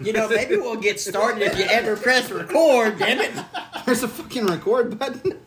[0.00, 3.32] You know, maybe we'll get started if you ever press record, damn it.
[3.86, 5.38] There's a fucking record button.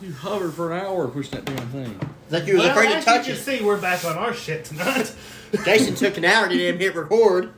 [0.00, 2.00] You hovered for an hour pushing that damn thing.
[2.24, 3.44] It's like you was Well, afraid to as touch you can it.
[3.58, 5.14] see, we're back on our shit tonight.
[5.64, 7.52] Jason took an hour to him hit record.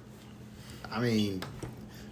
[0.90, 1.42] I mean,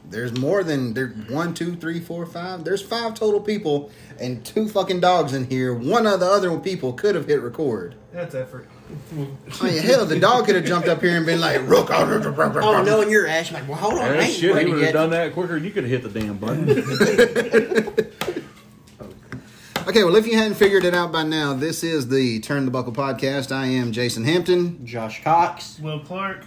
[0.08, 1.08] there's more than there.
[1.28, 2.64] One, two, three, four, five.
[2.64, 5.74] There's five total people and two fucking dogs in here.
[5.74, 7.94] One of the other people could have hit record.
[8.12, 8.68] That's effort.
[9.60, 12.22] I mean, hell, the dog could have jumped up here and been like, "Rook!" Oh,
[12.62, 14.68] oh knowing your ass, I'm like, well, hold on, I Yeah, ain't shit, he would
[14.68, 14.92] have yet.
[14.92, 16.66] done that quicker and you could have hit the damn button.
[19.84, 22.70] Okay, well, if you hadn't figured it out by now, this is the Turn the
[22.70, 23.50] Buckle podcast.
[23.50, 25.80] I am Jason Hampton, Josh Cox.
[25.80, 26.44] Will Clark.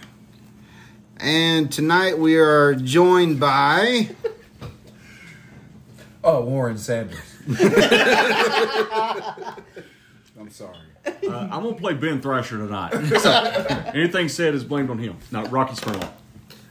[1.18, 4.08] and tonight we are joined by.
[6.24, 7.18] Oh, Warren Sanders.
[10.38, 10.78] I'm sorry.
[11.06, 12.92] Uh, I'm gonna play Ben Thrasher tonight.
[13.94, 16.10] Anything said is blamed on him, not Rocky Spurlock.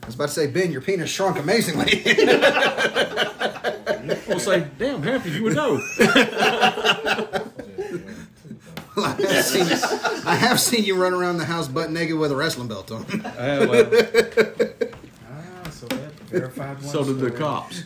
[0.03, 2.03] I was about to say, Ben, your penis shrunk amazingly.
[4.27, 5.81] We'll say, damn, happy you would know.
[8.97, 9.67] I, have seen,
[10.27, 13.03] I have seen you run around the house butt naked with a wrestling belt on.
[13.03, 13.85] Uh, well,
[15.27, 16.87] Ah, so that verified one.
[16.87, 17.81] so did the cops.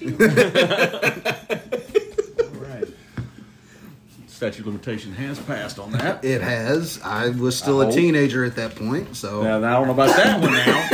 [4.41, 4.53] All right.
[4.53, 6.23] Statute of limitation has passed on that.
[6.29, 6.99] It has.
[7.03, 7.95] I was still I a hope.
[7.95, 10.89] teenager at that point, so Now, I don't know about that one now.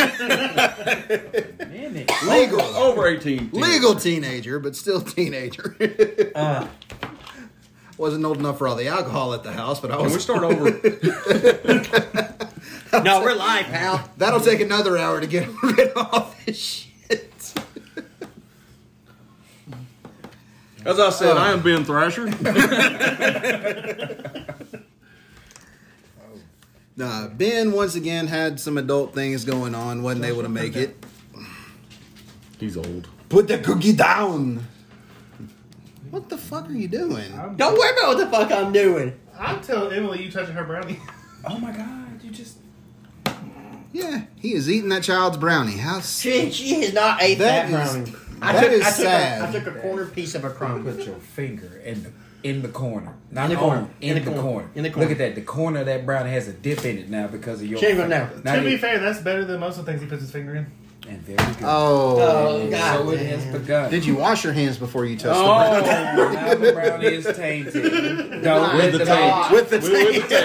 [2.31, 3.49] Legal, Over 18.
[3.53, 5.75] legal teenager, but still teenager.
[6.35, 6.67] Uh,
[7.97, 10.07] Wasn't old enough for all the alcohol at the house, but I was.
[10.07, 10.69] Can we start over?
[13.03, 14.09] no, we're live, pal.
[14.17, 16.91] That'll take another hour to get rid of all this shit.
[20.85, 21.63] As I said, I am uh.
[21.63, 22.27] Ben Thrasher.
[26.97, 30.95] Nah, Ben once again had some adult things going on, wasn't able to make it.
[32.57, 33.09] He's old.
[33.27, 34.65] Put the cookie down.
[36.09, 37.29] What the fuck are you doing?
[37.57, 39.11] Don't worry about what the fuck I'm doing.
[39.37, 41.01] I'm telling Emily you touching her brownie.
[41.49, 42.23] oh my God!
[42.23, 42.59] You just.
[43.91, 45.75] Yeah, he is eating that child's brownie.
[45.77, 48.24] How s- She, she has not ate That that, is- brownie.
[48.41, 49.41] I that took, is I took sad.
[49.41, 50.83] A, I took a corner piece of a crumb.
[50.83, 52.11] Put your finger in the
[52.43, 53.13] in the corner.
[53.31, 53.87] Not In the on, corner.
[54.01, 54.69] In, the, corner.
[54.75, 55.03] In the corner.
[55.09, 55.33] Look at that.
[55.35, 57.79] The corner of that brownie has a dip in it now because of your.
[57.79, 58.41] She ain't gonna finger.
[58.43, 60.31] Now to be you- fair, that's better than most of the things he puts his
[60.31, 60.67] finger in.
[61.07, 61.65] And there we go.
[61.67, 62.17] Oh.
[62.19, 62.97] Oh, God.
[62.97, 63.91] so it has begun.
[63.91, 66.35] Did you wash your hands before you touched Oh, the brownie?
[66.35, 68.41] now the brownie is tainted.
[68.43, 69.33] Don't With let the the taint.
[69.33, 69.51] taint.
[69.51, 70.35] With the We with the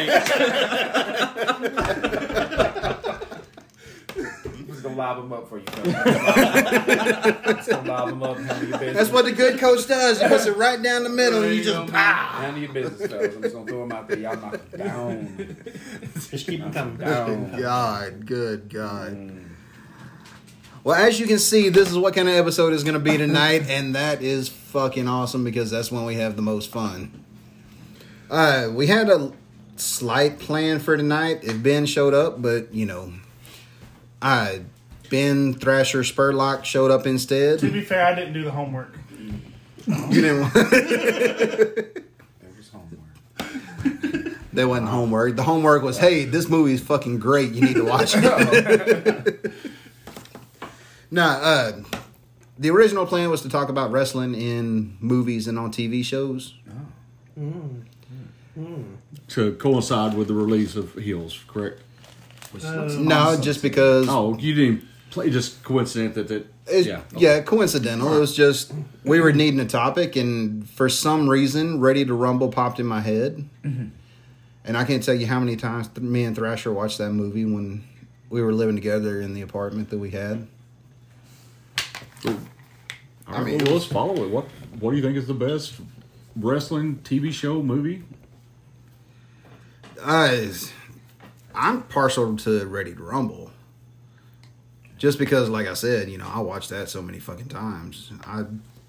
[2.58, 2.66] tank.
[4.82, 5.64] I'm just gonna lob them up for you.
[7.54, 8.38] Just gonna lob them up.
[8.38, 8.96] Handle your business.
[8.96, 10.20] That's what the good coach does.
[10.20, 12.40] He puts it right down the middle and you just pow.
[12.40, 13.34] Handle your business, fellas.
[13.34, 14.18] I'm just gonna throw them out there.
[14.18, 15.56] Y'all knock them down.
[16.14, 16.96] Just keep them coming.
[16.96, 17.60] Down.
[17.60, 19.40] God, good God.
[20.82, 23.18] Well, as you can see, this is what kind of episode is going to be
[23.18, 27.22] tonight, and that is fucking awesome because that's when we have the most fun.
[28.30, 29.30] Uh, we had a
[29.76, 33.12] slight plan for tonight if Ben showed up, but you know,
[34.22, 34.62] I
[35.08, 37.58] Ben Thrasher Spurlock showed up instead.
[37.60, 38.96] To be fair, I didn't do the homework.
[39.86, 40.40] You didn't.
[40.40, 42.04] Want, That
[42.56, 44.36] was homework.
[44.52, 45.36] that wasn't homework.
[45.36, 47.52] The homework was, hey, this movie is fucking great.
[47.52, 49.52] You need to watch it.
[51.10, 51.72] nah, uh,
[52.58, 56.54] the original plan was to talk about wrestling in movies and on TV shows.
[56.68, 57.40] Oh.
[57.40, 57.82] Mm.
[58.58, 58.62] Mm.
[58.62, 58.96] Mm.
[59.28, 61.80] to coincide with the release of Heels, correct?
[62.54, 65.30] No, just because Oh, you didn't play.
[65.30, 66.46] Just coincident that that.
[66.66, 67.00] It- yeah.
[67.16, 68.14] yeah, coincidental.
[68.14, 68.72] It was just
[69.04, 73.00] we were needing a topic, and for some reason, Ready to Rumble popped in my
[73.00, 73.48] head.
[74.64, 77.44] And I can't tell you how many times th- me and Thrasher watched that movie
[77.44, 77.82] when
[78.28, 80.46] we were living together in the apartment that we had.
[82.26, 82.36] All
[83.26, 84.30] I right, mean- well, let's follow it.
[84.30, 84.46] What
[84.78, 85.74] What do you think is the best
[86.36, 88.02] wrestling TV show movie?
[90.00, 90.36] Uh,
[91.54, 93.50] I'm partial to Ready to Rumble.
[94.98, 98.10] Just because, like I said, you know, I watched that so many fucking times.
[98.26, 98.44] I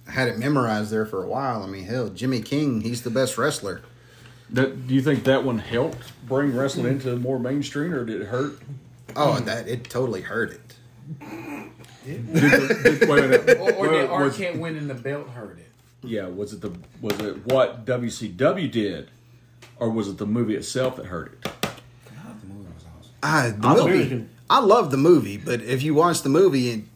[0.07, 1.63] had it memorized there for a while.
[1.63, 3.81] I mean, hell, Jimmy King, he's the best wrestler.
[4.49, 8.27] That do you think that one helped bring wrestling into more mainstream, or did it
[8.27, 8.59] hurt?
[9.15, 10.75] Oh, that it totally hurt it.
[12.05, 13.59] Did the, did, wait a minute.
[13.61, 15.71] Or, or did was, Arquette winning the belt hurt it?
[16.03, 19.11] yeah, was it the was it what WCW did,
[19.77, 21.51] or was it the movie itself that hurt it?
[23.21, 23.63] The was.
[23.63, 24.15] I I movie.
[24.15, 24.23] was.
[24.50, 26.89] I love the movie, but if you watch the movie, and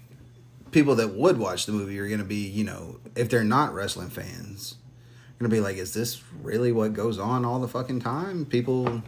[0.71, 3.73] people that would watch the movie are going to be, you know, if they're not
[3.73, 4.75] wrestling fans,
[5.39, 8.45] going to be like, is this really what goes on all the fucking time?
[8.45, 9.01] People.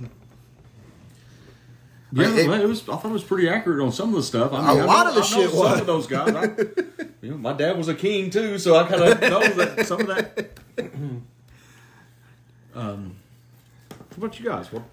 [2.14, 2.82] Yeah, Like, it- it was.
[2.88, 4.54] I thought it was pretty accurate on some of the stuff.
[4.54, 6.34] I A mean, I lot know- of the I shit Some of those guys.
[6.34, 6.44] I,
[7.22, 10.00] you know, my dad was a king too, so I kind of know that some
[10.02, 10.50] of that.
[12.76, 13.16] um,
[14.16, 14.72] what about you guys?
[14.72, 14.84] What?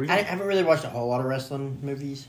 [0.00, 0.24] What do I you?
[0.24, 2.26] haven't really watched a whole lot of wrestling movies.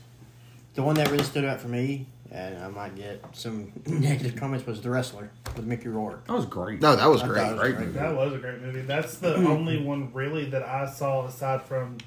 [0.74, 4.66] The one that really stood out for me, and I might get some negative comments,
[4.66, 6.26] was The Wrestler with Mickey Rourke.
[6.26, 6.80] that was great.
[6.80, 7.40] no, that was I great.
[7.40, 7.86] thought it was Great great.
[7.88, 7.98] movie.
[7.98, 8.80] That was a great movie.
[8.82, 9.46] That's the mm-hmm.
[9.48, 11.98] only one really that I saw aside from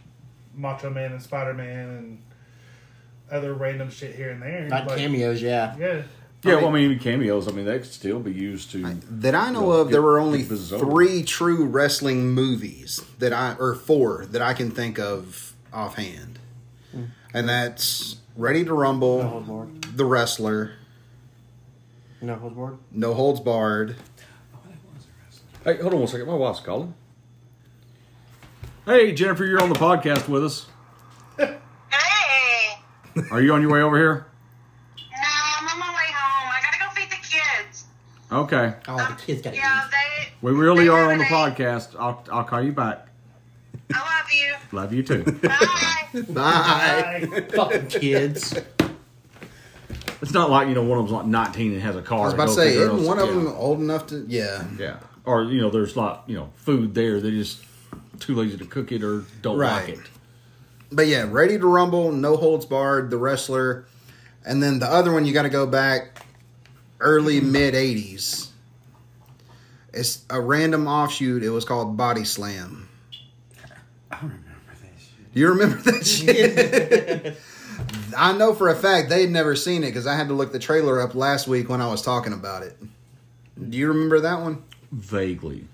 [0.55, 2.21] Macho Man and Spider Man and
[3.31, 4.67] other random shit here and there.
[4.67, 5.75] Not Like, cameos, yeah.
[5.77, 6.03] Yeah.
[6.43, 7.47] Yeah, well, I mean, cameos.
[7.47, 8.83] I mean, they could still be used to.
[9.09, 10.79] That I know Well, of, there were only get bizarre.
[10.79, 16.39] three true wrestling movies that I, or four that I can think of offhand,
[17.33, 19.81] and that's Ready to No Rumble, holds barred.
[19.83, 20.71] The Wrestler,
[22.21, 22.77] No holds barred.
[22.91, 23.95] No Holds Barred.
[25.63, 26.27] Hey, hold on one second.
[26.27, 26.93] My wife's calling.
[28.85, 30.67] Hey, Jennifer, you're on the podcast with us.
[31.37, 31.57] Hey!
[33.31, 34.27] Are you on your way over here?
[34.97, 35.13] No,
[35.59, 36.49] I'm on my way home.
[36.49, 37.85] I gotta go feed the kids.
[38.31, 38.75] Okay.
[38.87, 40.33] Oh, the kids got Yeah, they.
[40.41, 41.95] We really they are on the have podcast.
[41.97, 43.07] I'll, I'll call you back.
[44.75, 45.03] An- I love you.
[45.03, 45.23] Too.
[45.23, 46.21] Bye.
[46.29, 47.27] Bye.
[47.33, 48.57] I, fucking kids.
[50.21, 52.19] It's not like, you know, one of them's like 19 and has a car.
[52.21, 53.05] I was about to say, isn't up.
[53.05, 53.33] one of Yeah.
[53.35, 54.25] them old enough to?
[54.27, 54.63] Yeah.
[54.79, 54.97] Yeah.
[55.25, 57.19] Or, you know, there's like, you know, food there.
[57.19, 57.63] they're just
[58.19, 59.87] too lazy to cook it or don't Right.
[59.89, 60.05] like it.
[60.91, 63.85] But yeah, Ready to Rumble, No Holds Barred, The Wrestler,
[64.45, 66.25] and then the other one you got to go back
[67.01, 68.47] early mid '80s.
[69.93, 71.43] It's a random offshoot.
[71.43, 72.87] It was called Body Slam.
[74.11, 74.45] I don't remember
[74.81, 75.24] that shit.
[75.35, 77.37] Do you remember that shit?
[78.17, 80.59] I know for a fact they'd never seen it because I had to look the
[80.59, 82.77] trailer up last week when I was talking about it.
[83.69, 84.63] Do you remember that one?
[84.93, 85.67] Vaguely.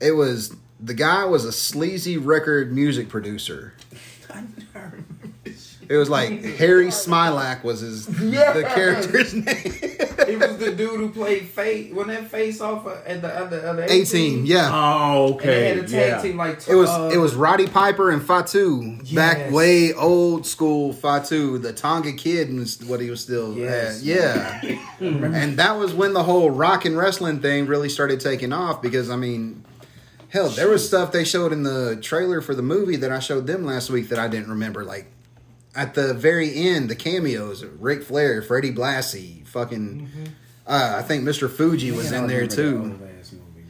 [0.00, 3.74] It was the guy was a sleazy record music producer.
[4.30, 5.04] I don't remember
[5.42, 5.79] this shit.
[5.90, 9.44] It was like Harry Smilac was his the character's name.
[9.46, 11.92] It was the dude who played Face.
[11.92, 14.70] When that face off at the other other Eighteen, yeah.
[14.72, 15.68] Oh, And they okay.
[15.68, 16.22] had a tag yeah.
[16.22, 20.92] team like It was uh, it was Roddy Piper and Fatu back way old school
[20.92, 23.98] Fatu, the Tonga kid and what he was still Yes.
[23.98, 24.04] at.
[24.04, 24.60] yeah.
[25.00, 29.10] and that was when the whole rock and wrestling thing really started taking off because
[29.10, 29.64] I mean
[30.28, 33.48] hell, there was stuff they showed in the trailer for the movie that I showed
[33.48, 35.06] them last week that I didn't remember like
[35.74, 40.08] at the very end, the cameos, Ric Flair, Freddie Blassie, fucking
[40.66, 41.50] uh, I think Mr.
[41.50, 42.98] Fuji was in there too.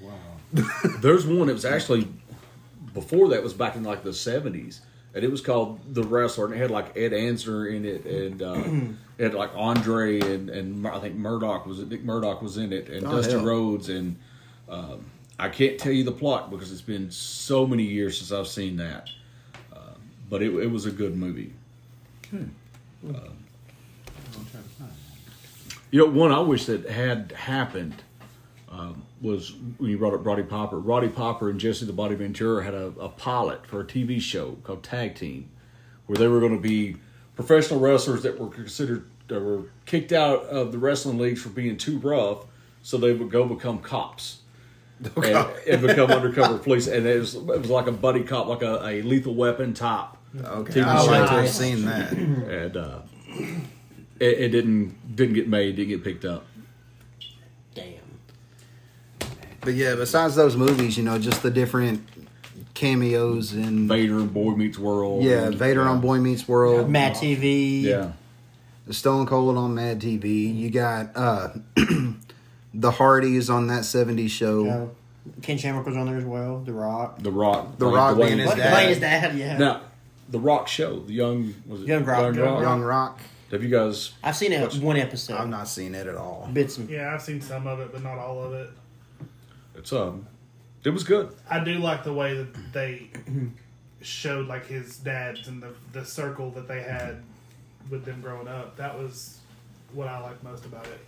[0.03, 0.63] Wow.
[1.01, 2.09] There's one that was actually
[2.95, 4.81] before that was back in like the 70s.
[5.13, 8.41] And it was called The Wrestler, and it had like Ed Asner in it, and
[8.41, 8.63] uh,
[9.19, 11.89] it had like Andre and and I think Murdoch was it.
[11.89, 13.45] Dick Murdoch was in it, and Oh, Dusty hell.
[13.45, 14.17] Rhodes, and
[14.69, 15.05] um,
[15.37, 18.77] I can't tell you the plot because it's been so many years since I've seen
[18.77, 19.09] that.
[19.73, 19.95] Uh,
[20.29, 21.55] but it, it was a good movie.
[22.33, 23.13] Uh,
[25.91, 28.03] you know, one I wish that had happened
[28.71, 30.79] um, was when you brought up Roddy Piper.
[30.79, 34.59] Roddy Piper and Jesse the Body Ventura had a, a pilot for a TV show
[34.63, 35.51] called Tag Team,
[36.07, 36.97] where they were going to be
[37.35, 41.77] professional wrestlers that were considered that were kicked out of the wrestling leagues for being
[41.77, 42.47] too rough,
[42.83, 44.39] so they would go become cops.
[45.17, 48.61] and, and become undercover police, and it was, it was like a buddy cop, like
[48.61, 52.13] a, a lethal weapon top, Okay, TV I like to have seen that.
[52.13, 52.99] and uh,
[54.21, 56.47] it, it didn't didn't get made, didn't get picked up.
[57.75, 57.95] Damn.
[59.61, 62.07] But yeah, besides those movies, you know, just the different
[62.75, 65.23] cameos and Vader and Boy Meets World.
[65.25, 67.83] yeah, and- Vader on Boy Meets World, Mad TV.
[67.83, 68.13] Yeah,
[68.91, 70.55] Stone Cold on Mad TV.
[70.57, 71.49] You got uh
[72.75, 74.67] the Hardys on that '70s show.
[74.69, 74.87] Uh,
[75.43, 76.61] Ken Shamrock was on there as well.
[76.61, 77.19] The Rock.
[77.19, 77.77] The Rock.
[77.79, 78.57] The Dwayne- Rock Dwayne- being his What?
[78.57, 78.73] dad.
[78.73, 79.59] Playing his dad, yeah.
[79.59, 79.81] Now,
[80.31, 82.35] the Rock show, the young was it Young Rock.
[82.35, 83.21] Young Rock.
[83.51, 84.13] Have you guys?
[84.23, 85.35] I've seen it one episode.
[85.37, 86.49] I've not seen it at all.
[86.53, 88.71] Bits and yeah, I've seen some of it, but not all of it.
[89.75, 90.27] It's um,
[90.85, 91.35] it was good.
[91.49, 93.11] I do like the way that they
[94.03, 97.23] showed like his dads and the the circle that they had
[97.91, 98.77] with them growing up.
[98.77, 99.41] That was
[99.93, 101.01] what I liked most about it.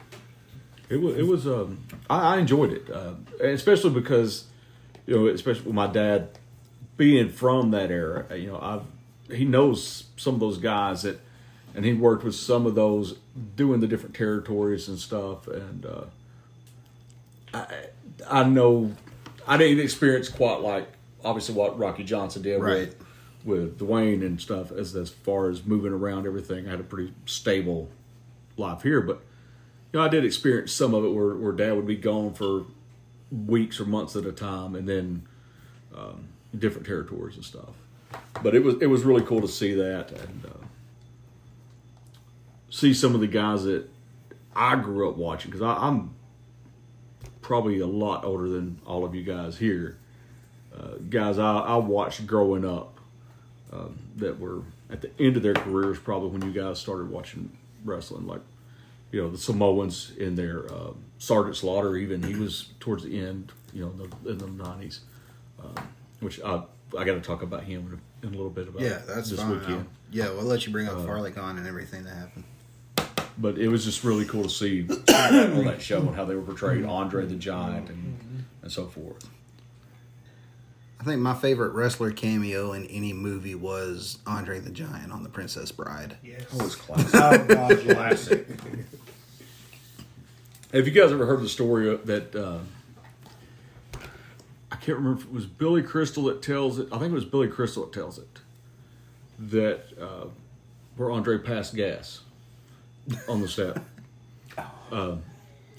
[0.89, 1.17] It was.
[1.17, 1.47] It was.
[1.47, 4.47] Um, I, I enjoyed it, uh, and especially because
[5.07, 6.31] you know, especially with my dad
[6.97, 8.37] being from that era.
[8.37, 8.81] You know, I
[9.33, 11.21] he knows some of those guys that,
[11.75, 13.17] and he worked with some of those
[13.57, 15.49] doing the different territories and stuff.
[15.49, 16.05] And uh,
[17.55, 17.67] I
[18.29, 18.93] I know
[19.47, 20.89] I didn't experience quite like
[21.25, 22.89] obviously what Rocky Johnson did Right.
[22.89, 22.97] with
[23.45, 26.67] with Dwayne and stuff as as far as moving around everything.
[26.69, 27.89] I had a pretty stable
[28.57, 29.21] life here, but
[29.93, 32.65] you know, I did experience some of it where, where dad would be gone for
[33.31, 35.27] weeks or months at a time and then
[35.97, 37.75] um, different territories and stuff.
[38.43, 40.67] But it was it was really cool to see that and uh,
[42.71, 43.89] see some of the guys that
[44.55, 46.15] I grew up watching because I'm
[47.41, 49.99] probably a lot older than all of you guys here.
[50.77, 52.99] Uh, guys I, I watched growing up
[53.73, 57.57] um, that were at the end of their careers, probably when you guys started watching
[57.85, 58.41] wrestling, like
[59.11, 61.97] you know the Samoans in their uh, Sergeant Slaughter.
[61.97, 65.01] Even he was towards the end, you know, in the, in the nineties,
[65.63, 65.89] um,
[66.21, 66.63] which I
[66.99, 69.31] I got to talk about him in a, in a little bit about Yeah, that's
[69.31, 69.51] this fine.
[69.59, 69.75] weekend.
[69.75, 72.45] I'll- yeah, we'll let you bring Uh, up FarleyCon and everything that happened.
[73.39, 76.43] But it was just really cool to see on that show and how they were
[76.43, 79.27] portraying Andre the Giant and and so forth.
[81.01, 85.29] I think my favorite wrestler cameo in any movie was Andre the Giant on The
[85.31, 86.17] Princess Bride.
[86.23, 86.45] Yes.
[86.53, 87.15] That was classic.
[87.15, 87.95] Oh god, yeah.
[87.95, 88.47] classic.
[90.73, 92.35] Have you guys ever heard the story that?
[92.37, 92.59] Uh,
[94.73, 96.89] I can't remember if it was Billy Crystal that tells it.
[96.91, 98.41] I think it was Billy Crystal that tells it.
[99.39, 100.29] That uh,
[100.97, 102.21] where Andre passed gas
[103.29, 103.79] on the set.
[104.93, 105.17] Uh,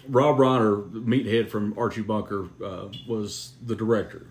[0.09, 4.25] Rob Reiner, the meathead from Archie Bunker, uh, was the director,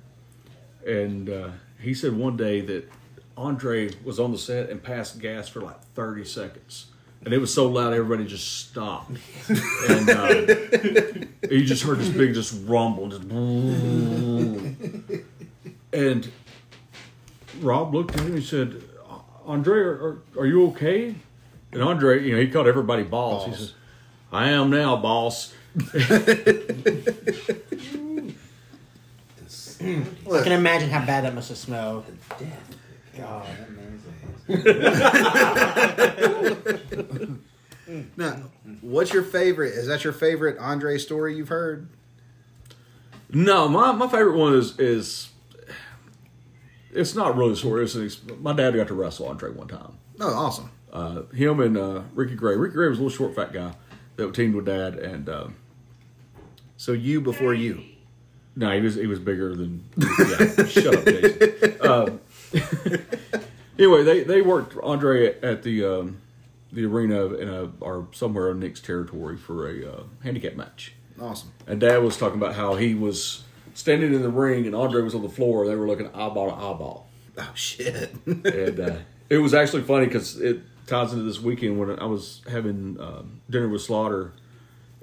[0.84, 1.50] and uh,
[1.80, 2.90] he said one day that
[3.36, 6.86] Andre was on the set and passed gas for like thirty seconds,
[7.24, 9.16] and it was so loud everybody just stopped,
[9.88, 10.44] and uh,
[11.50, 13.22] you just heard this big just rumble, just
[15.92, 16.30] and
[17.60, 18.82] Rob looked at him and he said,
[19.46, 21.14] "Andre, are, are, are you okay?"
[21.72, 23.46] And Andre, you know, he called everybody boss.
[23.46, 23.74] He says,
[24.32, 25.54] "I am now, boss."
[29.84, 32.04] I can imagine how bad that must have smelled.
[33.16, 33.46] God.
[38.16, 38.44] Now,
[38.80, 39.74] what's your favorite?
[39.74, 41.88] Is that your favorite Andre story you've heard?
[43.30, 45.28] No, my, my favorite one is is
[46.90, 47.84] it's not really a story.
[47.84, 49.92] It's an, ex- my dad got to wrestle Andre one time.
[50.20, 50.70] Oh, awesome.
[50.92, 52.56] Uh, him and uh, Ricky Gray.
[52.56, 53.74] Ricky Gray was a little short, fat guy
[54.16, 55.48] that teamed with dad, and uh,
[56.78, 57.82] So you before you.
[58.56, 59.84] no, he was he was bigger than.
[59.98, 62.20] Yeah, shut up, Jason.
[63.78, 66.18] Uh, anyway, they they worked Andre at, the um,
[66.72, 70.94] the arena in a or somewhere in Nick's territory for a uh, handicap match.
[71.20, 71.52] Awesome.
[71.66, 75.14] And Dad was talking about how he was standing in the ring and Andre was
[75.14, 75.66] on the floor.
[75.66, 78.14] They were looking eyeball to eyeball, Oh shit.
[78.26, 78.96] and uh,
[79.28, 83.40] it was actually funny because it ties into this weekend when I was having um,
[83.48, 84.32] dinner with Slaughter,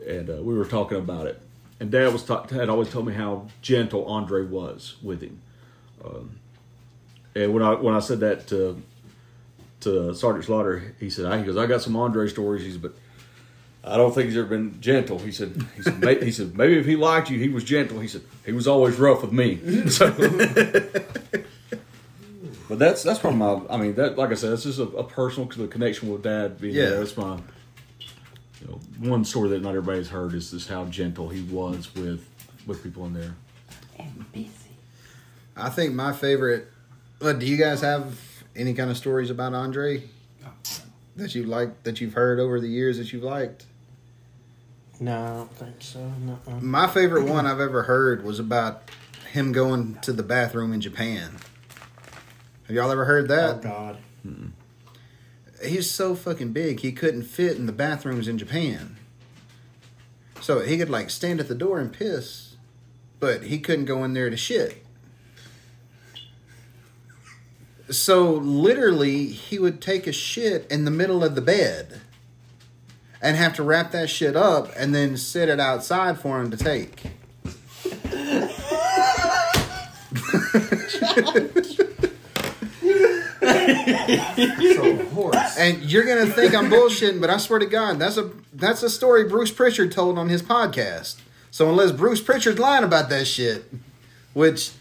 [0.05, 1.41] and uh, we were talking about it.
[1.79, 5.41] And Dad was ta- had always told me how gentle Andre was with him.
[6.03, 6.38] Um,
[7.35, 8.81] and when I when I said that to
[9.81, 12.93] to Sergeant Slaughter, he said, "He goes, I got some Andre stories." He said, but
[13.83, 15.19] I don't think he's ever been gentle.
[15.19, 18.01] He said, he said, may, he said, maybe if he liked you, he was gentle.
[18.01, 19.57] He said, he was always rough with me.
[19.89, 20.11] So,
[22.67, 23.61] but that's that's probably my.
[23.69, 26.59] I mean, that like I said, it's just a, a personal connection with Dad.
[26.61, 26.89] Being Yeah.
[26.89, 26.99] there.
[26.99, 27.37] that's my.
[28.61, 32.27] You know, one story that not everybody's heard is just how gentle he was with
[32.67, 33.33] with people in there.
[35.57, 36.67] I think my favorite.
[37.19, 38.17] But do you guys have
[38.55, 40.03] any kind of stories about Andre
[41.17, 43.65] that you like that you've heard over the years that you've liked?
[45.01, 46.11] No, I don't think so.
[46.21, 46.39] No.
[46.59, 48.89] My favorite one I've ever heard was about
[49.31, 51.37] him going to the bathroom in Japan.
[52.67, 53.55] Have y'all ever heard that?
[53.55, 53.59] Oh?
[53.59, 53.97] God.
[55.63, 58.97] He's so fucking big he couldn't fit in the bathrooms in Japan.
[60.41, 62.55] So he could like stand at the door and piss,
[63.19, 64.85] but he couldn't go in there to shit.
[67.89, 72.01] So literally he would take a shit in the middle of the bed
[73.21, 76.57] and have to wrap that shit up and then sit it outside for him to
[76.57, 77.03] take.
[84.75, 85.31] So.
[85.57, 88.89] And you're gonna think I'm bullshitting, but I swear to God, that's a that's a
[88.89, 91.17] story Bruce Prichard told on his podcast.
[91.51, 93.71] So unless Bruce Prichard's lying about that shit,
[94.33, 94.71] which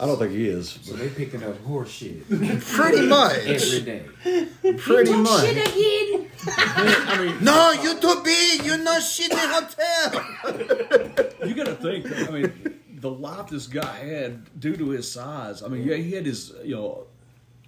[0.00, 0.78] I don't think he is.
[0.82, 3.44] So they picking up horse shit pretty much,
[3.84, 4.04] day.
[4.78, 5.44] pretty much.
[5.50, 6.30] again.
[6.48, 8.64] I mean, No, you too big.
[8.64, 11.46] You're not shitting in hotel.
[11.48, 12.06] you got to think.
[12.28, 15.62] I mean, the life this guy had due to his size.
[15.62, 17.06] I mean, yeah, he had his you know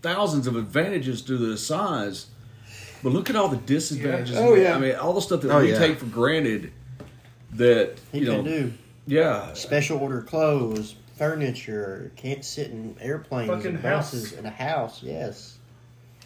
[0.03, 2.27] thousands of advantages due to his size,
[3.05, 4.35] but look at all the disadvantages.
[4.35, 4.41] Yeah.
[4.43, 4.75] Oh, yeah.
[4.75, 5.79] I mean, all the stuff that Oh, we yeah.
[5.79, 6.73] take for granted.
[7.53, 8.73] That He you know, can do
[9.07, 12.13] yeah, special order clothes, furniture.
[12.17, 14.13] Can't sit in airplanes Fucking and house.
[14.13, 15.03] buses in a house.
[15.03, 15.59] Yes.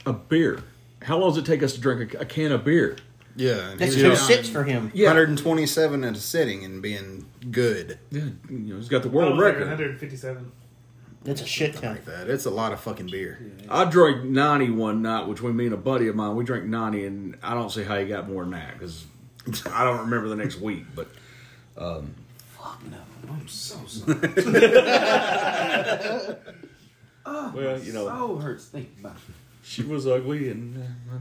[0.07, 0.63] a beer.
[1.03, 2.97] How long does it take us to drink a, a can of beer?
[3.37, 4.91] Yeah, and That's he two was sits for him.
[4.93, 5.07] Yeah.
[5.09, 7.99] 127 at a sitting and being good.
[8.11, 9.61] Yeah, you know, he's got the world was record.
[9.61, 10.53] 157.
[11.23, 11.93] That's a shit ton.
[11.93, 12.29] like that.
[12.29, 13.41] It's a lot of fucking beer.
[13.69, 16.35] I drank 90 one night, between me and a buddy of mine.
[16.35, 19.07] We drank 90, and I don't see how you got more than that because
[19.71, 20.85] I don't remember the next week.
[20.95, 21.09] But
[21.79, 22.15] um,
[22.91, 22.97] No,
[23.33, 24.19] I'm so sorry.
[27.27, 29.35] oh, well, you know, so hurts thinking about it.
[29.63, 31.17] she was ugly, and uh,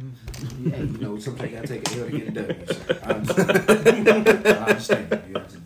[0.64, 2.66] Yeah, you know, sometimes you gotta take a L to get it done.
[2.66, 4.48] So I understand.
[4.48, 5.24] I understand.
[5.28, 5.62] You, to,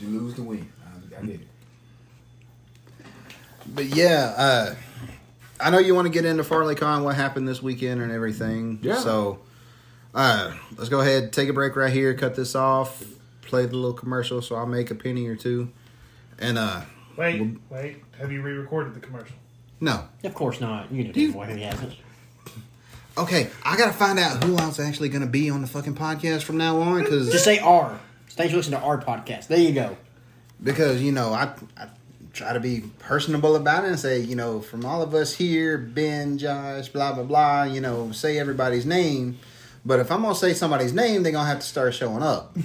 [0.00, 0.68] you lose the win.
[0.84, 1.46] I, I get it.
[3.74, 4.74] But yeah, uh,
[5.60, 8.80] I know you want to get into Farley Con, what happened this weekend and everything.
[8.82, 8.96] Yeah.
[8.96, 9.38] So
[10.14, 13.04] uh, let's go ahead, take a break right here, cut this off,
[13.50, 15.70] play the little commercial so I'll make a penny or two.
[16.38, 16.82] And uh
[17.16, 17.96] Wait, wait.
[18.18, 19.36] Have you re-recorded the commercial?
[19.80, 20.04] no.
[20.24, 20.90] Of course not.
[20.92, 21.94] You know Do you- he hasn't.
[23.18, 26.56] Okay, I gotta find out who else actually gonna be on the fucking podcast from
[26.56, 27.98] now on because Just say R.
[28.28, 29.48] Stage listen to our podcast.
[29.48, 29.96] There you go.
[30.62, 31.88] because you know I, I
[32.32, 35.76] try to be personable about it and say you know from all of us here
[35.76, 39.36] ben josh blah blah blah you know say everybody's name
[39.84, 42.56] but if i'm gonna say somebody's name they're gonna have to start showing up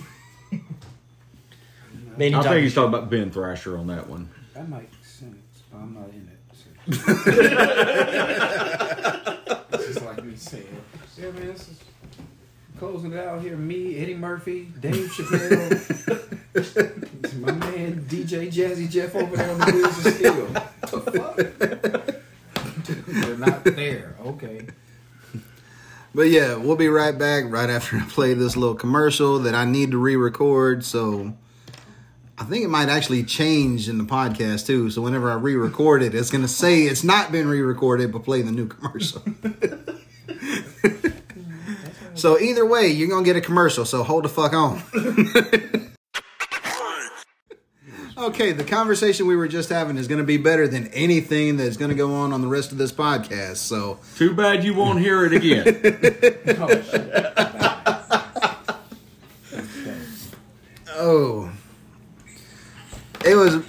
[2.18, 4.30] Benny I think he's talking about Ben Thrasher on that one.
[4.54, 5.36] That makes sense,
[5.72, 6.40] but I'm not in it.
[6.54, 6.68] So.
[9.74, 10.68] it's just like me saying,
[11.18, 11.80] yeah, man, this is
[12.78, 13.58] closing it out here.
[13.58, 15.72] Me, Eddie Murphy, Dave Chappelle,
[17.42, 20.48] my man DJ Jazzy Jeff over there on the wheels of steel.
[20.86, 21.36] The fuck?
[23.08, 24.16] They're not there.
[24.26, 24.68] Okay.
[26.14, 29.66] but yeah we'll be right back right after i play this little commercial that i
[29.66, 31.34] need to re-record so
[32.38, 36.14] i think it might actually change in the podcast too so whenever i re-record it
[36.16, 39.22] it's gonna say it's not been re-recorded but play the new commercial
[42.16, 44.82] so either way you're gonna get a commercial so hold the fuck on
[48.18, 51.76] Okay, the conversation we were just having is going to be better than anything that's
[51.76, 53.58] going to go on on the rest of this podcast.
[53.58, 55.66] So, Too bad you won't hear it again.
[56.58, 57.12] Oh, shit.
[60.96, 61.52] oh,
[63.26, 63.64] it was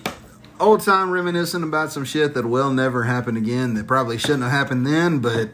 [0.61, 3.75] old time reminiscing about some shit that will never happen again.
[3.75, 5.21] That probably shouldn't have happened then.
[5.21, 5.51] But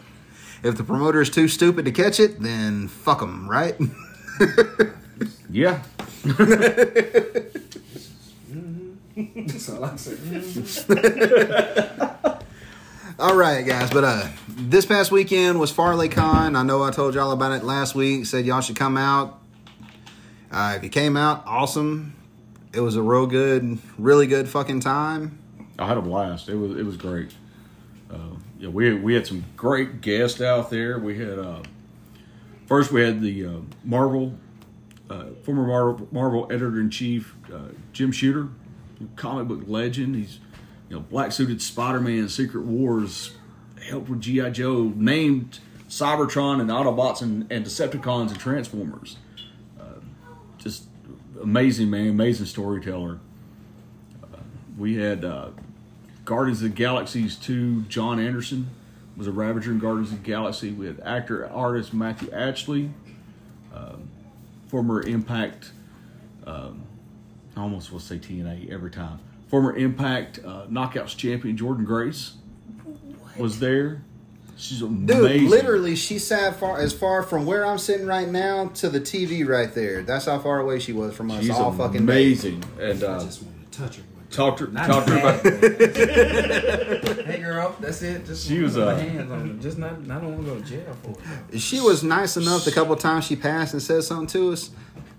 [0.62, 3.76] if the promoter is too stupid to catch it, then fuck them, right?
[5.50, 5.82] yeah.
[9.36, 10.16] That's all I say.
[13.18, 13.90] All right, guys.
[13.90, 16.54] But uh, this past weekend was Farley Con.
[16.54, 18.26] I know I told y'all about it last week.
[18.26, 19.40] Said y'all should come out.
[20.52, 22.14] Uh, if you came out, awesome.
[22.72, 25.38] It was a real good, really good fucking time.
[25.78, 26.48] I had a blast.
[26.48, 27.34] It was it was great.
[28.10, 30.98] Uh, yeah, we we had some great guests out there.
[30.98, 31.62] We had uh,
[32.66, 34.34] first we had the uh, Marvel
[35.10, 38.48] uh, former Marvel, Marvel editor in chief uh, Jim Shooter,
[39.16, 40.16] comic book legend.
[40.16, 40.40] He's
[40.88, 43.34] you know black suited Spider Man, Secret Wars,
[43.86, 49.16] helped with GI Joe, named Cybertron and Autobots and, and Decepticons and Transformers.
[49.80, 50.00] Uh,
[50.58, 50.84] just
[51.42, 53.20] amazing man, amazing storyteller
[54.78, 55.48] we had uh,
[56.24, 58.70] Guardians of the Galaxies 2, John Anderson
[59.16, 60.70] was a Ravager in Guardians of the Galaxy.
[60.70, 62.90] We had actor artist Matthew Ashley,
[63.74, 64.08] um,
[64.68, 65.72] former Impact,
[66.46, 66.84] um,
[67.56, 69.18] I almost will say TNA every time.
[69.48, 72.34] Former Impact uh, Knockouts champion Jordynne Grace
[73.36, 74.02] was there.
[74.58, 78.88] She's Dude, literally, she sat far as far from where I'm sitting right now to
[78.88, 80.02] the TV right there.
[80.02, 82.12] That's how far away she was from us She's all fucking day.
[82.12, 82.64] amazing.
[82.80, 84.02] And I uh, just want to touch her.
[84.32, 87.24] talked to Not talked to her about.
[87.28, 88.26] Hey girl, that's it.
[88.26, 89.54] Just She was, put my uh, hands on her.
[89.62, 89.92] Just not.
[89.92, 91.14] I don't want to go to jail for
[91.54, 91.60] it.
[91.60, 94.70] She was nice enough the couple times she passed and said something to us,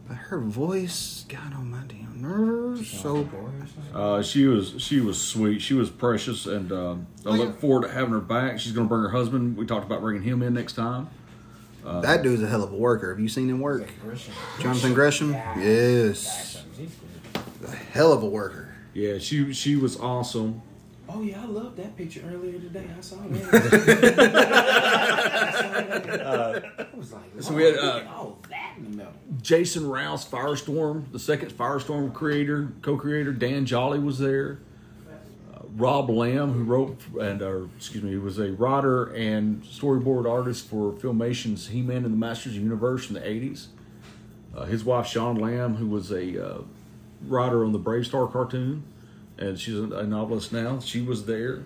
[0.07, 2.89] but her voice got on my damn nerves.
[2.89, 3.23] So
[3.93, 5.61] Uh, she was she was sweet.
[5.61, 8.59] She was precious, and um, I look forward to having her back.
[8.59, 9.57] She's going to bring her husband.
[9.57, 11.09] We talked about bringing him in next time.
[11.83, 13.09] that dude's a hell of a worker.
[13.09, 13.89] Have you seen him work?
[14.59, 15.31] Jonathan Gresham?
[15.33, 16.63] Yes.
[17.65, 18.75] A hell of a worker.
[18.93, 20.61] Yeah, she she was awesome.
[21.11, 22.85] Oh yeah, I love that picture earlier today.
[22.95, 24.49] I saw that.
[26.93, 28.05] I was like, so we had, Lord,
[29.41, 34.59] Jason Rusch, Firestorm, the second Firestorm creator, co-creator Dan Jolley was there.
[35.53, 40.67] Uh, Rob Lamb, who wrote and or excuse me, was a writer and storyboard artist
[40.67, 43.67] for Filmation's He-Man and the Masters of the Universe in the '80s.
[44.55, 46.61] Uh, his wife Sean Lamb, who was a uh,
[47.27, 48.83] writer on the BraveStarr cartoon,
[49.37, 50.79] and she's a, a novelist now.
[50.79, 51.63] She was there.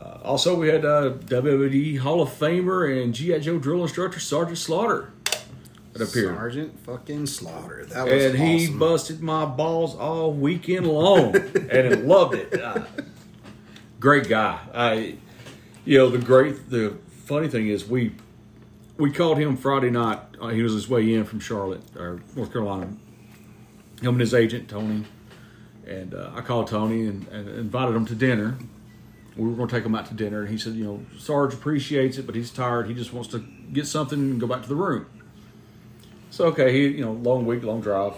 [0.00, 4.58] Uh, also, we had uh, WWE Hall of Famer and GI Joe drill instructor Sergeant
[4.58, 5.12] Slaughter
[5.92, 6.36] that appeared.
[6.36, 7.84] Sergeant fucking Slaughter.
[7.86, 8.78] That was and he awesome.
[8.78, 12.60] busted my balls all weekend long, and I loved it.
[12.60, 12.84] Uh,
[14.00, 14.58] great guy.
[14.74, 15.16] I,
[15.84, 18.14] you know, the great, the funny thing is we
[18.96, 20.20] we called him Friday night.
[20.40, 22.86] Uh, he was his way in from Charlotte or North Carolina.
[24.00, 25.04] Him and his agent Tony,
[25.86, 28.56] and uh, I called Tony and, and invited him to dinner.
[29.36, 31.54] We were going to take him out to dinner, and he said, you know, Sarge
[31.54, 32.88] appreciates it, but he's tired.
[32.88, 33.38] He just wants to
[33.72, 35.06] get something and go back to the room.
[36.32, 38.14] So okay, he you know, long week, long drive.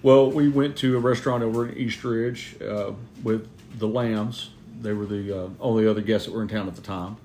[0.00, 2.92] Well, we went to a restaurant over in East Ridge uh,
[3.24, 3.48] with
[3.80, 4.50] the Lambs.
[4.80, 7.16] They were the uh, only other guests that were in town at the time,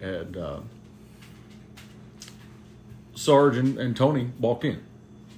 [0.00, 0.60] and uh,
[3.16, 4.84] Sarge and, and Tony walked in,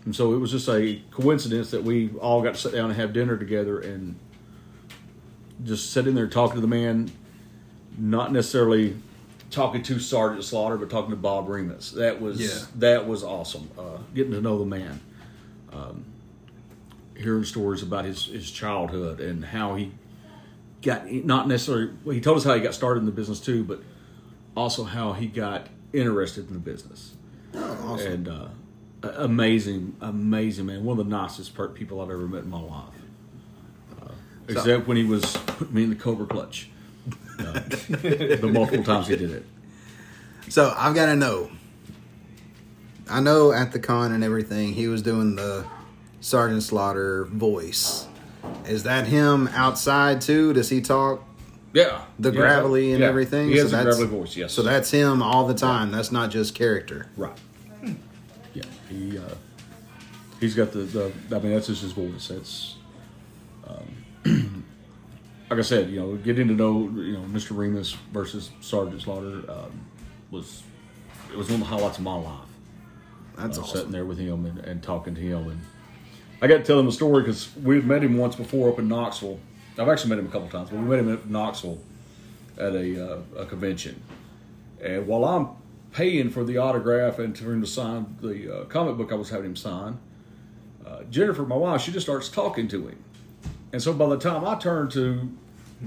[0.05, 3.01] and so it was just a coincidence that we all got to sit down and
[3.01, 4.15] have dinner together and
[5.65, 7.11] just sitting there talking to the man,
[7.97, 8.95] not necessarily
[9.51, 11.91] talking to Sergeant Slaughter, but talking to Bob Remus.
[11.93, 12.67] That was Yeah.
[12.77, 13.69] that was awesome.
[13.79, 15.01] Uh, getting to know the man,
[15.73, 16.05] um,
[17.17, 19.93] hearing stories about his his childhood and how he
[20.83, 21.91] got not necessarily.
[22.05, 23.83] Well, he told us how he got started in the business too, but
[24.57, 27.15] also how he got interested in the business.
[27.55, 28.13] Oh, awesome.
[28.13, 28.49] And uh,
[29.17, 30.85] amazing, amazing man.
[30.85, 32.85] One of the nicest per- people I've ever met in my life.
[34.01, 34.07] Uh,
[34.49, 36.71] except when he was putting me in the Cobra clutch.
[37.41, 37.53] Uh,
[38.41, 39.45] the multiple times he did it.
[40.49, 41.51] So I've got to know.
[43.09, 45.65] I know at the con and everything, he was doing the
[46.21, 48.07] Sergeant Slaughter voice.
[48.67, 50.53] Is that him outside too?
[50.53, 51.25] Does he talk
[51.73, 52.03] Yeah.
[52.19, 52.37] the Yeah.
[52.41, 53.09] gravelly and Yeah.
[53.09, 53.49] everything?
[53.49, 54.53] He has so a that's, gravelly voice, yes.
[54.53, 55.91] So that's him all the time.
[55.93, 57.07] That's not just character.
[57.17, 57.37] Right.
[58.55, 58.63] Yeah.
[58.89, 59.23] He uh,
[60.41, 62.29] he's got the, the I mean that's just his voice.
[62.29, 62.77] That's
[63.67, 64.60] um,
[65.51, 67.57] like I said, you know, getting to know you know Mr.
[67.57, 69.87] Remus versus Sergeant Slaughter um,
[70.31, 70.63] was
[71.31, 72.47] it was one of the highlights of my life.
[73.37, 73.77] That's uh, awesome.
[73.77, 75.49] sitting there with him and, and talking to him.
[75.49, 75.61] And
[76.41, 78.89] I got to tell him a story because we've met him once before up in
[78.89, 79.41] Knoxville.
[79.79, 81.79] I've actually met him a couple times, but we met him at Knoxville
[82.59, 84.03] at a, uh, a convention.
[84.81, 85.49] And while I'm
[85.93, 89.31] paying for the autograph and for him to sign the uh, comic book I was
[89.31, 89.99] having him sign,
[90.87, 93.03] uh, Jennifer, my wife, she just starts talking to him.
[93.73, 95.31] And so by the time I turn to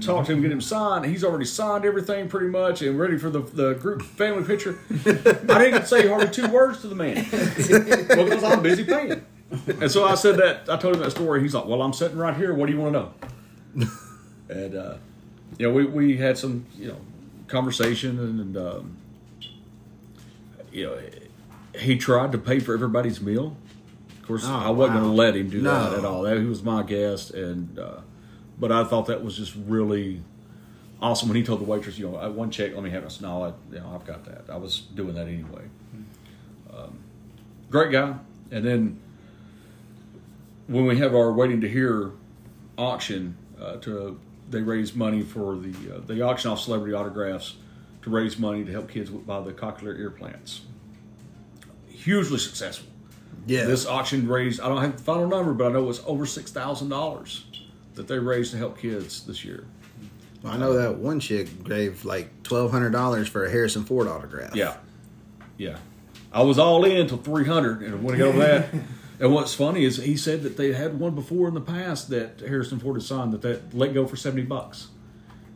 [0.00, 3.30] talk to him, get him signed, he's already signed everything pretty much and ready for
[3.30, 4.78] the, the group family picture.
[4.90, 9.24] I didn't say hardly two words to the man because I'm busy paying.
[9.80, 11.42] And so I said that, I told him that story.
[11.42, 12.54] He's like, Well, I'm sitting right here.
[12.54, 13.88] What do you want to know?
[14.48, 14.96] and, uh,
[15.58, 16.96] you know, we, we had some, you know,
[17.46, 18.96] conversation and, and um,
[20.72, 20.98] you know,
[21.78, 23.56] he tried to pay for everybody's meal.
[24.24, 25.02] Of course, Oh, I wasn't wow.
[25.02, 26.22] going to let him do that at all.
[26.22, 28.00] That, he was my guest, and uh,
[28.58, 30.22] but I thought that was just really
[31.02, 33.18] awesome when he told the waitress, you know, I one check, let me have it.
[33.20, 34.44] I no, I, you know, I've got that.
[34.48, 35.64] I was doing that anyway.
[36.74, 37.00] Um,
[37.68, 38.14] great guy.
[38.50, 38.98] And then
[40.68, 42.12] when we have our waiting to hear
[42.78, 47.56] auction, uh, to they raise money for the uh, they auction off celebrity autographs
[48.00, 50.62] to raise money to help kids buy the cochlear implants.
[51.90, 52.88] Hugely successful.
[53.46, 53.64] Yeah.
[53.64, 56.24] This auction raised, I don't have the final number, but I know it was over
[56.24, 57.42] $6,000
[57.94, 59.64] that they raised to help kids this year.
[60.44, 64.54] I know that one chick gave like twelve hundred dollars for a Harrison Ford autograph.
[64.54, 64.76] Yeah.
[65.56, 65.78] Yeah.
[66.32, 68.74] I was all in till 300 and when I got over that.
[69.20, 72.40] And what's funny is he said that they had one before in the past that
[72.40, 74.88] Harrison Ford had signed that that let go for 70 bucks.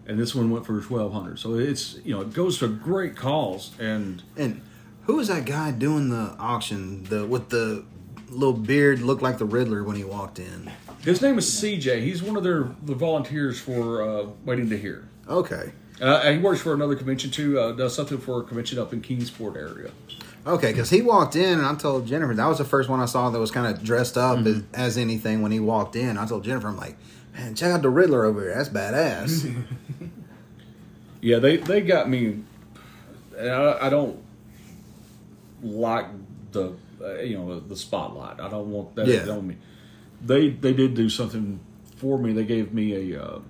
[0.06, 3.16] And this one went for 1200 So it's, you know, it goes to a great
[3.16, 3.72] cause.
[3.80, 4.60] And And
[5.08, 7.02] who was that guy doing the auction?
[7.04, 7.84] The with the
[8.30, 10.70] little beard looked like the Riddler when he walked in.
[11.02, 12.02] his name is CJ.
[12.02, 15.08] He's one of their the volunteers for uh, Waiting to Hear.
[15.26, 15.72] Okay.
[16.00, 17.58] Uh, and he works for another convention too.
[17.58, 19.90] Uh, does something for a convention up in Kingsport area.
[20.46, 23.06] Okay, because he walked in, and I told Jennifer that was the first one I
[23.06, 24.74] saw that was kind of dressed up Mm-hmm.
[24.74, 25.42] as, as anything.
[25.42, 26.96] When he walked in, I told Jennifer, "I'm like,
[27.34, 28.54] man, check out the Riddler over here.
[28.54, 29.54] That's badass."
[31.20, 32.44] Yeah, they they got me.
[33.36, 34.22] I, I don't
[35.62, 36.06] like
[36.52, 38.40] the uh, you know the spotlight.
[38.40, 39.28] I don't want that Yeah.
[39.32, 39.56] on me.
[40.24, 41.60] They they did do something
[41.96, 42.32] for me.
[42.32, 43.40] They gave me a uh,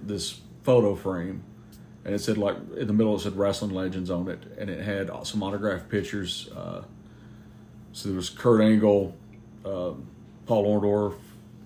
[0.00, 1.42] this photo frame,
[2.04, 4.82] and it said like in the middle it said wrestling legends on it, and it
[4.82, 6.48] had some autographed pictures.
[6.56, 6.82] Uh,
[7.92, 9.14] so there was Kurt Angle,
[9.64, 9.92] uh,
[10.46, 11.16] Paul Orndorff,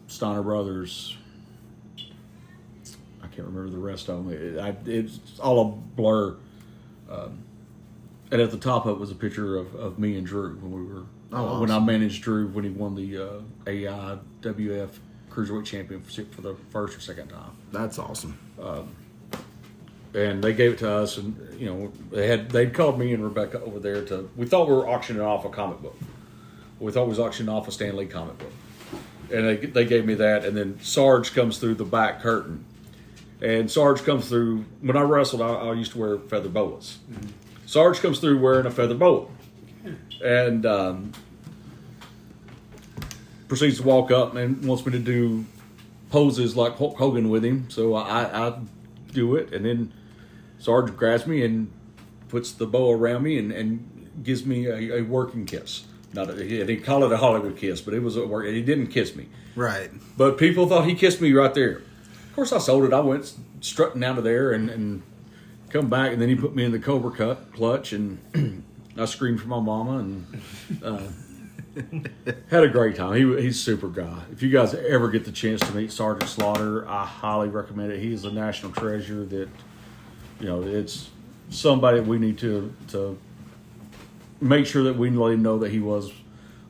[0.09, 1.17] Steiner Brothers.
[3.23, 4.33] I can't remember the rest of them.
[4.33, 5.65] It, I, it's all a
[5.97, 6.37] blur.
[7.11, 7.44] Um,
[8.35, 10.73] and at the top of it was a picture of, of me and Drew when
[10.73, 14.91] we were Oh, uh, when I managed Drew when he won the uh, AIWF
[15.31, 18.37] Cruiserweight Championship for the first or second time That's awesome.
[20.15, 23.23] and they gave it to us and you know they had they'd called me and
[23.23, 25.97] rebecca over there to we thought we were auctioning off a comic book
[26.81, 28.53] we thought we was auctioning off a Stan Lee comic book
[29.33, 32.65] and they, they gave me that and then sarge comes through the back curtain
[33.41, 34.65] And Sarge comes through.
[34.81, 36.99] When I wrestled, I, I used to wear feather boas.
[37.67, 39.27] Sarge comes through wearing a feather boa,
[40.23, 41.13] and um,
[43.49, 45.45] proceeds to walk up and wants me to do
[46.11, 47.69] poses like Hulk Hogan with him.
[47.71, 48.59] So I, I
[49.13, 49.93] do it, and then
[50.59, 51.71] Sarge grabs me and
[52.29, 55.85] puts the bow around me and, and gives me a, a working kiss.
[56.13, 58.47] Not a, he didn't call it a Hollywood kiss, but it was a work.
[58.47, 59.91] He didn't kiss me, Right.
[60.17, 61.79] but people thought he kissed me right there.
[61.79, 62.93] Of course, I sold it.
[62.93, 65.03] I went strutting out of there and, and
[65.75, 68.65] come back, and then he put me in the Cobra cut clutch, and
[68.97, 70.41] I screamed for my mama and
[70.85, 71.03] uh,
[72.49, 73.15] had a great time.
[73.15, 74.23] He, he's super guy.
[74.31, 77.99] If you guys ever get the chance to meet Sergeant Slaughter, I highly recommend it.
[77.99, 79.25] He is a national treasure.
[79.25, 79.49] That
[80.39, 81.11] you know, it's
[81.51, 83.19] somebody we need to to
[84.41, 86.13] make sure that we let him know that he was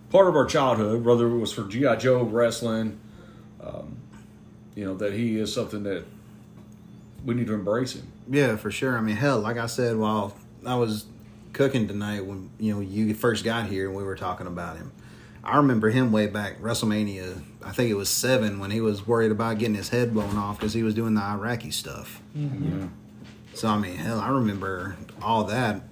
[0.08, 2.98] part of our childhood, whether it was for GI Joe wrestling.
[3.62, 3.98] Um,
[4.74, 6.04] you know that he is something that
[7.22, 8.10] we need to embrace him.
[8.30, 8.96] Yeah, for sure.
[8.96, 10.34] I mean, hell, like I said, while
[10.66, 11.06] I was
[11.52, 14.92] cooking tonight, when you know you first got here and we were talking about him,
[15.42, 17.42] I remember him way back WrestleMania.
[17.62, 20.58] I think it was seven when he was worried about getting his head blown off
[20.58, 22.20] because he was doing the Iraqi stuff.
[22.34, 22.88] Yeah.
[23.54, 25.82] So I mean, hell, I remember all that.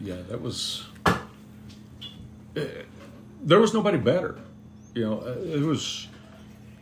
[0.00, 0.86] Yeah, that was.
[2.56, 2.66] eh,
[3.42, 4.38] There was nobody better,
[4.94, 5.20] you know.
[5.20, 6.08] uh, It was.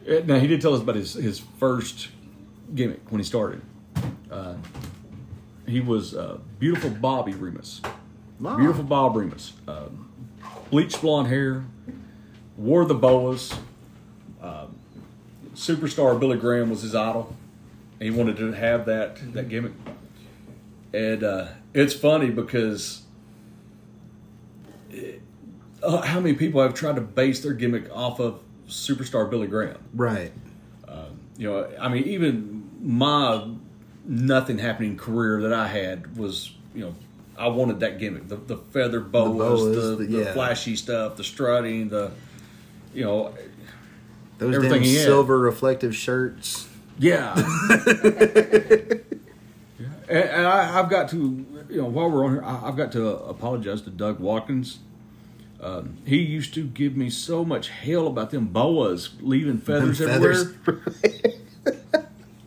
[0.06, 2.08] eh, Now he did tell us about his his first
[2.74, 3.62] gimmick when he started.
[4.30, 4.54] Uh,
[5.66, 7.80] he was uh, beautiful Bobby Remus,
[8.40, 8.56] Wow.
[8.56, 10.08] beautiful Bob Remus, um,
[10.70, 11.64] bleached blonde hair,
[12.56, 13.52] wore the boas.
[14.42, 14.76] Um,
[15.54, 17.34] superstar Billy Graham was his idol.
[18.00, 19.72] and He wanted to have that that gimmick,
[20.94, 23.02] and uh, it's funny because
[25.82, 29.78] uh, how many people have tried to base their gimmick off of superstar Billy Graham?
[29.94, 30.32] Right.
[31.36, 33.48] You know, I mean, even my
[34.04, 36.94] nothing happening career that I had was, you know,
[37.36, 40.32] I wanted that gimmick the, the feather boas, the, boas, the, the- yeah.
[40.32, 42.10] flashy stuff, the strutting, the,
[42.94, 43.34] you know,
[44.38, 46.68] Those Everything damn silver reflective shirts.
[46.98, 47.32] yeah.
[47.36, 49.04] and,
[50.08, 53.06] and I, I've got to, you know, while we're on here, I, I've got to
[53.18, 54.80] apologize to Doug Watkins.
[55.60, 60.10] Um, he used to give me so much hell about them boas leaving feathers Them
[60.10, 60.54] everywhere.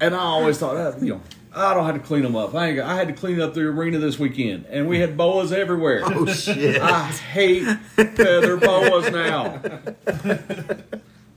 [0.02, 1.22] And I always thought, uh, you know,
[1.56, 2.56] I don't have to clean them up.
[2.56, 5.16] I, ain't, got- I had to clean up the arena this weekend, and we had
[5.16, 6.02] boas everywhere.
[6.04, 6.82] oh shit.
[6.82, 9.62] I hate feather boas now.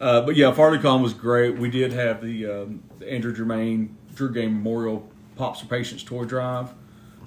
[0.01, 1.57] Uh, but yeah, FarleyCon was great.
[1.57, 6.25] We did have the, um, the Andrew Germain Drew Game Memorial Pops for Patients toy
[6.25, 6.69] drive,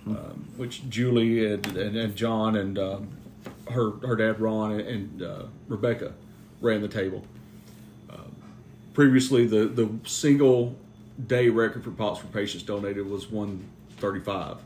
[0.06, 3.10] um, which Julie and, and, and John and um,
[3.72, 6.14] her her dad Ron and, and uh, Rebecca
[6.62, 7.26] ran the table.
[8.10, 8.36] Um,
[8.94, 10.76] previously, the the single
[11.26, 13.66] day record for Pops for Patients donated was one
[13.98, 14.58] thirty five.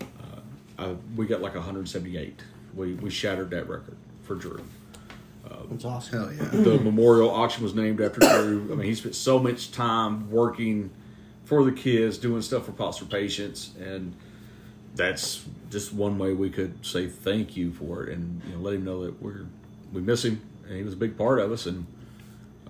[0.00, 2.42] Uh, uh, we got like 178.
[2.74, 4.62] We we shattered that record for Drew.
[5.44, 6.18] Uh, that's awesome.
[6.18, 6.62] Hell yeah.
[6.62, 8.68] The memorial auction was named after Drew.
[8.70, 10.90] I mean, he spent so much time working
[11.44, 14.14] for the kids, doing stuff for Pops for Patients, and
[14.94, 18.74] that's just one way we could say thank you for it, and you know, let
[18.74, 19.46] him know that we're
[19.92, 21.66] we miss him, and he was a big part of us.
[21.66, 21.86] And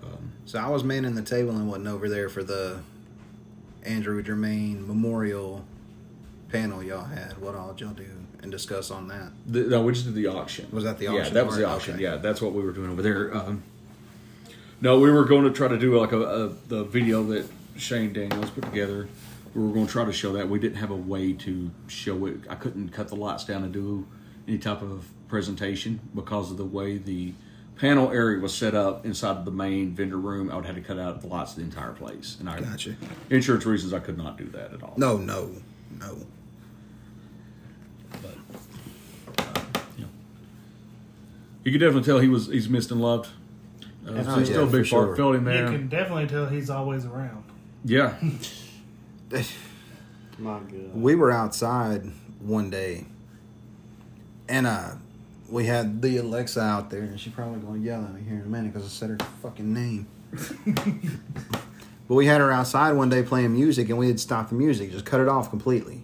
[0.02, 2.80] um, So I was manning the table and wasn't over there for the
[3.84, 5.64] Andrew Germain Memorial
[6.50, 7.38] panel y'all had.
[7.38, 8.06] What all did y'all do
[8.42, 9.32] and discuss on that?
[9.46, 10.68] the, no, we just did the auction.
[10.72, 11.24] Was that the auction?
[11.24, 11.94] Yeah, that was the auction.
[11.94, 12.02] Okay.
[12.02, 13.34] Yeah, that's what we were doing over there.
[13.34, 13.62] Um,
[14.80, 18.12] no, we were going to try to do like a, a the video that Shane
[18.12, 19.08] Daniels put together.
[19.54, 20.48] We were going to try to show that.
[20.48, 22.40] We didn't have a way to show it.
[22.48, 24.06] I couldn't cut the lights down and do
[24.46, 27.34] any type of presentation because of the way the
[27.80, 30.50] panel area was set up inside of the main vendor room.
[30.50, 32.94] I would have to cut out the lights of the entire place, and I Gotcha.
[33.30, 34.94] insurance reasons I could not do that at all.
[34.96, 35.50] No, no,
[35.98, 36.18] no.
[41.62, 43.28] you could definitely tell he was he's missed and loved.
[44.06, 45.08] Uh, Oh, he's still a big for part.
[45.08, 45.16] sure.
[45.16, 47.44] Felt him You can definitely tell he's always around.
[47.84, 48.14] Yeah.
[50.38, 50.94] My God.
[50.94, 53.04] we were outside one day
[54.48, 54.92] and uh
[55.50, 58.36] we had the alexa out there and she's probably going to yell at me here
[58.36, 60.06] in a minute because i said her fucking name.
[62.10, 64.90] But we had her outside one day playing music and we had stopped the music
[64.90, 66.02] just cut it off completely.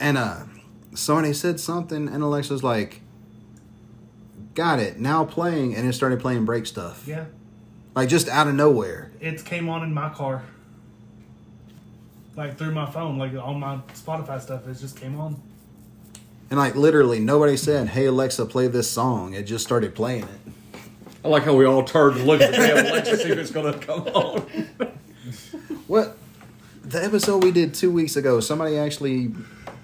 [0.00, 0.46] And uh
[0.94, 3.02] somebody said something and alexa's like
[4.54, 7.04] got it now playing and it started playing break stuff.
[7.06, 7.26] Yeah,
[7.94, 9.12] like just out of nowhere.
[9.20, 10.42] It came on in my car,
[12.34, 14.66] like through my phone, like on my Spotify stuff.
[14.66, 15.40] It just came on.
[16.50, 20.52] And like literally nobody said hey alexa play this song it just started playing it
[21.24, 23.50] I like how we all turned to look at the damn Alexa see if it's
[23.50, 24.40] going to come on.
[25.86, 26.16] What
[26.82, 29.34] the episode we did two weeks ago, somebody actually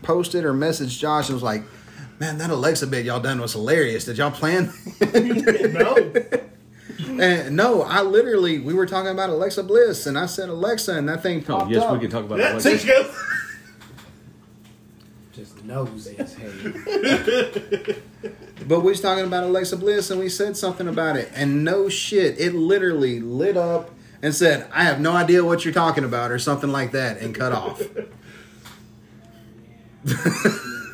[0.01, 1.63] posted or messaged Josh and was like,
[2.19, 4.07] "Man, that Alexa bit y'all done was hilarious.
[4.07, 4.73] Did y'all plan?"
[5.13, 6.13] no.
[7.21, 11.07] and no, I literally we were talking about Alexa Bliss, and I said Alexa, and
[11.11, 11.93] that thing Oh, popped yes, up.
[11.93, 12.55] we can talk about Yeah,
[15.67, 16.17] that there later.
[16.17, 16.17] you go.
[16.17, 17.97] Just nosy as hell.
[18.67, 21.89] But we was talking about Alexa Bliss, and we said something about it, and no
[21.89, 23.91] shit, it literally lit up
[24.23, 27.35] and said, "I have no idea what you're talking about," or something like that, and
[27.35, 27.83] cut off.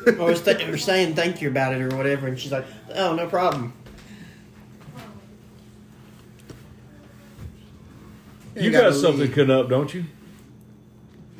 [0.05, 3.15] Or was th- or saying thank you about it or whatever, and she's like, "Oh,
[3.15, 3.71] no problem."
[8.55, 9.33] You gotta got something leave.
[9.33, 10.03] coming up, don't you?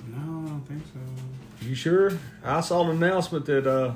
[0.07, 1.67] No, I don't think so.
[1.67, 2.11] You sure?
[2.43, 3.93] I saw an announcement that uh,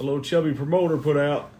[0.00, 1.50] a little chubby promoter put out.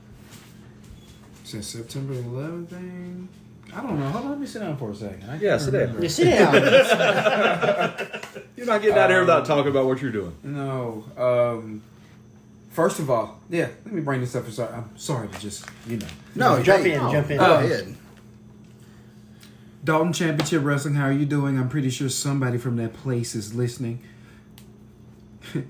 [1.45, 3.29] Since September 11th thing.
[3.75, 4.09] I don't know.
[4.09, 5.29] Hold on, let me sit down for a second.
[5.29, 5.81] I Yeah, can't sit down.
[5.81, 6.03] remember.
[6.03, 6.55] You sit down.
[8.57, 10.35] You're not getting out here without talking about what you're doing.
[10.45, 11.05] No.
[11.19, 11.83] Um,
[12.71, 14.45] first of all, yeah, let me bring this up.
[14.45, 14.73] For sorry.
[14.75, 16.07] I'm sorry to just, you know.
[16.37, 17.37] No, Jump hey, in, no, jump in.
[17.39, 17.97] Go Uh, ahead.
[19.83, 21.59] Dalton Championship Wrestling, how are you doing?
[21.59, 24.01] I'm pretty sure somebody from that place is listening.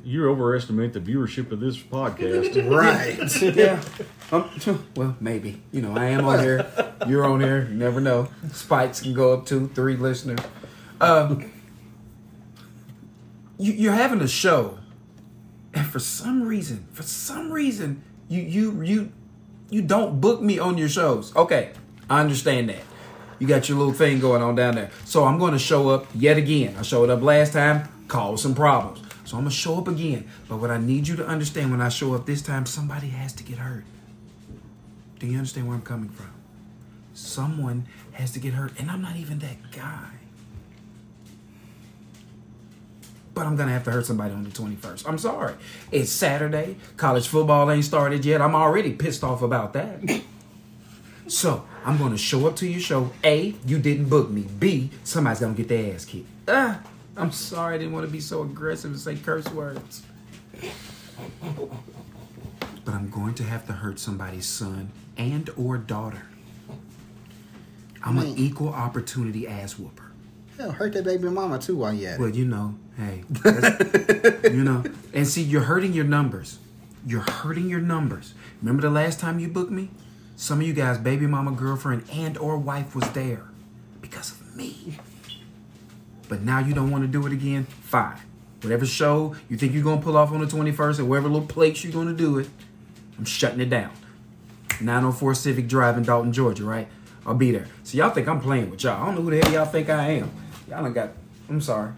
[0.04, 2.54] You overestimate the viewership of this podcast.
[2.74, 3.42] Right.
[3.56, 3.82] yeah.
[4.32, 4.50] Um,
[4.96, 5.62] well, maybe.
[5.72, 6.66] You know, I am on here.
[7.06, 7.66] You're on here.
[7.68, 8.28] You never know.
[8.52, 10.40] Spikes can go up to three listeners.
[11.00, 11.50] Um,
[13.58, 14.78] you, you're having a show,
[15.74, 19.12] and for some reason, for some reason, you you you
[19.70, 21.34] you don't book me on your shows.
[21.36, 21.72] Okay,
[22.08, 22.82] I understand that.
[23.38, 24.90] You got your little thing going on down there.
[25.04, 26.76] So I'm going to show up yet again.
[26.78, 29.03] I showed up last time, caused some problems.
[29.24, 30.28] So I'm going to show up again.
[30.48, 33.32] But what I need you to understand when I show up this time, somebody has
[33.34, 33.84] to get hurt.
[35.18, 36.30] Do you understand where I'm coming from?
[37.14, 40.08] Someone has to get hurt, and I'm not even that guy.
[43.32, 45.08] But I'm gonna have to hurt somebody on the 21st.
[45.08, 45.54] I'm sorry.
[45.90, 46.76] It's Saturday.
[46.96, 48.40] College football ain't started yet.
[48.40, 50.22] I'm already pissed off about that.
[51.26, 53.10] so I'm gonna show up to your show.
[53.24, 54.42] A, you didn't book me.
[54.42, 56.28] B, somebody's gonna get their ass kicked.
[56.46, 56.80] Ah,
[57.16, 57.74] I'm sorry.
[57.76, 60.02] I didn't want to be so aggressive and say curse words.
[62.84, 66.22] But I'm going to have to hurt somebody's son and or daughter.
[68.02, 70.10] I'm an equal opportunity ass whooper.
[70.58, 72.34] Hell, hurt that baby mama too while you at Well, it.
[72.34, 73.24] you know, hey,
[74.44, 76.58] you know, and see, you're hurting your numbers.
[77.06, 78.34] You're hurting your numbers.
[78.60, 79.90] Remember the last time you booked me?
[80.36, 83.44] Some of you guys, baby mama, girlfriend, and or wife was there
[84.00, 84.98] because of me.
[86.28, 87.64] But now you don't want to do it again.
[87.64, 88.18] Fine.
[88.62, 91.84] Whatever show you think you're gonna pull off on the 21st, or whatever little place
[91.84, 92.48] you're gonna do it,
[93.18, 93.90] I'm shutting it down.
[94.80, 96.88] 904 Civic Drive in Dalton, Georgia, right?
[97.26, 97.66] I'll be there.
[97.82, 99.02] So y'all think I'm playing with y'all.
[99.02, 100.30] I don't know who the hell y'all think I am.
[100.68, 101.10] Y'all done got.
[101.48, 101.92] I'm sorry.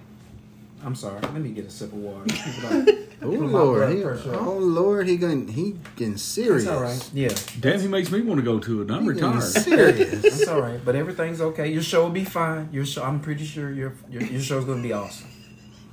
[0.84, 1.20] I'm sorry.
[1.20, 2.26] Let me get a sip of water.
[3.22, 6.66] Oh lord, blood he, oh lord, he getting he getting serious.
[6.66, 7.10] That's all right.
[7.14, 8.90] Yeah, Damn, he makes me want to go to it.
[8.90, 9.42] I'm He getting retired.
[9.42, 10.22] serious.
[10.22, 10.78] that's all right.
[10.84, 11.72] But everything's okay.
[11.72, 12.68] Your show will be fine.
[12.72, 13.02] Your show.
[13.02, 15.28] I'm pretty sure your your, your show's gonna be awesome.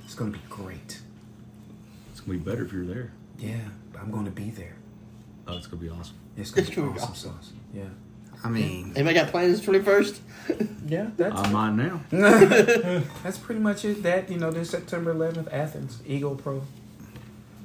[0.04, 1.00] It's gonna be great.
[2.10, 3.12] It's gonna be better if you're there.
[3.38, 3.56] Yeah,
[3.98, 4.76] I'm gonna be there.
[5.48, 6.16] Oh, it's gonna be awesome.
[6.36, 7.52] It's gonna, It's be gonna awesome sauce.
[7.72, 7.84] Yeah.
[8.44, 10.20] I mean, Anybody got plans twenty first?
[10.86, 12.02] Yeah, that's I'm mine now.
[13.22, 14.02] That's pretty much it.
[14.02, 16.62] That you know, this September 11th, Athens, Eagle Pro,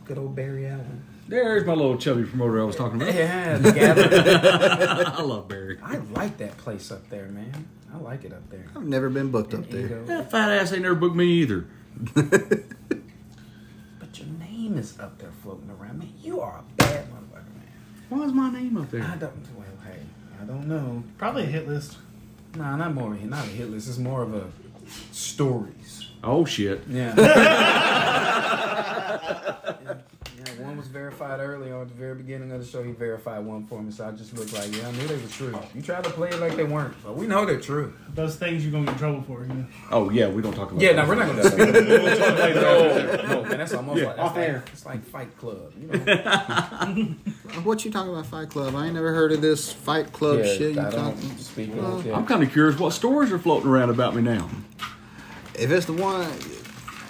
[0.05, 1.03] good old Barry Allen.
[1.27, 3.13] There's my little chubby promoter I was talking about.
[3.13, 4.07] Yeah, the gathering.
[5.05, 5.77] I love Barry.
[5.83, 7.67] I like that place up there, man.
[7.93, 8.67] I like it up there.
[8.73, 9.85] I've never been booked In up there.
[9.87, 10.05] Eagle.
[10.05, 11.65] That fat ass ain't never booked me either.
[13.99, 16.13] But your name is up there floating around, man.
[16.23, 17.67] You are a bad motherfucker, man.
[18.07, 19.03] Why is my name up there?
[19.03, 19.45] I don't.
[20.39, 21.03] Well, hey, I don't know.
[21.17, 21.97] Probably a hit list.
[22.55, 23.13] Nah, not more.
[23.15, 23.89] Not a hit list.
[23.89, 24.47] It's more of a
[25.11, 26.07] stories.
[26.23, 26.81] Oh shit.
[26.89, 27.15] Yeah.
[30.79, 30.85] yeah.
[30.85, 32.83] Yeah, one was verified early on at the very beginning of the show.
[32.83, 35.27] He verified one for me, so I just looked like, yeah, I knew they were
[35.29, 35.59] true.
[35.75, 37.93] You tried to play it like they weren't, but we know they're true.
[38.15, 39.41] Those things you're gonna get in trouble for.
[39.43, 39.65] You know?
[39.91, 40.81] Oh yeah, we don't talk about.
[40.81, 41.57] Yeah, no, we're not gonna speak.
[41.59, 42.61] We'll talk later.
[42.61, 44.07] No, no, man, that's almost Yeah.
[44.07, 44.63] like that's Off like, air.
[44.73, 47.15] It's like Fight Club, you know.
[47.63, 48.75] What you talking about Fight Club?
[48.75, 50.75] I ain't never heard of this Fight Club shit.
[50.75, 51.37] You I don't talking?
[51.37, 52.15] speak Well, like that.
[52.15, 54.47] I'm kind of curious what stories are floating around about me now.
[55.55, 56.29] If it's the one,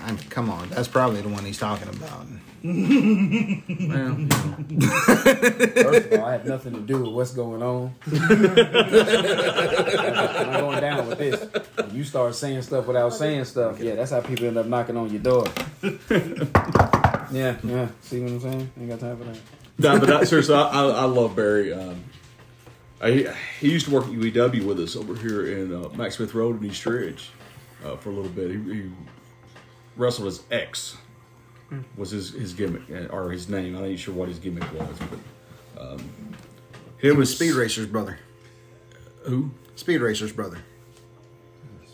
[0.06, 2.26] I come on, that's probably the one he's talking about.
[2.64, 4.88] Well, you know.
[4.90, 7.96] First of all, I have nothing to do with what's going on.
[8.06, 8.20] I'm
[10.60, 11.48] going down with this.
[11.76, 14.98] When you start saying stuff without saying stuff, yeah, that's how people end up knocking
[14.98, 15.46] on your door.
[17.32, 17.88] yeah, yeah.
[18.02, 18.72] See what I'm saying?
[18.80, 19.38] Ain't got time for that.
[19.78, 21.74] no, but I, seriously, I, I, I love Barry.
[21.74, 22.04] Um,
[23.02, 26.34] I, he used to work at UEW with us over here in uh, Max Smith
[26.34, 27.30] Road in East Ridge
[27.86, 28.52] uh, for a little bit.
[28.52, 28.90] He, he
[29.96, 30.98] wrestled as X.
[31.98, 33.78] Was his his gimmick uh, or his name?
[33.78, 34.98] I ain't sure what his gimmick was,
[35.76, 36.10] but um,
[37.02, 38.18] He was Speed Racer's brother.
[39.26, 40.60] Who Speed Racer's brother.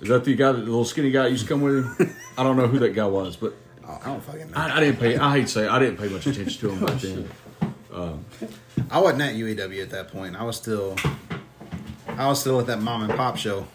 [0.02, 0.24] is that?
[0.24, 2.16] The guy, that, the little skinny guy used to come with him?
[2.38, 3.54] I don't know who that guy was, but
[3.88, 4.58] Oh, I don't fucking know.
[4.58, 5.16] I, I didn't pay.
[5.18, 7.30] I hate to say, it, I didn't pay much attention to him back then.
[8.90, 10.36] I wasn't at UAW at that point.
[10.36, 10.96] I was still,
[12.08, 13.68] I was still at that mom and pop show.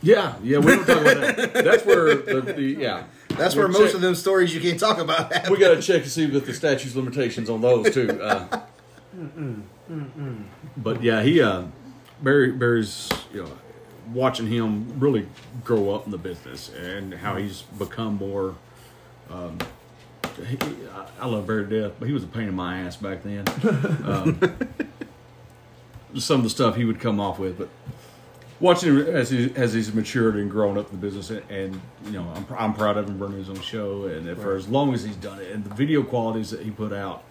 [0.00, 1.52] Yeah, yeah, we don't talk about that.
[1.54, 3.04] That's where the, the yeah.
[3.36, 5.52] That's where We'll most check- of them stories you can't talk about happen.
[5.52, 8.20] We got to check to see if the statutes limitations on those too.
[8.20, 8.60] Uh,
[10.76, 11.64] but yeah, he uh,
[12.22, 13.50] Barry Barry's you know
[14.12, 15.26] watching him really
[15.64, 18.56] grow up in the business and how he's become more.
[19.30, 19.58] Um,
[20.48, 20.56] he,
[20.94, 23.22] I, I love Barry to death, but he was a pain in my ass back
[23.22, 23.44] then.
[26.14, 27.70] Um, some of the stuff he would come off with, but
[28.62, 31.80] watching him as he as he's matured and grown up in the business, and, and
[32.06, 34.94] you know, I'm, I'm proud of him running his own show, and for as long
[34.94, 37.24] as he's done it, and the video qualities that he put out.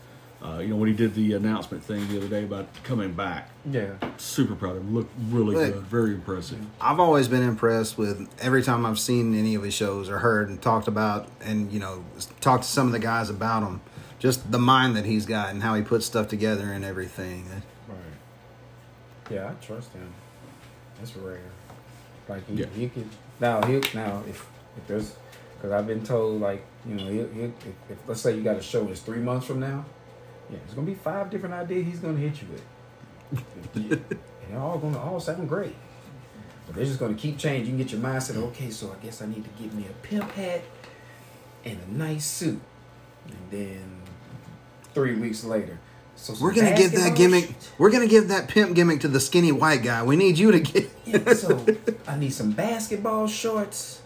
[0.43, 3.51] Uh, you know, when he did the announcement thing the other day about coming back,
[3.69, 3.91] Yeah.
[4.17, 4.95] super proud of him.
[4.95, 5.73] Looked really Look.
[5.75, 6.57] good, very impressive.
[6.81, 10.49] I've always been impressed with every time I've seen any of his shows or heard
[10.49, 12.03] and talked about and you know
[12.39, 13.81] talked to some of the guys about him.
[14.17, 17.45] Just the mind that he's got and how he puts stuff together and everything.
[17.87, 17.95] Right.
[19.29, 20.11] Yeah, I trust him.
[21.01, 21.39] That's rare.
[22.29, 22.67] Like he, Yeah.
[22.75, 24.45] he could now he now if
[24.77, 25.15] if there's
[25.55, 27.51] because I've been told like you know he he if,
[27.89, 29.83] if let's say you got a show that's three months from now,
[30.49, 33.43] yeah, it's gonna be five different ideas he's gonna hit you with,
[33.75, 34.05] and
[34.49, 35.75] they're all gonna all sound great.
[36.67, 37.65] But they're just gonna keep changing.
[37.65, 38.37] You can get your mindset.
[38.37, 40.61] Okay, so I guess I need to get me a pimp hat
[41.65, 42.61] and a nice suit,
[43.27, 44.01] and then
[44.93, 45.79] three weeks later.
[46.21, 47.45] So We're gonna give that gimmick.
[47.45, 47.71] shorts.
[47.79, 50.03] We're gonna give that pimp gimmick to the skinny white guy.
[50.03, 50.91] We need you to get.
[51.03, 51.65] Yeah, so
[52.07, 54.01] I need some basketball shorts.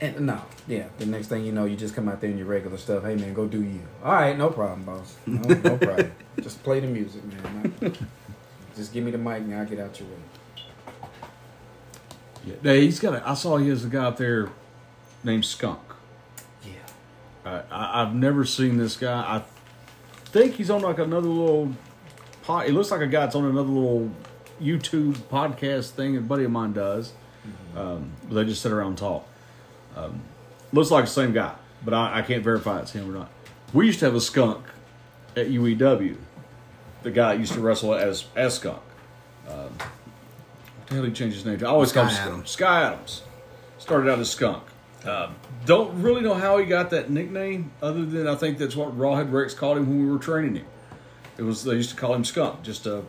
[0.00, 0.84] And no, yeah.
[0.98, 3.02] The next thing you know, you just come out there in your regular stuff.
[3.02, 3.80] Hey man, go do you.
[4.04, 5.16] All right, no problem, boss.
[5.26, 6.12] No, no problem.
[6.40, 7.74] just play the music, man.
[7.80, 7.98] Not-
[8.76, 11.08] just give me the mic and I'll get out your way.
[12.46, 13.14] Yeah, Now, he's got.
[13.14, 14.50] A, I saw he has a guy out there
[15.24, 15.80] named Skunk.
[16.64, 16.70] Yeah.
[17.50, 19.18] Uh, I, I've never seen this guy.
[19.18, 19.42] I
[20.26, 21.72] think he's on like another little.
[22.42, 24.10] Pod, it looks like a guy that's on another little
[24.60, 26.16] YouTube podcast thing.
[26.16, 27.12] A buddy of mine does.
[27.76, 29.28] Um, they just sit around and talk.
[29.96, 30.20] Um,
[30.72, 31.54] looks like the same guy,
[31.84, 33.30] but I, I can't verify it's him or not.
[33.72, 34.64] We used to have a skunk
[35.36, 36.16] at UEW.
[37.02, 38.80] The guy used to wrestle as as skunk.
[39.48, 41.66] Um, what the hell did he change his name to?
[41.66, 42.32] I always call him Sky Skunk.
[42.32, 42.50] Adams.
[42.50, 43.22] Sky Adams.
[43.78, 44.62] Started out as skunk.
[45.04, 45.34] Um,
[45.66, 49.30] don't really know how he got that nickname, other than I think that's what Rawhead
[49.30, 50.66] Rex called him when we were training him.
[51.38, 52.62] It was they used to call him Skunk.
[52.62, 53.02] Just a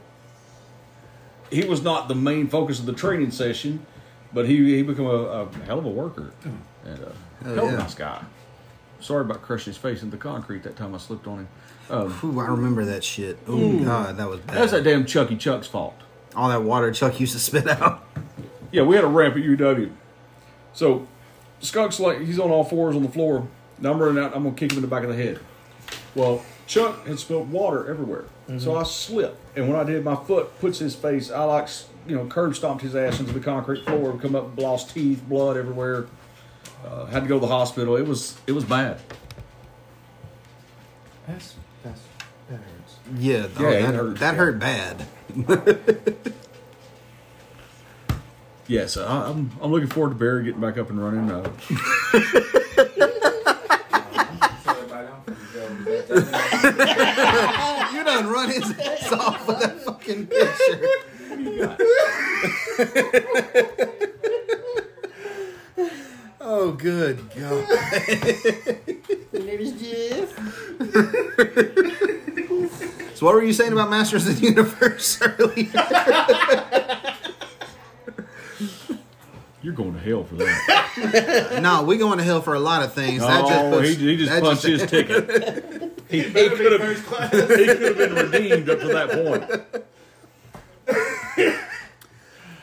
[1.50, 3.86] he was not the main focus of the training session,
[4.34, 7.14] but he he became a, a hell of a worker and a
[7.44, 8.22] Hell hell of a nice guy.
[9.00, 11.48] Sorry about crushing his face into concrete that time I slipped on him.
[11.90, 13.38] Um, Ooh, I remember that shit.
[13.48, 14.58] Oh god, that was bad.
[14.58, 15.96] that's that damn Chucky Chuck's fault.
[16.36, 18.04] All that water Chuck used to spit out.
[18.72, 19.92] Yeah, we had a ramp at UW.
[20.74, 21.08] So
[21.60, 23.47] Skunk's like he's on all fours on the floor.
[23.80, 24.36] Now I'm running out.
[24.36, 25.39] I'm gonna kick him in the back of the head.
[26.16, 28.26] Well, Chuck had spilled water everywhere,
[28.58, 29.39] so I slipped.
[29.58, 31.32] And when I did, my foot puts his face.
[31.32, 31.68] I like
[32.08, 34.18] you know curb stomped his ass into the concrete floor.
[34.18, 36.08] Come up, lost teeth, blood everywhere.
[36.86, 37.95] Uh, had to go to the hospital.
[37.95, 38.99] It was it was bad.
[41.28, 42.01] That's that's
[42.49, 42.95] that hurts.
[43.18, 44.38] Yeah, oh, Yeah, it that, hurts, that yeah.
[44.38, 45.05] hurt bad.
[48.68, 51.32] Yes, I, I'm I'm looking forward to Barry getting back up and running.
[51.32, 51.49] Uh,
[56.68, 60.88] You done run his ass off with that fucking picture.
[66.41, 67.68] oh, good God.
[69.34, 70.34] My name is Jeff.
[73.15, 75.72] So, what were you saying about Masters of the Universe earlier?
[79.68, 81.59] You're going to hell for that.
[81.61, 83.22] no, we going to hell for a lot of things.
[83.22, 85.99] That just oh, puts, he, he just that punched his ticket.
[86.09, 86.97] he, he could have
[87.49, 89.43] he could have been redeemed up to that point.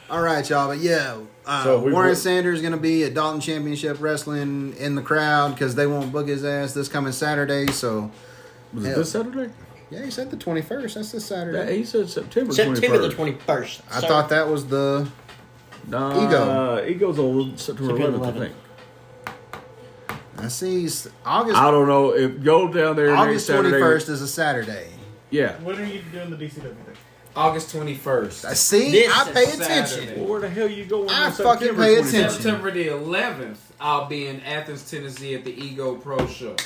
[0.08, 0.68] All right, y'all.
[0.68, 4.74] But yeah, uh, So we Warren were- Sanders going to be at Dalton Championship Wrestling
[4.78, 7.70] in the crowd because they won't book his ass this coming Saturday.
[7.70, 8.10] So,
[8.72, 8.98] Was it Hell.
[9.00, 9.52] this Saturday?
[9.90, 10.94] yeah, he said the 21st.
[10.94, 11.58] That's this Saturday.
[11.58, 12.54] Yeah, he said September.
[12.54, 13.40] September the 21st.
[13.44, 13.80] 21st.
[13.90, 14.08] I sir.
[14.08, 15.06] thought that was the.
[15.88, 16.84] Nah, Ego.
[16.86, 18.38] Ego's on September September 11th, I 11th.
[18.38, 18.54] think.
[20.38, 20.86] I see.
[20.86, 21.56] s- August.
[21.56, 23.80] I don't know if go down there August next twenty Saturday.
[23.82, 24.88] first is a Saturday.
[25.30, 26.76] Yeah, When are you doing the DCW thing?
[27.36, 28.44] August twenty first.
[28.44, 28.90] I see.
[28.92, 29.98] This I pay is attention.
[30.00, 30.20] Saturday.
[30.20, 31.08] Well, where the hell you going?
[31.10, 32.08] I on fucking September pay 22nd?
[32.08, 32.30] attention.
[32.30, 36.56] September the eleventh, I'll be in Athens, Tennessee, at the Ego Pro Show.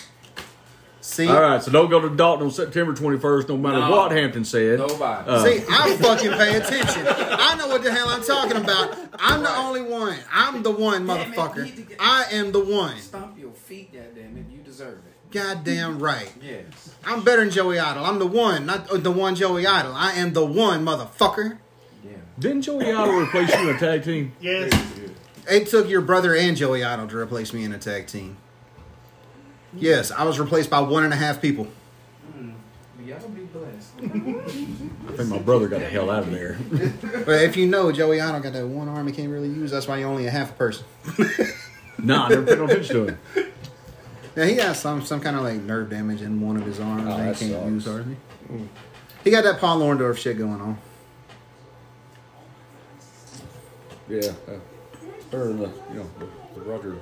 [1.00, 3.90] See, All right, so don't go to Dalton on September 21st, no matter No.
[3.90, 4.80] what Hampton said.
[4.80, 5.30] Nobody.
[5.30, 7.06] Uh, see, I fucking pay attention.
[7.08, 8.96] I know what the hell I'm talking about.
[9.18, 10.18] I'm the only one.
[10.32, 11.64] I'm the one, Damn it, you motherfucker.
[11.64, 12.98] need to get- I am the one.
[12.98, 14.52] Stomp your feet, goddamn it!
[14.52, 15.30] You deserve it.
[15.32, 16.32] Goddamn right.
[16.42, 16.64] Yes.
[17.06, 18.04] I'm better than Joey Idol.
[18.04, 19.92] I'm the one, not uh, the one Joey Idol.
[19.94, 21.58] I am the one, motherfucker.
[22.04, 22.12] Yeah.
[22.38, 24.32] Didn't Joey Idol replace you in a tag team?
[24.40, 24.72] Yes.
[25.50, 28.36] It took your brother and Joey Idol to replace me in a tag team.
[29.74, 31.66] Yes, I was replaced by one and a half people.
[32.32, 32.50] Hmm.
[33.04, 33.92] Y'all be blessed.
[33.98, 36.58] I think my brother got the hell out of there.
[37.24, 39.86] But if you know Joey Idol got that one arm he can't really use, that's
[39.86, 40.84] why you're only a half a person.
[41.98, 43.18] nah, I never paid no attention to him.
[44.36, 47.02] Yeah, he has some some kind of like nerve damage in one of his arms
[47.06, 47.70] Oh, that that he can't sucks.
[47.70, 48.14] use hardly.
[48.46, 48.64] Hmm.
[49.24, 50.78] He got that Paul Orndorff shit going on.
[54.08, 54.30] Yeah.
[54.46, 54.52] Uh,
[55.30, 56.98] better than the, you know, the, the Roger.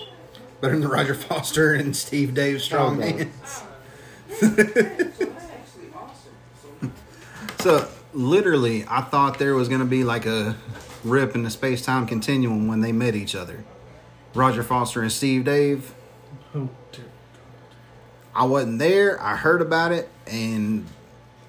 [0.60, 3.62] Better than the Roger Foster and Steve Dave strong Oh, hands.
[7.60, 10.56] So literally, I thought there was gonna be like a
[11.02, 13.64] rip in the space time continuum when they met each other.
[14.34, 15.92] Roger Foster and Steve Dave.
[16.54, 17.06] Oh, dear.
[18.34, 19.20] I wasn't there.
[19.20, 20.86] I heard about it, and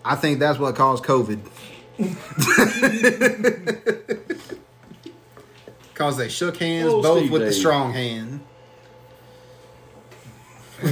[0.03, 1.39] I think that's what caused COVID.
[5.93, 8.36] Cause they shook hands, Oh, both Steve with the strong hand.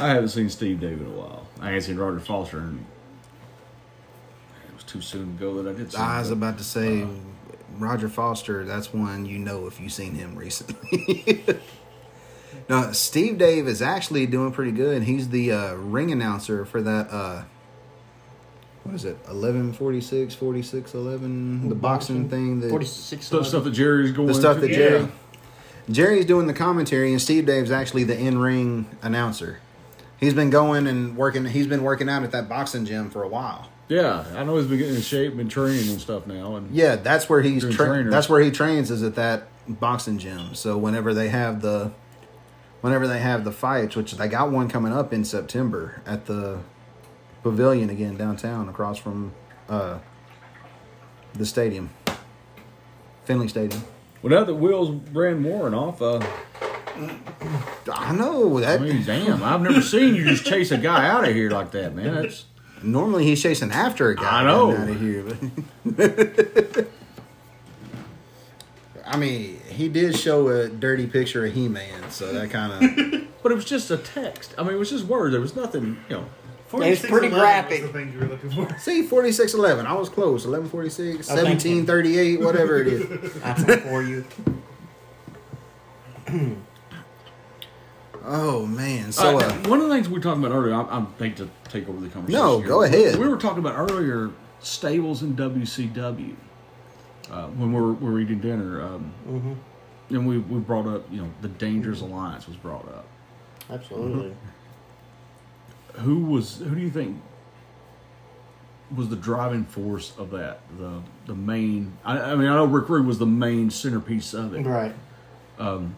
[0.00, 1.46] I haven't seen Steve Dave in a while.
[1.60, 2.84] I ain't seen Roger Foster, and
[4.68, 5.92] it was too soon to go that I did.
[5.92, 6.38] See I was him.
[6.38, 7.04] about to say,
[7.76, 8.64] Roger Foster.
[8.64, 11.44] That's one you know if you've seen him recently.
[12.68, 15.02] now Steve Dave is actually doing pretty good.
[15.02, 17.08] He's the uh, ring announcer for that.
[17.10, 17.42] Uh,
[18.84, 19.18] what is it?
[19.28, 21.68] 11, 46, 46, 11?
[21.68, 22.60] The boxing thing.
[22.60, 24.68] That, 46 Stuff, stuff that Jerry's going the stuff into.
[24.68, 25.06] that Yeah.
[25.90, 26.08] Jerry.
[26.08, 29.60] Jerry's doing the commentary, and Steve Dave's actually the in-ring announcer.
[30.18, 31.44] He's been going and working.
[31.46, 33.68] He's been working out at that boxing gym for a while.
[33.88, 36.96] Yeah, I know he's been getting in shape, and training and stuff now, and Yeah,
[36.96, 40.54] that's where he's tra- that's where he trains is at that boxing gym.
[40.54, 41.92] So whenever they have the
[42.82, 46.60] whenever they have the fights, which they got one coming up in September at the
[47.42, 49.32] pavilion again downtown across from
[49.68, 49.98] uh
[51.34, 51.90] the stadium.
[53.24, 53.82] Finley Stadium.
[54.22, 56.20] Well, now that Will's ran Warren off, uh,
[57.92, 61.26] I know I that mean, damn, I've never seen you just chase a guy out
[61.28, 62.14] of here like that, man.
[62.14, 62.44] That's
[62.82, 64.76] normally he's chasing after a guy I know.
[64.76, 65.24] out of here.
[65.84, 66.88] But
[69.06, 73.52] I mean, he did show a dirty picture of He-Man, so that kind of But
[73.52, 74.54] it was just a text.
[74.58, 75.32] I mean, it was just words.
[75.32, 76.26] There was nothing, you know.
[76.72, 77.82] It's pretty graphic.
[77.82, 78.78] Was the thing you were looking for.
[78.78, 79.86] See, 4611.
[79.86, 80.46] I was close.
[80.46, 83.32] 1146, Oh, 1738, whatever it is.
[83.42, 84.24] That's for you.
[88.24, 89.12] Oh, man.
[89.12, 91.36] So, Uh, uh, one of the things we were talking about earlier, I, I hate
[91.38, 92.44] to take over the conversation.
[92.44, 92.68] No, here.
[92.68, 93.16] go ahead.
[93.18, 96.34] We were talking about earlier stables in WCW
[97.30, 100.14] uh, when we were, we were eating dinner, um, Mm-hmm.
[100.14, 103.06] and we, we brought up, you know, the Dangerous Alliance was brought up.
[103.70, 104.34] Absolutely.
[105.98, 106.58] Who was?
[106.58, 107.20] Who do you think
[108.94, 110.60] was the driving force of that?
[110.78, 111.96] The the main.
[112.04, 114.64] I, I mean, I know Rick Rude was the main centerpiece of it.
[114.64, 114.94] Right.
[115.58, 115.96] Um,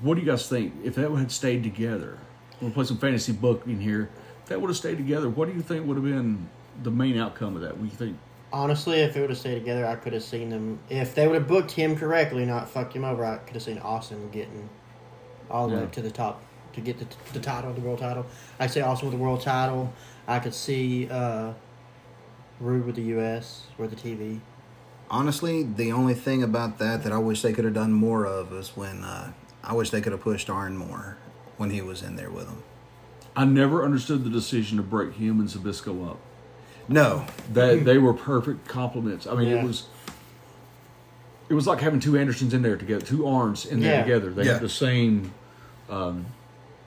[0.00, 0.74] what do you guys think?
[0.84, 2.18] If that had stayed together,
[2.60, 4.10] we'll play some fantasy book in here.
[4.42, 6.48] If that would have stayed together, what do you think would have been
[6.82, 7.72] the main outcome of that?
[7.76, 8.16] What do you think?
[8.52, 10.80] Honestly, if it would have stayed together, I could have seen them.
[10.88, 13.78] If they would have booked him correctly, not fucked him over, I could have seen
[13.78, 14.68] Austin getting
[15.48, 15.86] all the way Yeah.
[15.86, 16.42] up to the top
[16.72, 18.26] to get the, the title, the world title.
[18.58, 19.92] I'd say Austin with the world title.
[20.26, 21.52] I could see uh,
[22.60, 23.62] Rude with the U.S.
[23.78, 24.40] with the TV.
[25.10, 28.52] honestly, the only thing about that that I wish they could have done more of
[28.52, 29.32] is when uh,
[29.64, 31.16] I wish they could have pushed Arn more
[31.56, 32.62] when he was in there with them.
[33.34, 36.18] I never understood the decision to break him and Zbyszko up.
[36.88, 39.26] No, That they were perfect complements.
[39.26, 39.62] I mean, Yeah.
[39.62, 39.84] it was.
[41.48, 44.02] It was like having two Andersons in there together, two Arns in there Yeah.
[44.02, 44.30] together.
[44.30, 44.52] They Yeah.
[44.54, 45.32] had the same.
[45.88, 46.26] Um,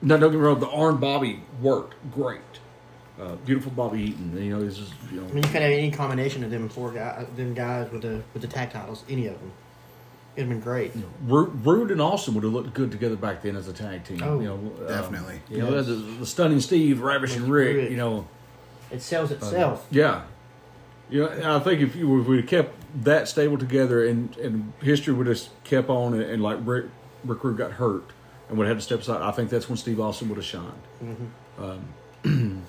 [0.04, 0.60] no, don't get me wrong.
[0.60, 2.40] The Arn Bobby worked great.
[3.20, 4.36] Uh, beautiful Bobby Eaton.
[4.36, 5.26] You know, he's just you know.
[5.26, 8.22] I mean, you could have any combination of them four guys, them guys with the
[8.32, 9.52] with the tag titles, any of them.
[10.36, 10.92] It'd have been great.
[11.24, 14.20] Rude, Rude and Austin would have looked good together back then as a tag team.
[14.20, 15.40] Oh, you know, um, definitely.
[15.48, 17.76] you know, the, the stunning Steve, ravishing Rick.
[17.76, 17.90] Rick.
[17.90, 18.26] You know,
[18.90, 19.86] It sells itself.
[19.90, 20.22] yeah.
[21.08, 22.74] You know, I think if you if we kept
[23.04, 26.86] that stable together and and history would have kept on and, and like Rick,
[27.24, 28.10] Rick Rude got hurt
[28.48, 30.44] and would have had to step aside, I think that's when Steve Austin would have
[30.44, 31.30] shined.
[31.58, 32.62] Um,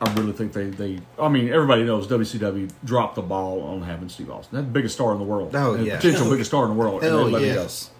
[0.00, 1.00] I really think they, they.
[1.18, 4.56] I mean, everybody knows WCW dropped the ball on having Steve Austin.
[4.56, 5.54] That's the biggest star in the world.
[5.54, 5.96] Oh, yeah.
[5.96, 7.02] potential biggest star in the world.
[7.02, 7.60] Hell they let him go.
[7.62, 7.90] yes.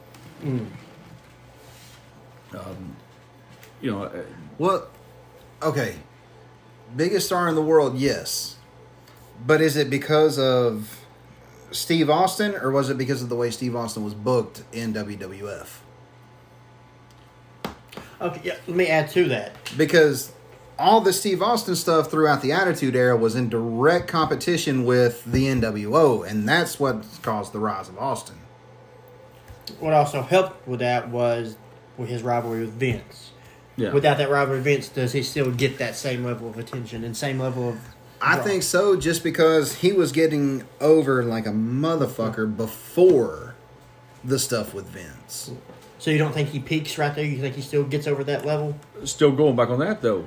[3.81, 4.23] You know, uh,
[4.59, 4.89] Well,
[5.63, 5.97] okay.
[6.97, 8.57] Biggest star in the world, yes.
[9.47, 11.01] But is it because of
[11.71, 15.67] Steve Austin or was it because of the way Steve Austin was booked in WWF?
[18.25, 19.53] Okay, yeah, let me add to that.
[19.77, 20.33] Because
[20.79, 25.45] all the Steve Austin stuff throughout the Attitude Era was in direct competition with the
[25.45, 28.37] NWO, and that's what caused the rise of Austin.
[29.79, 31.57] What also helped with that was
[31.97, 33.31] with his rivalry with Vince.
[33.77, 33.93] yeah.
[33.93, 37.17] Without that rivalry with Vince, does he still get that same level of attention and
[37.17, 37.79] same level of?
[38.23, 38.45] I draw?
[38.45, 43.55] think so, just because he was getting over like a motherfucker before
[44.25, 45.51] the stuff with Vince.
[46.05, 47.25] So you don't think he peaks right there?
[47.25, 48.79] You think he still gets over that level?
[49.05, 50.27] Still going back on that though.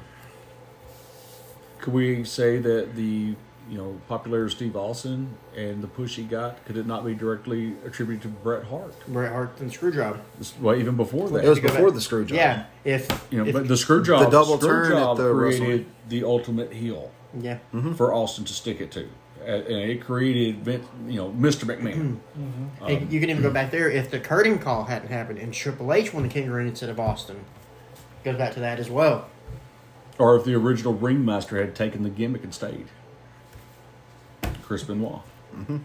[1.77, 3.35] Could we say that the
[3.69, 7.13] you know popularity of Steve Austin and the push he got could it not be
[7.13, 8.95] directly attributed to Bret Hart?
[9.07, 10.19] Bret Hart and Screwjob.
[10.59, 12.37] Well, even before that, It was before the screw job.
[12.37, 15.31] Yeah, if you know, if- but the screw job, The double screw turn at the
[15.31, 17.93] created the ultimate heel yeah, mm-hmm.
[17.93, 19.07] for Austin to stick it to,
[19.45, 21.63] and and it created Vince, you know Mr.
[21.65, 21.95] McMahon.
[22.35, 22.43] Mm-hmm.
[22.43, 22.85] Mm-hmm.
[22.85, 25.53] And you can even go um, back there if the curtain call hadn't happened and
[25.53, 27.43] Triple H won the King of Ring instead of Austin.
[28.23, 29.29] Goes back to that as well.
[30.19, 32.87] or if the original ringmaster had taken the gimmick and stayed.
[34.63, 35.21] Chris Benoit.
[35.55, 35.77] Mm-hmm.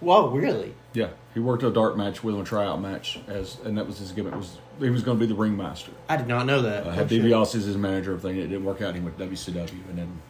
[0.00, 0.74] Whoa, really?
[0.92, 3.98] Yeah, he worked a dark match with him, a tryout match, as and that was
[3.98, 4.34] his gimmick.
[4.34, 5.92] Was he was going to be the ringmaster?
[6.08, 6.86] I did not know that.
[6.86, 7.22] Uh, had shit.
[7.22, 8.38] DiBiase as his manager, everything.
[8.38, 8.94] It didn't work out.
[8.94, 10.20] He went to WCW and then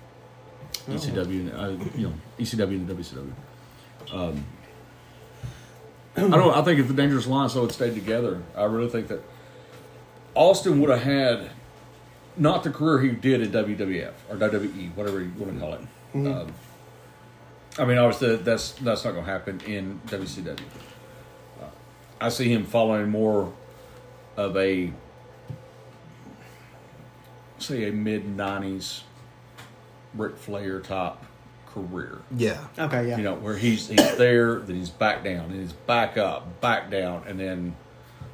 [0.89, 3.33] ECW, and, uh, you know, ECW and WCW.
[4.13, 4.45] Um,
[6.17, 6.57] I don't.
[6.57, 9.21] I think if the Dangerous Alliance so had stayed together, I really think that
[10.35, 11.51] Austin would have had
[12.37, 15.81] not the career he did at WWF or WWE, whatever you want to call it.
[16.15, 16.53] Um,
[17.79, 20.59] I mean, obviously that's that's not going to happen in WCW.
[21.61, 21.67] Uh,
[22.21, 23.53] I see him following more
[24.37, 24.93] of a
[27.59, 29.03] say a mid '90s
[30.17, 31.15] Ric Flair type
[31.67, 32.19] career.
[32.37, 32.59] Yeah.
[32.79, 33.17] Okay, yeah.
[33.19, 36.91] You know, where he's he's there, then he's back down, and he's back up, back
[36.91, 37.77] down, and then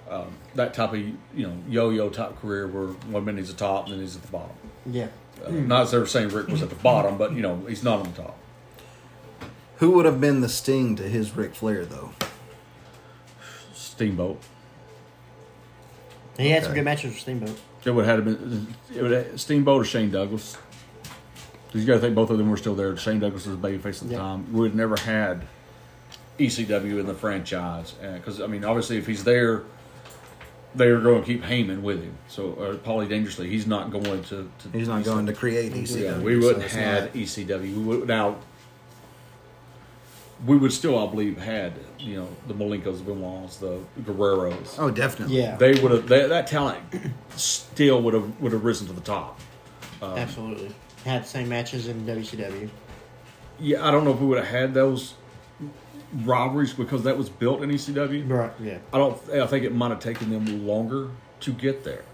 [0.09, 3.65] um, that type of you know yo-yo type career where one minute he's at the
[3.65, 4.57] top, and then he's at the bottom.
[4.87, 5.09] yeah.
[5.45, 7.99] Uh, Not as ever saying Rick was at the bottom, but you know he's not
[8.01, 8.39] on the top.
[9.79, 12.13] Who would have been the sting to his Ric Flair, though?
[13.75, 14.41] Steamboat.
[16.39, 17.59] He had some good matches with Steamboat.
[17.85, 20.57] It would have been it would have, Steamboat or Shane Douglas.
[21.73, 22.95] 'Cause you got to think both of them were still there.
[22.99, 24.19] Shane Douglas was a babyface at the Yeah.
[24.19, 24.53] time.
[24.53, 25.43] We would never had
[26.39, 29.63] ECW in the franchise because I mean, obviously, if he's there,
[30.75, 32.15] they're going to keep Heyman with him.
[32.29, 34.51] So, uh, Paulie Dangerously, he's not going to.
[34.63, 36.03] to He's not going to create ECW.
[36.03, 37.61] Yeah, we wouldn't it's had not- ECW.
[37.75, 38.37] We would now.
[40.45, 44.75] We would still, I believe, had you know the Malenkos, the Benoits, the Guerreros.
[44.79, 45.37] Oh, definitely.
[45.39, 46.81] Yeah, They would have that, that talent
[47.37, 49.39] still would have would have risen to the top.
[50.03, 50.75] absolutely.
[51.05, 52.69] Had the same matches in WCW.
[53.59, 55.15] Yeah, I don't know if we would have had those
[56.25, 58.29] rivalries because that was built in ECW.
[58.29, 58.79] Right, yeah.
[58.93, 59.31] I don't.
[59.31, 62.05] I think it might have taken them longer to get there.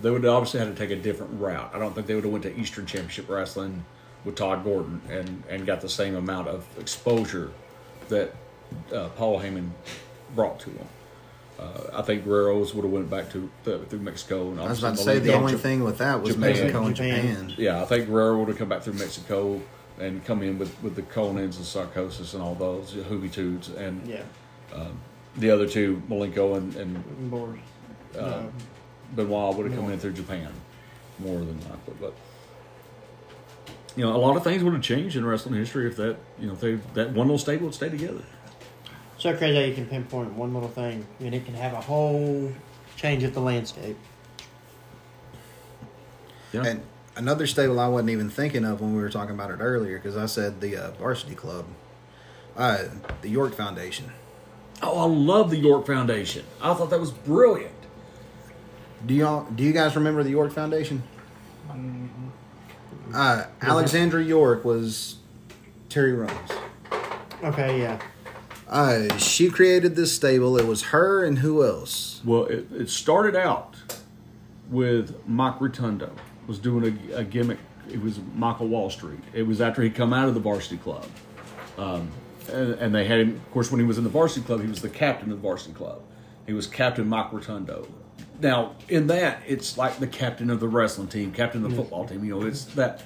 [0.00, 1.70] They would have obviously had to take a different route.
[1.74, 3.84] I don't think they would have went to Eastern Championship Wrestling
[4.24, 7.50] with Todd Gordon and and got the same amount of exposure
[8.08, 8.34] that
[8.92, 9.70] uh, Paul Heyman
[10.34, 10.86] brought to them.
[11.58, 14.50] Uh, I think Guerrero's would have went back to th- through Mexico.
[14.52, 16.50] And I was about to say the Malenko- only thing with that was Japan.
[16.52, 17.22] Mexico and Japan.
[17.48, 17.54] Japan.
[17.58, 19.60] yeah, I think Guerrero would have come back through Mexico
[19.98, 24.06] and come in with, with the Konnans and Psicosis and all those Hoobie Toots and
[24.06, 24.22] Yeah.
[25.36, 27.58] the other two, Malenko and, and Boris.
[28.16, 28.42] uh,
[29.16, 30.52] Benoit would have come in through Japan
[31.18, 31.94] more than likely.
[32.00, 32.14] But
[33.96, 36.46] you know, a lot of things would have changed in wrestling history if that you
[36.46, 38.22] know if they that one little stable would stay together.
[39.18, 42.52] So crazy how you can pinpoint one little thing and it can have a whole
[42.96, 43.96] change of the landscape.
[46.52, 46.82] Yeah, And
[47.16, 50.16] another stable I wasn't even thinking of when we were talking about it earlier because
[50.16, 51.66] I said the uh, varsity club,
[52.56, 52.84] uh,
[53.20, 54.12] the York Foundation.
[54.82, 56.44] oh, I love the York Foundation.
[56.62, 57.74] I thought that was brilliant.
[59.04, 61.02] Do y'all do you guys remember the York Foundation?
[63.14, 65.16] Uh, Alexandra York was
[65.88, 66.50] Terri Runnels.
[67.44, 68.00] Okay, yeah.
[68.68, 70.58] Uh, she created this stable.
[70.58, 72.20] It was her and who else?
[72.24, 73.76] Well, it, it started out
[74.70, 76.12] with Mike Rotundo
[76.46, 77.58] was doing a, a gimmick.
[77.90, 79.20] It was Michael Wall Street.
[79.32, 81.06] It was after he come out of the varsity club,
[81.78, 82.10] um,
[82.52, 83.36] and, and they had him.
[83.36, 85.42] Of course, when he was in the varsity club, he was the captain of the
[85.42, 86.02] varsity club.
[86.46, 87.88] He was Captain Mike Rotundo.
[88.40, 92.06] Now, in that, it's like the captain of the wrestling team, captain of the football
[92.06, 92.24] team.
[92.24, 93.02] You know, it's that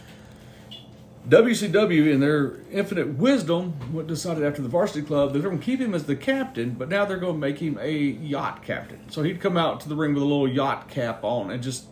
[1.28, 5.64] WCW, in their infinite wisdom, what decided after the Varsity Club that they're going to
[5.64, 9.08] keep him as the captain, but now they're going to make him a yacht captain.
[9.10, 11.86] So he'd come out to the ring with a little yacht cap on, and just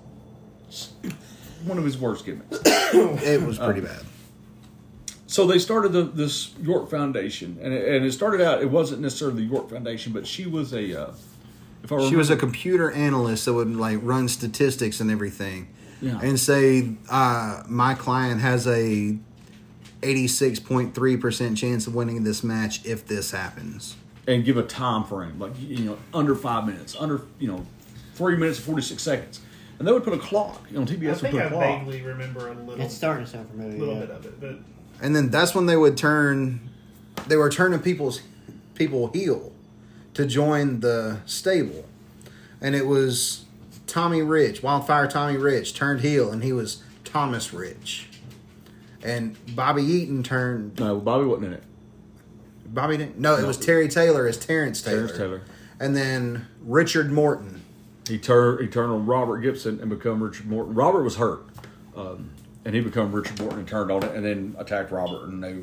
[1.65, 2.59] one of his worst gimmicks.
[2.93, 4.03] It was pretty bad.
[5.29, 8.61] So they started the, this York Foundation, and it, and it started out.
[8.61, 11.03] It wasn't necessarily the York Foundation, but she was a.
[11.03, 11.13] Uh,
[11.85, 15.69] if I remember, She was a computer analyst that would like run statistics and everything,
[16.01, 16.19] Yeah.
[16.23, 19.17] and say uh, my client has a
[20.03, 23.97] eighty six point three percent chance of winning this match if this happens.
[24.27, 27.67] and give a time frame, like you know, under five minutes, under you know,
[28.15, 29.41] three minutes and forty six seconds,
[29.79, 30.63] and they would put a clock.
[30.71, 31.63] You know, TBS I would think put a I clock.
[31.81, 33.79] vaguely remember a little, It's starting to sound familiar.
[33.79, 34.01] little yeah.
[34.01, 34.57] bit of it, but
[35.03, 36.61] And then that's when they would turn,
[37.27, 38.23] they were turning people's
[38.75, 39.53] people heel
[40.15, 41.85] to join the stable,
[42.63, 43.45] and it was
[43.91, 48.09] Tommy Rich, Wildfire Tommy Rich turned heel, and he was Thomas Rich,
[49.03, 51.63] and Bobby Eaton turned No, Bobby wasn't in it.
[52.67, 53.19] Bobby didn't.
[53.19, 55.09] No, it was Terry Taylor as Terrence Taylor.
[55.09, 55.43] Terrence Taylor.
[55.81, 57.63] and then Richard Morton.
[58.09, 60.75] He turned he turned on Robert Gibson and become Richard Morton.
[60.75, 61.45] Robert was hurt,
[61.97, 62.31] um,
[62.65, 65.63] and he become Richard Morton and turned on it, and then attacked Robert, and they.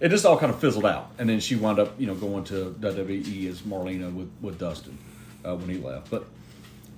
[0.00, 2.42] It just all kind of fizzled out, and then she wound up, you know, going
[2.44, 4.98] to WWE as Marlena with with Dustin
[5.44, 6.10] uh, when he left.
[6.10, 6.26] But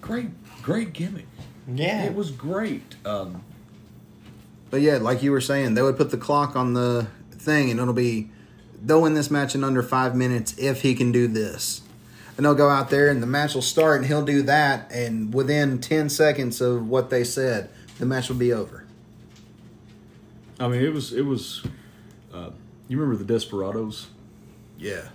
[0.04, 0.28] great,
[0.62, 1.26] great gimmick.
[1.66, 2.04] Yeah.
[2.04, 2.96] It was great.
[3.06, 3.42] Um,
[4.70, 7.80] But yeah, like you were saying, they would put the clock on the thing, and
[7.80, 8.30] it'll be
[8.84, 11.80] they'll win this match in under five minutes if he can do this.
[12.36, 15.32] And they'll go out there, and the match will start, and he'll do that, and
[15.32, 18.84] within ten seconds of what they said, the match will be over.
[20.58, 21.64] I mean, it was it was.
[22.32, 22.50] Uh,
[22.88, 24.08] you remember the Desperados?
[24.76, 25.08] Yeah,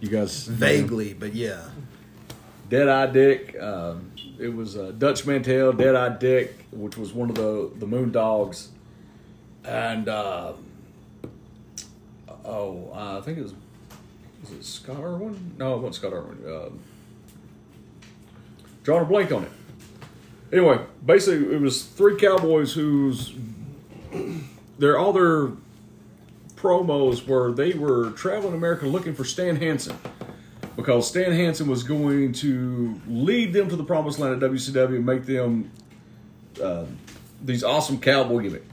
[0.00, 1.68] You guys vaguely, but yeah.
[2.68, 3.56] Dead Eye Dick.
[3.60, 7.86] Um, it was uh, Dutch Mantell, Dead Eye Dick, which was one of the the
[7.86, 8.70] Moon Dogs,
[9.64, 10.52] and uh,
[12.44, 13.54] oh, uh, I think it was
[14.42, 15.54] was it Scott Irwin?
[15.58, 16.38] No, it wasn't Scott Irwin.
[16.46, 16.78] Um,
[18.84, 19.50] drawing a blank on it.
[20.52, 23.34] Anyway, basically, it was three cowboys whose
[24.78, 25.50] their all their
[26.56, 29.96] promos were they were traveling America looking for Stan Hansen
[30.78, 35.04] because Stan Hansen was going to lead them to the promised land at WCW and
[35.04, 35.72] make them
[36.62, 36.84] uh,
[37.44, 38.64] these awesome cowboy gimmick.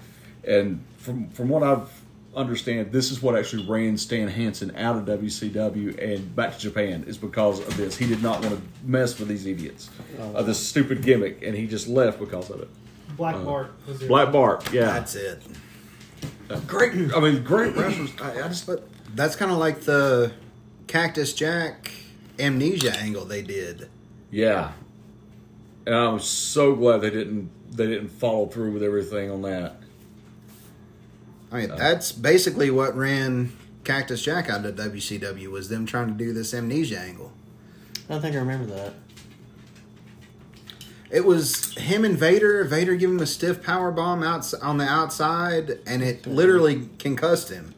[0.47, 1.89] And from from what I've
[2.35, 7.05] understand, this is what actually ran Stan Hansen out of WCW and back to Japan
[7.07, 7.97] is because of this.
[7.97, 9.89] He did not want to mess with these idiots
[10.19, 12.69] of this stupid gimmick, and he just left because of it.
[13.17, 15.41] Black Bart was your Black Bart, yeah, That's it.
[16.67, 16.93] great.
[17.15, 18.11] I mean, great wrestlers.
[18.21, 20.31] I, I just But that's kind of like the
[20.87, 21.91] Cactus Jack
[22.39, 23.89] amnesia angle they did.
[24.31, 24.71] Yeah,
[25.85, 29.77] and I'm so glad they didn't they didn't follow through with everything on that.
[31.51, 36.13] I mean, that's basically what ran Cactus Jack out of WCW was them trying to
[36.13, 37.31] do this amnesia angle.
[38.09, 38.93] I don't think I remember that.
[41.11, 42.63] It was him and Vader.
[42.63, 47.49] Vader gave him a stiff power bomb out on the outside, and it literally concussed
[47.49, 47.74] him.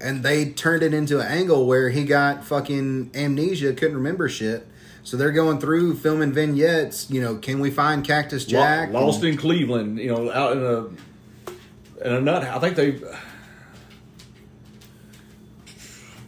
[0.00, 4.66] And they turned it into an angle where he got fucking amnesia, couldn't remember shit.
[5.02, 7.10] So they're going through filming vignettes.
[7.10, 8.92] You know, can we find Cactus Jack?
[8.92, 12.44] lost And- in Cleveland, you know, out in a in a nut.
[12.44, 13.00] I think they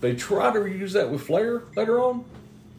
[0.01, 2.25] they tried to reuse that with Flair later on,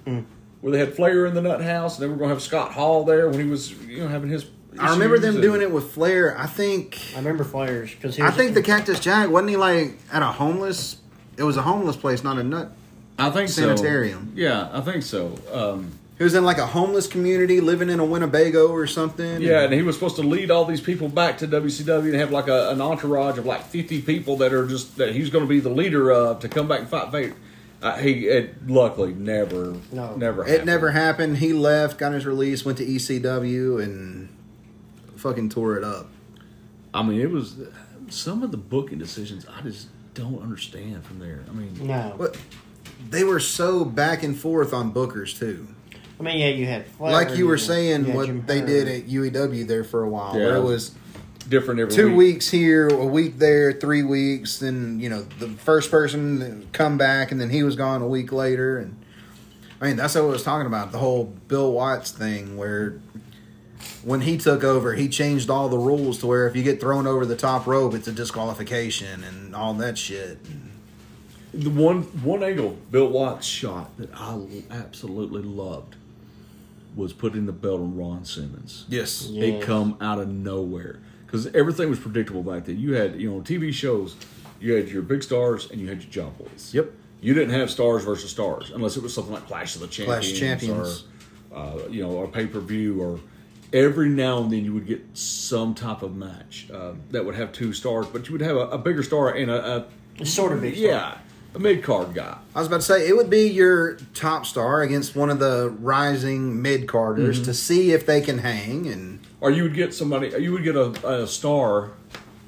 [0.06, 0.22] hmm.
[0.62, 2.72] where they had Flair in the nut house, and they were going to have Scott
[2.72, 4.46] Hall there when he was you know having his.
[4.80, 6.38] I remember them and- doing it with Flair.
[6.38, 6.98] I think.
[7.14, 10.98] I remember Flair's because I think the Cactus Jack wasn't he like at a homeless?
[11.38, 12.72] It was a homeless place, not a nut.
[13.20, 13.62] I think so.
[13.62, 14.32] sanitarium.
[14.36, 15.36] Yeah, I think so.
[15.52, 19.42] Um, He was in like a homeless community, living in a Winnebago or something.
[19.42, 22.32] Yeah, and he was supposed to lead all these people back to WCW and have
[22.32, 25.50] like a, an entourage of like fifty people that are just that he's going to
[25.50, 27.36] be the leader of to come back and fight Vader.
[27.82, 30.16] Uh, he it luckily never, No.
[30.16, 31.38] never, It never happened.
[31.40, 34.30] He left, got his release, went to ECW, and
[35.22, 36.08] fucking tore it up.
[36.94, 37.56] I mean, it was
[38.10, 41.44] some of the booking decisions I just don't understand from there.
[41.50, 42.16] I mean, no.
[42.18, 42.38] But
[43.10, 45.68] they were so back and forth on bookers too.
[46.20, 48.68] I mean, yeah, you had Flair, like you were saying, had what Jim they Herd.
[48.68, 50.48] did at UEW there for a while, Yeah.
[50.48, 50.92] where it was
[51.50, 52.18] different every two week.
[52.18, 54.60] weeks here, a week there, three weeks.
[54.60, 58.32] Then you know the first person come back, and then he was gone a week
[58.32, 58.78] later.
[58.78, 58.98] And
[59.80, 63.00] I mean that's what I was talking about the whole Bill Watts thing, where
[64.04, 67.06] when he took over, he changed all the rules to where if you get thrown
[67.08, 70.40] over the top rope, it's a disqualification and all that shit.
[71.54, 75.96] The one one angle Bill Watts shot that I absolutely loved
[76.96, 78.86] was putting the belt on Ron Simmons.
[78.90, 79.44] Yes, Yeah.
[79.46, 82.80] It come out of nowhere because everything was predictable back then.
[82.80, 84.16] You had you know TV shows,
[84.60, 86.72] you had your big stars and you had your job boys.
[86.74, 86.92] Yep.
[87.22, 90.28] You didn't have stars versus stars unless it was something like Clash of the Champions,
[90.28, 91.04] Clash Champions.
[91.52, 93.20] or uh, you know, or pay per view, or
[93.74, 97.52] every now and then you would get some type of match uh, that would have
[97.54, 99.86] two stars, but you would have a, a bigger star and a, a
[100.18, 100.76] It's sort of big.
[100.76, 100.86] star.
[100.88, 101.18] yeah,
[101.56, 102.38] a mid card guy.
[102.56, 105.70] I was about to say it would be your top star against one of the
[105.80, 107.46] rising mid carders Mm-hmm.
[107.46, 110.76] to see if they can hang and or you would get somebody you would get
[110.76, 110.92] a,
[111.24, 111.92] a star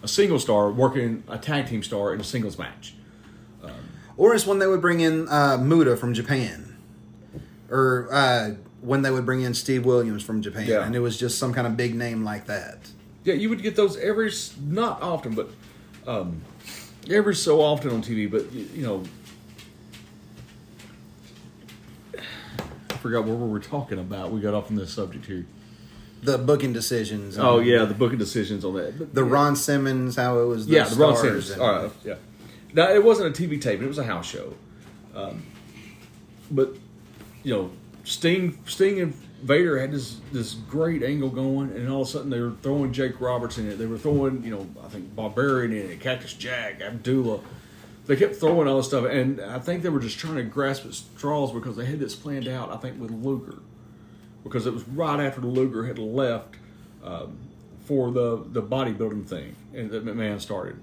[0.04, 2.96] a single star working a tag team star in a singles match
[4.16, 6.76] or it's when they would bring in uh, Muta from Japan,
[7.72, 8.52] or uh,
[8.84, 10.86] when they would bring in Steve Williams from Japan, Yeah.
[10.86, 12.80] and it was just some kind of big name like that.
[13.24, 14.30] yeah you would get those every
[14.62, 15.50] not often but
[16.06, 16.42] um,
[17.10, 19.04] every so often on tv but you, you know
[22.90, 25.46] i forgot what we were talking about we got off on this subject here
[26.22, 27.38] The booking decisions.
[27.38, 30.68] oh yeah the booking decisions on that But- the Ron Simmons, how it was.
[30.68, 31.50] The yeah, the Ron Simmons.
[31.52, 32.16] and- All right, yeah.
[32.74, 34.54] Now it wasn't a TV tape; it was a house show.
[35.16, 35.44] Um,
[36.50, 36.76] but
[37.44, 37.70] you know,
[38.04, 42.30] Sting, Sting and Vader had this this great angle going, and all of a sudden
[42.30, 43.78] they were throwing Jake Roberts in it.
[43.78, 47.42] They were throwing, you know, I think Barbarian in it, Cactus Jack, Abdullah.
[48.06, 50.86] They kept throwing all this stuff, and I think they were just trying to grasp
[50.86, 52.72] at straws because they had this planned out.
[52.72, 53.60] I think with Luger,
[54.44, 56.56] because it was right after Luger had left
[57.04, 57.38] um,
[57.86, 60.80] for the the bodybuilding thing, and that McMahon started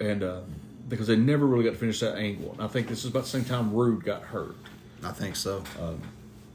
[0.00, 0.40] and uh,
[0.88, 2.52] because they never really got to finish that angle.
[2.52, 4.56] And I think this is about the same time Rude got hurt.
[5.02, 5.62] I think so.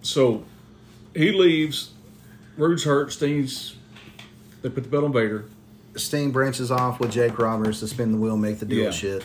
[0.01, 0.43] So
[1.15, 1.91] he leaves.
[2.57, 3.11] Rude's hurt.
[3.11, 3.75] Sting's.
[4.61, 5.45] They put the belt on Vader,
[5.95, 8.91] Sting branches off with Jake Roberts to spin the wheel, make the deal Yeah.
[8.91, 9.23] shit.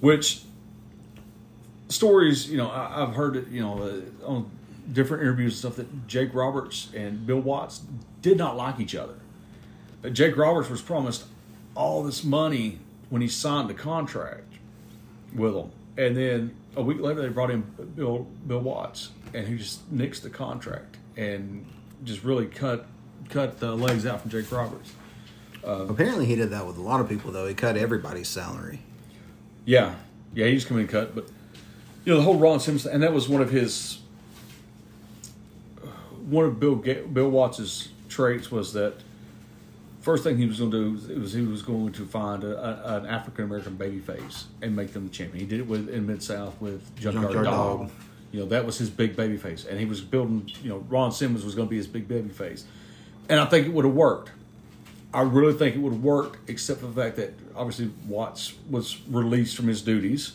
[0.00, 0.42] which
[1.88, 4.50] stories you know I, I've heard it you know uh, on
[4.92, 7.82] different interviews and stuff that Jake Roberts and Bill Watts
[8.22, 9.14] did not like each other.
[10.00, 11.24] That Jake Roberts was promised
[11.74, 12.78] all this money
[13.10, 14.44] when he signed the contract
[15.34, 17.60] with them, and then a week later they brought in
[17.94, 21.66] Bill Bill Watts, and he just nixed the contract and
[22.04, 22.86] just really cut
[23.28, 24.92] cut the legs out from Jake Roberts.
[25.64, 27.46] Uh, Apparently, he did that with a lot of people, though.
[27.46, 28.80] He cut everybody's salary.
[29.64, 29.94] Yeah,
[30.34, 31.28] yeah, he just come in and cut, but
[32.04, 34.00] you know the whole Ron Simmons, and that was one of his,
[36.28, 38.94] one of Bill Ga- Bill Watts's traits was that
[40.00, 42.96] first thing he was going to do was he was going to find a, a,
[42.98, 45.38] an African American baby face and make them the champion.
[45.44, 47.78] He did it with in Mid South with Junkyard, Junkyard Dog.
[47.82, 47.90] Dog.
[48.32, 50.50] You know that was his big baby face, and he was building.
[50.62, 52.64] You know Ron Simmons was going to be his big baby face,
[53.28, 54.30] and I think it would have worked.
[55.14, 58.98] I really think it would have worked, except for the fact that obviously Watts was
[59.08, 60.32] released from his duties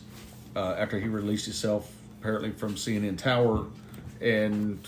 [0.55, 3.65] uh, after he released himself apparently from CNN Tower,
[4.21, 4.79] and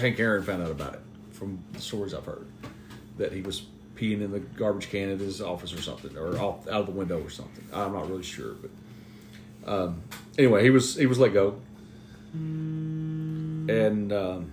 [0.00, 1.00] Hank Aaron found out about it
[1.32, 2.46] from the stories I've heard
[3.18, 6.66] that he was peeing in the garbage can at his office or something, or off,
[6.68, 7.64] out of the window or something.
[7.72, 10.02] I'm not really sure, but um,
[10.36, 11.58] anyway, he was he was let go,
[12.34, 14.12] and.
[14.12, 14.52] Um,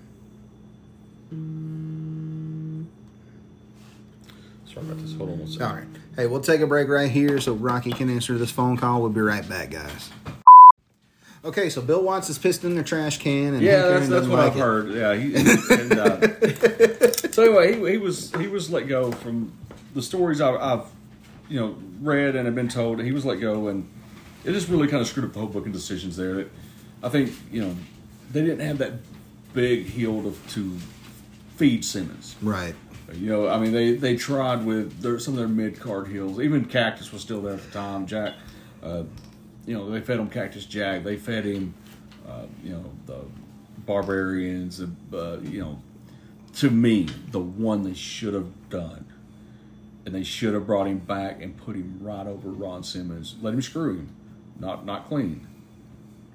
[4.71, 5.13] Sorry about this.
[5.15, 5.65] Hold on one second.
[5.67, 5.87] All right.
[6.15, 9.01] Hey, we'll take a break right here so Rocky can answer this phone call.
[9.01, 10.09] We'll be right back, guys.
[11.43, 14.37] Okay, so Bill Watts is pissed in the trash can, and Yeah, that's, that's what
[14.39, 14.59] like I've it.
[14.59, 14.91] heard.
[14.91, 19.51] Yeah, he, and, uh, so anyway, he, he was he was let go from
[19.95, 20.85] the stories I've, I've
[21.49, 23.01] you know read and have been told.
[23.01, 23.89] He was let go, and
[24.45, 26.35] it just really kind of screwed up the whole booking decisions there.
[26.35, 26.49] That
[27.03, 27.75] I think you know
[28.31, 28.93] they didn't have that
[29.53, 30.77] big heel to, to
[31.57, 32.35] feed Simmons.
[32.41, 32.75] Right.
[33.13, 36.39] You know, I mean, they, they tried with their, some of their mid card heels.
[36.39, 38.05] Even Cactus was still there at the time.
[38.05, 38.35] Jack,
[38.81, 39.03] uh,
[39.65, 41.03] you know, they fed him Cactus Jack.
[41.03, 41.73] They fed him,
[42.27, 43.19] uh, you know, the
[43.85, 44.81] Barbarians.
[44.81, 45.81] Uh, you know,
[46.55, 49.05] to me, the one they should have done,
[50.05, 53.35] and they should have brought him back and put him right over Ron Simmons.
[53.41, 54.15] Let him screw him,
[54.57, 55.47] not not clean.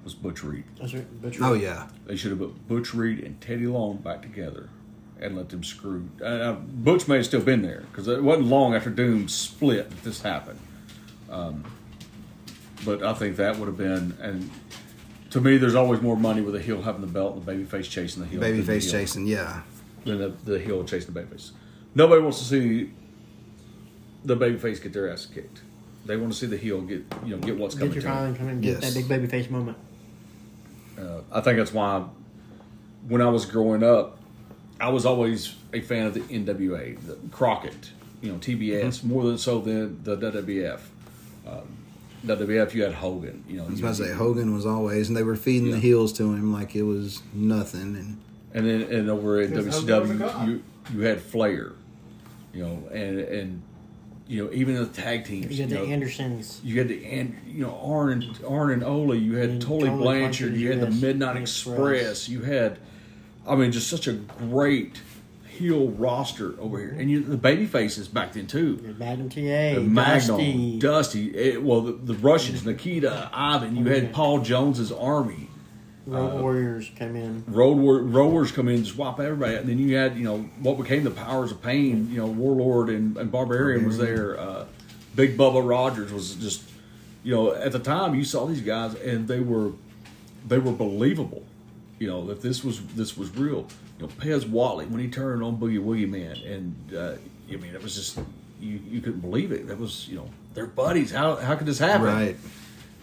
[0.07, 0.63] Was Butch Reed.
[0.79, 1.21] That's right.
[1.21, 1.87] Butch Oh yeah.
[2.05, 4.69] They should have put Butch Reed and Teddy Long back together
[5.19, 6.07] and let them screw.
[6.21, 9.89] Uh, uh, Butch may have still been there because it wasn't long after Doom split
[9.89, 10.59] that this happened.
[11.29, 11.65] Um,
[12.85, 14.49] but I think that would have been, and
[15.31, 17.89] to me, there's always more money with the heel having the belt and the babyface
[17.89, 18.39] chasing the heel.
[18.39, 19.63] than the Babyface heel- chasing, yeah.
[20.05, 21.51] Than the, the heel chasing the babyface.
[21.95, 22.91] Nobody wants to see
[24.23, 25.63] the babyface get their ass kicked.
[26.05, 28.07] They want to see the heel get, you know, get what's Get coming your to
[28.07, 28.15] them.
[28.15, 28.93] collar and come and get Yes.
[28.93, 29.77] that big baby face moment.
[30.97, 32.05] Uh, I think that's why
[33.07, 34.17] when I was growing up,
[34.79, 37.91] I was always a fan of the NWA, the Crockett,
[38.21, 40.79] you know, TBS, more than so than the WWF.
[41.47, 41.77] Um,
[42.25, 43.65] WWF, you had Hogan, you know.
[43.65, 46.33] I was about to say Hogan was always, and they were feeding the heels to
[46.33, 47.95] him like it was nothing.
[47.95, 48.17] And
[48.53, 51.73] And then and over in Because Hogan was a WCW, you you had Flair.
[52.53, 53.61] You know, and and
[54.27, 55.57] you know even the tag teams.
[55.57, 56.61] You got the know, Andersons.
[56.63, 59.15] you had the and you know Arn and Arn and Ole.
[59.15, 60.55] You had mm, And Tully Tully Blanchard.
[60.55, 61.77] You had the Midnight Express.
[61.77, 62.29] Express.
[62.29, 62.79] You had,
[63.47, 65.01] I mean, just such a great
[65.47, 66.99] heel roster over here, mm-hmm.
[66.99, 68.79] and you the baby faces back then too.
[68.83, 70.79] Your Magnum TA, The Magnum, Dusty.
[70.79, 71.27] Dusty.
[71.35, 72.69] it- well, the, the Russians, mm-hmm.
[72.69, 73.75] Nikita, Ivan.
[73.75, 74.13] You oh, had Okay.
[74.13, 75.46] Paul Jones's army.
[76.07, 77.43] Road Warriors came in.
[77.47, 79.61] Road war, rollers come in just wipe everybody out.
[79.61, 82.09] And then you had, you know, what became the Powers of Pain.
[82.09, 84.39] You know, Warlord and, and Barbarian was there.
[84.39, 84.65] Uh,
[85.15, 86.63] Big Bubba Rogers was just,
[87.23, 89.71] you know, at the time you saw these guys and they were,
[90.47, 91.43] they were believable.
[91.99, 93.67] You know that this was this was real.
[93.97, 97.15] You know, Pez Whatley when he turned on Boogie Woogie Man, and uh,
[97.51, 98.19] I mean it was just
[98.59, 99.67] you you couldn't believe it.
[99.67, 101.11] That was you know they're buddies.
[101.11, 102.05] How how could this happen?
[102.05, 102.37] Right.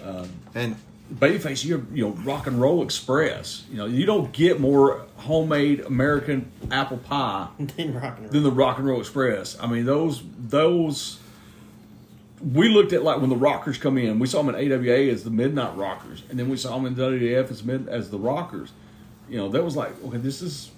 [0.05, 0.77] Um, and
[1.15, 3.65] Babyface, you're you know Rock and Roll Express.
[3.71, 8.33] You know you don't get more homemade American apple pie Then rock and roll.
[8.33, 9.57] than the Rock and Roll Express.
[9.61, 11.19] I mean those those.
[12.53, 14.19] We looked at like when the Rockers come in.
[14.19, 16.95] We saw them in AWA as the Midnight Rockers, and then we saw them in
[16.95, 18.73] WWF as mid, as the Rockers.
[19.29, 20.71] You know that was like okay, this is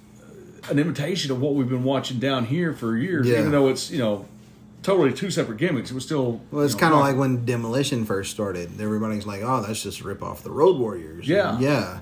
[0.71, 3.27] an imitation of what we've been watching down here for years.
[3.27, 3.39] Yeah.
[3.41, 4.27] Even though it's you know
[4.87, 7.45] totally two separate gimmicks, it was still well, it's you know, kind of like when
[7.45, 8.81] Demolition first started.
[8.81, 11.59] Everybody's like, "Oh, that's just a rip off the Road Warriors." Yeah.
[11.59, 12.01] yeah.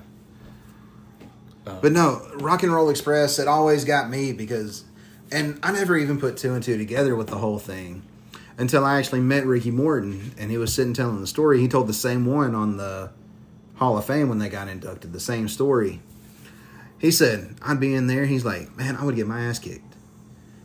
[1.63, 3.39] but no, Rock and Roll Express.
[3.39, 4.85] It always got me because,
[5.31, 8.03] and I never even put two and two together with the whole thing
[8.55, 11.59] until I actually met Ricky Morton, and he was sitting telling the story.
[11.59, 13.09] He told the same one on the
[13.77, 15.11] Hall of Fame when they got inducted.
[15.11, 16.01] The same story.
[16.99, 19.95] He said, "I'd be in there." He's like, "Man, I would get my ass kicked."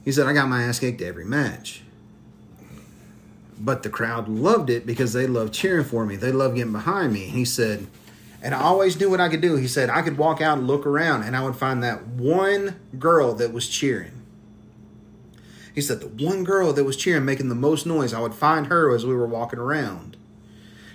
[0.04, 1.82] He said, "I got my ass kicked every match."
[3.60, 6.16] But the crowd loved it because they loved cheering for me.
[6.16, 7.26] They loved getting behind me.
[7.26, 7.86] He said,
[8.42, 9.56] and I always knew what I could do.
[9.56, 12.80] He said, I could walk out and look around and I would find that one
[12.98, 14.12] girl that was cheering.
[15.74, 18.66] He said, the one girl that was cheering, making the most noise, I would find
[18.68, 20.16] her as we were walking around.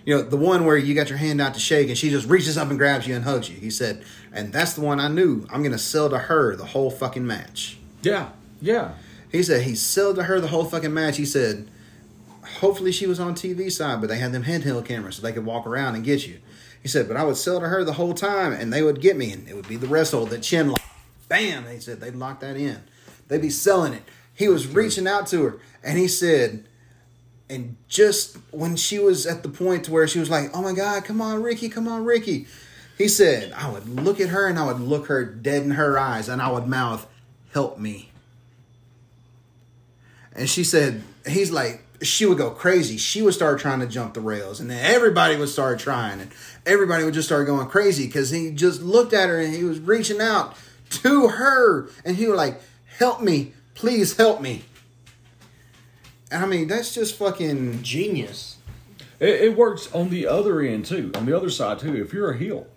[0.05, 2.27] You know, the one where you got your hand out to shake and she just
[2.27, 3.57] reaches up and grabs you and hugs you.
[3.57, 4.03] He said,
[4.33, 5.47] and that's the one I knew.
[5.51, 7.77] I'm going to sell to her the whole fucking match.
[8.01, 8.29] yeah
[8.61, 8.93] yeah
[9.31, 11.17] He said he sold to her the whole fucking match.
[11.17, 11.69] He said,
[12.55, 15.45] hopefully she was on TV side, but they had them handheld cameras so they could
[15.45, 16.39] walk around and get you.
[16.81, 19.17] He said, but I would sell to her the whole time and they would get
[19.17, 20.81] me and it would be the wrestle, the chin lock.
[21.27, 21.65] Bam!
[21.65, 22.81] They said they'd lock that in.
[23.27, 24.03] They'd be selling it.
[24.33, 26.65] He was reaching out to her and he said,
[27.49, 30.73] and just when she was at the point to where she was like, oh my
[30.73, 32.47] God, come on, Ricky, come on, Ricky.
[32.97, 35.97] He said, I would look at her and I would look her dead in her
[35.97, 37.07] eyes and I would mouth,
[37.51, 38.11] help me.
[40.33, 42.97] And she said, he's like, she would go crazy.
[42.97, 46.31] She would start trying to jump the rails, and then everybody would start trying, and
[46.65, 49.79] everybody would just start going crazy because he just looked at her and he was
[49.79, 50.55] reaching out
[50.89, 52.61] to her, and he was like,
[52.97, 54.63] "Help me, please help me."
[56.31, 58.57] And I mean, that's just fucking Genius.
[59.19, 61.95] It, it works on the other end too, on the other side too.
[61.95, 62.67] If you're a heel,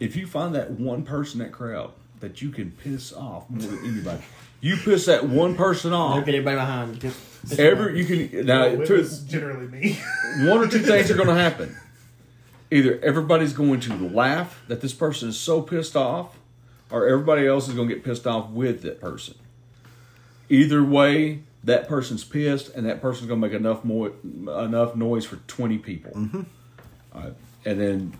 [0.00, 3.84] if you find that one person that crowd that you can piss off more than
[3.84, 4.22] anybody,
[4.60, 6.16] you piss that one person off.
[6.16, 7.02] Look at everybody behind.
[7.02, 7.12] you.
[7.58, 9.98] Every you can now Well, it two, was generally me.
[10.48, 11.76] one or two things are going to happen.
[12.70, 16.36] Either everybody's going to laugh that this person is so pissed off,
[16.90, 19.34] or everybody else is going to get pissed off with that person.
[20.48, 25.24] Either way, that person's pissed, and that person's going to make enough more enough noise
[25.24, 26.12] for twenty people.
[26.12, 26.42] Mm-hmm.
[27.14, 27.34] All right.
[27.64, 28.18] And then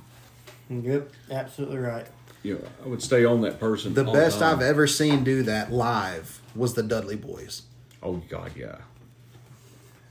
[0.70, 2.06] Yep, absolutely right.
[2.42, 3.94] you know, I would stay on that person.
[3.94, 4.56] the best time.
[4.56, 7.62] I've ever seen do that live was the Dudley Boys.
[8.02, 8.76] Oh God, yeah.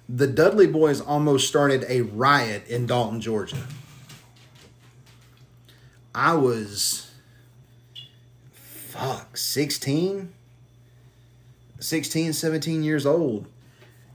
[0.09, 3.67] The Dudley Boys almost started a riot in Dalton, Georgia.
[6.13, 7.09] I was
[8.51, 10.31] fuck 16
[11.79, 13.47] 16 17 years old.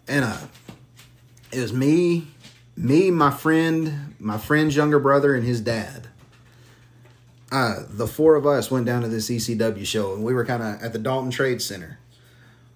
[0.07, 0.47] And uh
[1.51, 2.29] it was me
[2.77, 6.07] me my friend my friend's younger brother and his dad.
[7.51, 10.63] Uh the four of us went down to this ECW show and we were kind
[10.63, 11.99] of at the Dalton Trade Center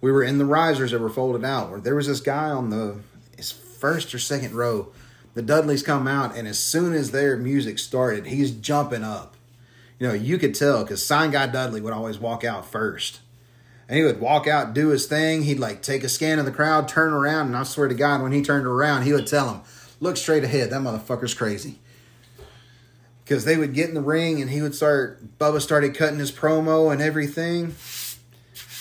[0.03, 2.69] we were in the risers that were folded out where there was this guy on
[2.69, 2.97] the
[3.39, 4.89] his first or second row
[5.33, 9.35] the dudleys come out and as soon as their music started he's jumping up.
[9.99, 13.21] You know you could tell because sign guy dudley would always walk out first.
[13.89, 16.53] And he would walk out do his thing he'd like take a scan of the
[16.53, 19.53] crowd turn around and i swear to god when he turned around he would tell
[19.53, 19.63] him
[20.01, 21.79] look straight ahead that motherfucker's crazy.
[23.25, 26.33] Because they would get in the ring and he would start bubba started cutting his
[26.33, 27.75] promo and everything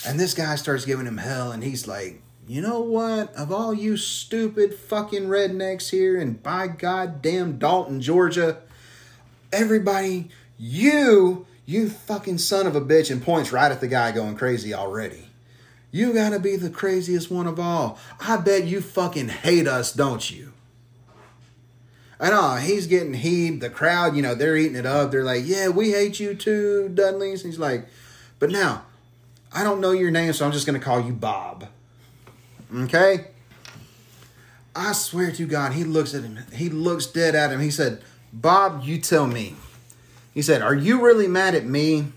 [0.06, 3.34] and this guy starts giving him hell, and he's like, you know what?
[3.36, 8.58] Of all you stupid fucking rednecks here in by goddamn Dalton, Georgia,
[9.54, 14.36] everybody, you, you fucking son of a bitch, and points right at the guy going
[14.36, 15.30] crazy already.
[15.92, 18.00] You gotta be the craziest one of all.
[18.20, 20.54] I bet you fucking hate us, don't you?
[22.20, 23.62] And oh, he's getting heat.
[23.62, 25.12] The crowd, you know, they're eating it up.
[25.12, 27.44] They're like, yeah, we hate you too, Dudley's.
[27.44, 27.88] He's like,
[28.40, 28.86] but now,
[29.54, 31.68] I don't know your name, so I'm just gonna call you Bob.
[32.74, 33.28] Okay?
[34.76, 36.40] I swear to God, he looks at him.
[36.54, 37.60] He looks dead at him.
[37.60, 39.56] He said, Bob, you tell me.
[40.34, 42.08] He said, Are you really mad at me?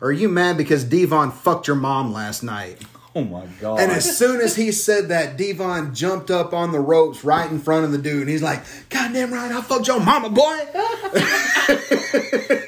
[0.00, 2.82] Or are you mad because Devon fucked your mom last night?
[3.16, 3.78] Oh my god!
[3.78, 7.60] And as soon as he said that, Devon jumped up on the ropes right in
[7.60, 8.22] front of the dude.
[8.22, 10.58] And he's like, God damn right, I fucked your mama, boy.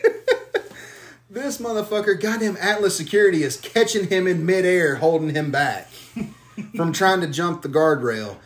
[1.36, 5.88] this motherfucker, goddamn Atlas Security, is catching him in midair, holding him back
[6.76, 8.36] from trying to jump the guardrail.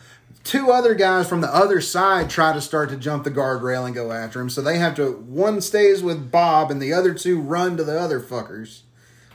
[0.43, 3.95] Two other guys from the other side try to start to jump the guardrail and
[3.95, 4.49] go after him.
[4.49, 7.97] So they have to, one stays with Bob, and the other two run to the
[7.97, 8.81] other fuckers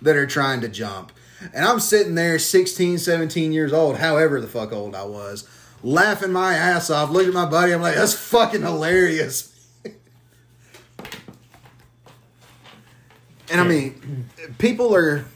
[0.02, 1.12] that are trying to jump.
[1.54, 5.48] And I'm sitting there, 16, 17 years old, however the fuck old I was,
[5.82, 7.72] laughing my ass off, looking at my buddy.
[7.72, 9.55] I'm like, that's fucking hilarious.
[13.50, 14.28] And I mean,
[14.58, 15.26] people are.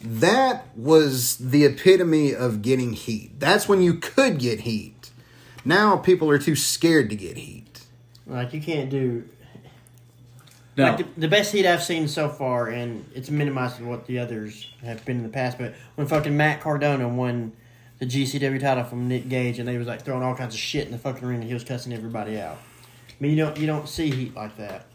[0.00, 3.40] That was the epitome of getting heat.
[3.40, 5.10] That's when you could get heat.
[5.64, 7.80] Now people are too scared to get heat.
[8.26, 9.24] Like you can't do
[10.76, 14.06] now, like the, the best heat I've seen so far, and it's minimized to what
[14.06, 15.56] the others have been in the past.
[15.58, 17.52] But when fucking Matt Cardona won
[17.98, 20.86] the GCW title from Nick Gage, and they was like throwing all kinds of shit
[20.86, 22.58] in the fucking ring, and he was cussing everybody out.
[23.08, 24.86] I mean, you don't you don't see heat like that.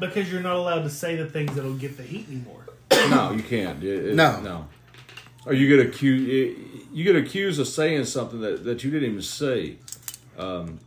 [0.00, 2.64] Because you're not allowed to say the things that'll get the heat anymore.
[2.90, 3.82] no, you can't.
[3.82, 4.40] It- it- No.
[4.40, 4.68] no.
[5.46, 6.58] Or you get accused.
[6.92, 9.76] You get accused of saying something that, that you didn't even say.
[10.36, 10.80] Um,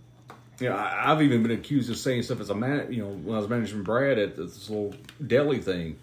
[0.59, 2.91] you know, I, I've even been accused of saying stuff as a man.
[2.91, 4.93] You know, when I was managing Brad at this little
[5.25, 5.95] deli thing.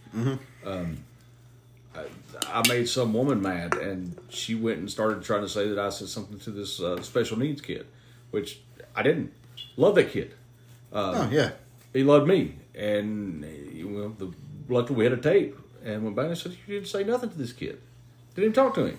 [0.64, 0.98] Um,
[1.94, 2.04] I,
[2.48, 5.90] I made some woman mad, and she went and started trying to say that I
[5.90, 7.86] said something to this uh, special needs kid,
[8.30, 8.60] which
[8.94, 9.32] I didn't.
[9.76, 10.32] Love that kid.
[10.92, 11.50] oh, yeah.
[11.92, 14.32] he loved me, and uh, well, the,
[14.68, 17.38] luckily we had a tape, and went back and said, "You didn't say nothing to
[17.38, 17.80] this kid.
[18.34, 18.98] Didn't even talk to him."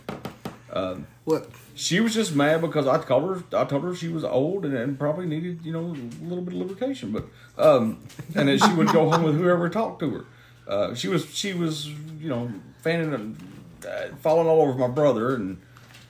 [1.28, 1.50] What?
[1.76, 4.74] She was just mad because I told her I told her she was old and,
[4.74, 7.26] and probably needed you know a little bit of lubrication, but
[7.58, 8.00] um,
[8.34, 10.26] and then she would go home with whoever talked to her.
[10.70, 12.50] Uh, she was she was you know
[12.82, 13.38] fanning and
[13.86, 15.62] uh, falling all over my brother and.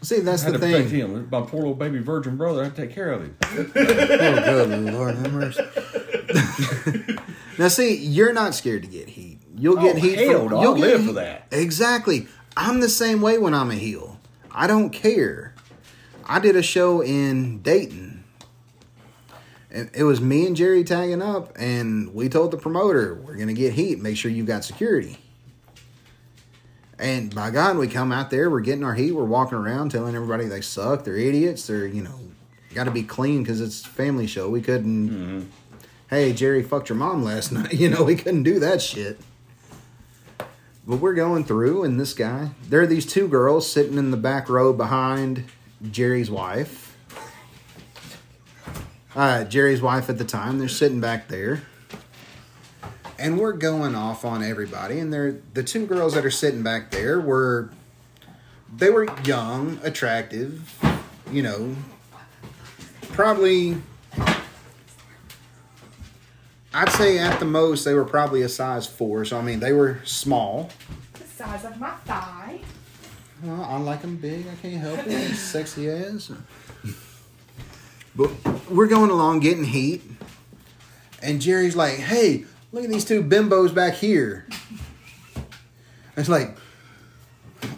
[0.03, 0.88] See, that's the thing.
[0.88, 1.28] him.
[1.32, 2.61] My poor little baby virgin brother.
[2.61, 3.36] I had to take care of him.
[3.76, 5.63] Oh, good Lord have mercy.
[7.58, 9.39] now, see, you're not scared to get heat.
[9.55, 10.20] You'll get Oh, heat.
[10.20, 11.47] hell from, you'll get live heat- for that.
[11.51, 12.28] Exactly.
[12.55, 14.20] I'm the same way when I'm a heel.
[14.51, 15.53] I don't care.
[16.26, 18.24] I did a show in Dayton.
[19.72, 23.47] And it was me and Jerry tagging up, and we told the promoter, we're going
[23.49, 23.99] to get heat.
[23.99, 25.20] Make sure you've got security.
[26.99, 30.16] And by God, we come out there, we're getting our heat, we're walking around telling
[30.16, 32.20] everybody they suck, they're idiots, they're, you know,
[32.74, 34.49] got to be clean because it's a family show.
[34.49, 35.66] We couldn't, mm-hmm.
[36.10, 37.74] Hey, Jerry fucked your mom last night.
[37.74, 39.20] You know, we couldn't do that shit.
[40.86, 44.18] But we're going through, and this guy, there are these two girls sitting in the
[44.18, 45.43] back row behind
[45.91, 46.97] Jerry's wife.
[49.14, 51.64] Uh, Jerry's wife at the time, they're sitting back there.
[53.20, 56.91] And we're going off on everybody, and they're the two girls that are sitting back
[56.91, 57.72] there were
[58.76, 60.78] they were young, attractive,
[61.32, 61.75] you know,
[63.09, 63.78] probably
[66.73, 69.25] I'd say at the most they were probably a size four.
[69.25, 70.69] So I mean they were small.
[71.13, 72.59] The size of my thigh.
[73.43, 74.47] Well, I like them big.
[74.47, 75.35] I can't help it.
[75.35, 76.31] Sexy ass.
[78.15, 78.31] But
[78.69, 80.01] we're going along getting heat,
[81.21, 84.47] and Jerry's like, "Hey, look at these two bimbos back here."
[86.15, 86.57] It's like,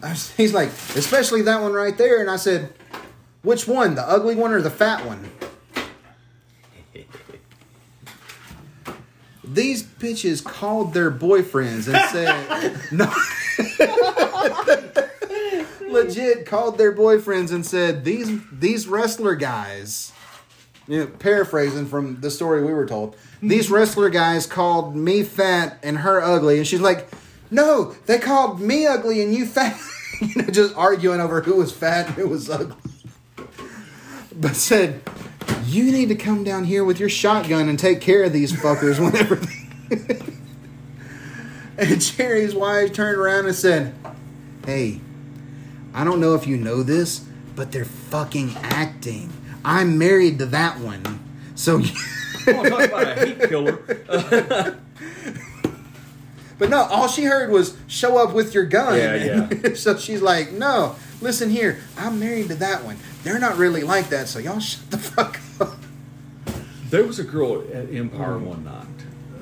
[0.01, 2.21] was- he's like, especially that one right there.
[2.21, 2.73] And I said,
[3.41, 3.95] "Which one?
[3.95, 5.29] The ugly one or the fat one?"
[9.51, 13.11] These bitches called their boyfriends and said, "No."
[15.89, 20.13] legit called their boyfriends and said these these wrestler guys
[20.87, 23.75] you know, paraphrasing from the story we were told these mm-hmm.
[23.75, 26.57] wrestler guys called me fat and her ugly.
[26.57, 27.09] And she's like
[27.51, 29.79] no they called me ugly and you fat.
[30.21, 32.75] You know just arguing over who was fat and who was ugly.
[34.35, 35.01] But said
[35.65, 38.99] you need to come down here with your shotgun and take care of these fuckers
[38.99, 40.19] whenever they...
[41.91, 43.93] and jerry's wife turned around and said
[44.65, 44.99] hey
[45.93, 49.31] I don't know if you know this, but they're fucking acting.
[49.65, 51.19] I'm married to that one.
[51.55, 51.81] So
[52.47, 54.79] Oh, talk about a heat killer.
[56.57, 59.73] But no, all she heard was "show up with your gun." Yeah, yeah.
[59.75, 61.79] so she's like, "No, listen here.
[61.97, 62.97] I'm married to that one.
[63.23, 64.27] They're not really like that.
[64.27, 65.77] So y'all shut the fuck up."
[66.89, 68.85] There was a girl at Empire one night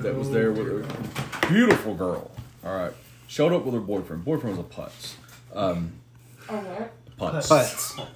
[0.00, 2.30] that was there with a beautiful girl.
[2.64, 2.92] All right,
[3.26, 4.24] showed up with her boyfriend.
[4.24, 5.14] Boyfriend was a putz.
[5.54, 5.92] Um,
[6.46, 7.48] putz.
[7.48, 8.06] Putz.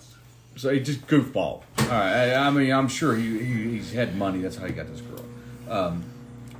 [0.56, 1.62] So he just goofball.
[1.78, 2.32] All right.
[2.32, 4.40] I, I mean, I'm sure he, he he's had money.
[4.40, 5.24] That's how he got this girl.
[5.68, 6.04] Um,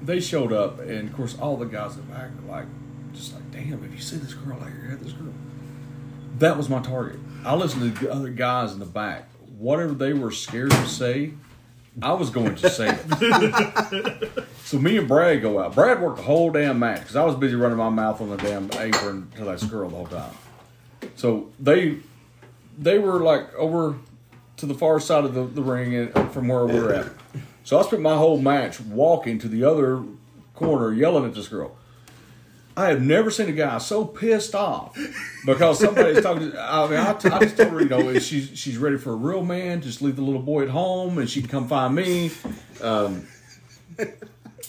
[0.02, 2.64] they showed up, and of course, all the guys in the back were like,
[3.12, 5.32] just like, damn, if you see this girl, like, you had this girl.
[6.38, 7.20] That was my target.
[7.44, 9.28] I listened to the other guys in the back.
[9.59, 11.32] Whatever they were scared to say,
[12.01, 14.44] I was going to say it.
[14.64, 15.74] so me and Brad go out.
[15.74, 18.36] Brad worked the whole damn match because I was busy running my mouth on the
[18.36, 20.35] damn apron to that girl the whole time.
[21.16, 21.98] So they
[22.78, 23.97] they were like over
[24.56, 27.06] to the far side of the, the ring and, uh, from where we were at.
[27.64, 30.02] So I spent my whole match walking to the other
[30.55, 31.77] corner yelling at this girl.
[32.76, 34.98] I have never seen a guy so pissed off
[35.44, 36.52] because somebody's talking.
[36.52, 39.12] To, I mean, I, t- I just told her, you know, she's she's ready for
[39.12, 39.82] a real man.
[39.82, 42.30] Just leave the little boy at home, and she can come find me.
[42.80, 43.26] Um,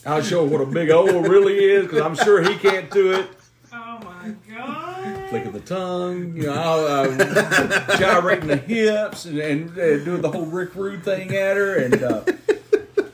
[0.06, 3.14] I'll show her what a big O really is because I'm sure he can't do
[3.14, 3.30] it.
[3.72, 5.30] Oh my god.
[5.30, 10.30] Flick of the tongue, you know, uh, gyrating the hips and, and uh, doing the
[10.30, 12.24] whole Rick Rude thing at her, and uh,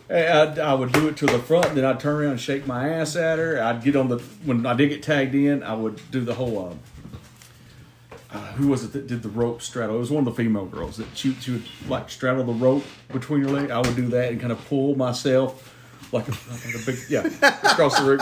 [0.09, 2.65] I, I would do it to the front, and then I'd turn around and shake
[2.65, 3.61] my ass at her.
[3.61, 6.69] I'd get on the when I did get tagged in, I would do the whole.
[6.69, 6.79] Um,
[8.31, 9.95] uh, who was it that did the rope straddle?
[9.95, 12.83] It was one of the female girls that she, she would like straddle the rope
[13.11, 13.71] between her legs.
[13.71, 15.75] I would do that and kind of pull myself
[16.11, 17.25] like a, like a big yeah
[17.63, 18.19] across the room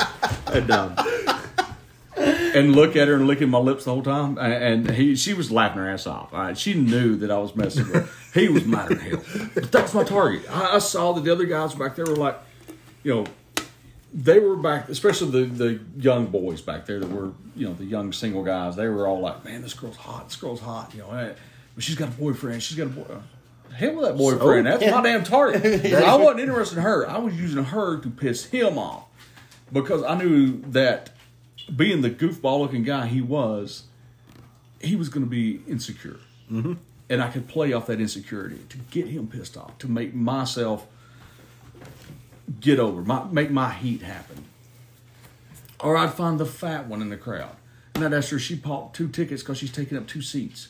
[0.47, 0.95] and um,
[2.17, 4.37] and look at her and licking my lips the whole time.
[4.37, 6.33] And he, she was laughing her ass off.
[6.33, 8.39] Right, she knew that I was messing with her.
[8.39, 9.21] He was mad at hell.
[9.53, 10.43] But that was my target.
[10.49, 12.37] I, I saw that the other guys back there were like,
[13.03, 13.25] you know,
[14.13, 17.85] they were back, especially the the young boys back there that were, you know, the
[17.85, 18.75] young single guys.
[18.75, 20.29] They were all like, man, this girl's hot.
[20.29, 20.93] This girl's hot.
[20.93, 21.35] You know,
[21.75, 22.63] but she's got a boyfriend.
[22.63, 23.17] She's got a boy.
[23.75, 24.65] Hell with that boyfriend.
[24.65, 25.85] That's my damn target.
[25.93, 27.07] I wasn't interested in her.
[27.07, 29.05] I was using her to piss him off
[29.71, 31.11] because I knew that
[31.75, 33.83] being the goofball looking guy he was,
[34.79, 36.17] he was going to be insecure.
[36.51, 36.73] Mm-hmm.
[37.09, 40.87] And I could play off that insecurity to get him pissed off, to make myself
[42.59, 44.45] get over, my, make my heat happen.
[45.79, 47.55] Or I'd find the fat one in the crowd.
[47.95, 50.69] And I'd ask her, she bought two tickets because she's taking up two seats.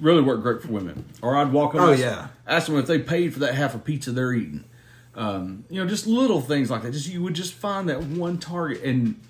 [0.00, 1.04] Really worked great for women.
[1.22, 2.28] Or I'd walk up Oh, and yeah.
[2.46, 4.64] ask them if they paid for that half a pizza they're eating.
[5.14, 6.92] Um, you know, just little things like that.
[6.92, 8.82] Just you would just find that one target.
[8.82, 9.20] And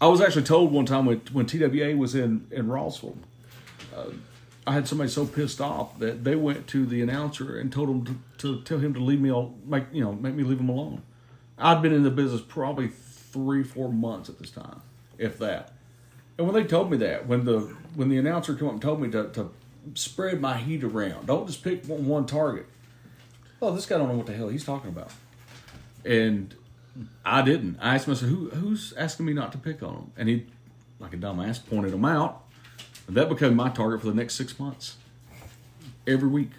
[0.00, 3.18] I was actually told one time when, when TWA was in in Rossville,
[3.94, 4.10] uh,
[4.66, 8.04] I had somebody so pissed off that they went to the announcer and told him
[8.38, 10.68] to, to tell him to leave me al- make you know make me leave him
[10.68, 11.02] alone.
[11.58, 14.80] I'd been in the business probably three four months at this time,
[15.18, 15.72] if that.
[16.38, 17.60] And when they told me that, when the
[17.94, 19.50] when the announcer came up and told me to, to
[19.94, 22.66] spread my heat around, don't just pick one, one target.
[23.60, 25.10] Oh, this guy don't know what the hell he's talking about.
[26.04, 26.54] And
[27.24, 27.78] I didn't.
[27.80, 30.12] I asked him, I said, Who, who's asking me not to pick on him?
[30.16, 30.46] And he,
[30.98, 32.44] like a dumbass, pointed him out.
[33.06, 34.96] And that became my target for the next six months.
[36.06, 36.50] Every week.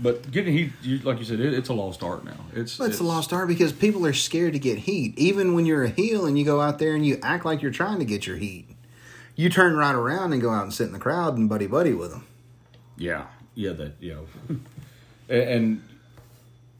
[0.00, 2.36] But getting heat, you, like you said, it, it's a lost art now.
[2.52, 5.16] It's, It's a lost art because people are scared to get heat.
[5.16, 7.70] Even when you're a heel and you go out there and you act like you're
[7.70, 8.68] trying to get your heat,
[9.36, 11.92] you turn right around and go out and sit in the crowd and buddy buddy
[11.92, 12.26] with them.
[12.96, 14.14] Yeah, yeah, that you
[14.48, 14.56] know,
[15.28, 15.82] and, and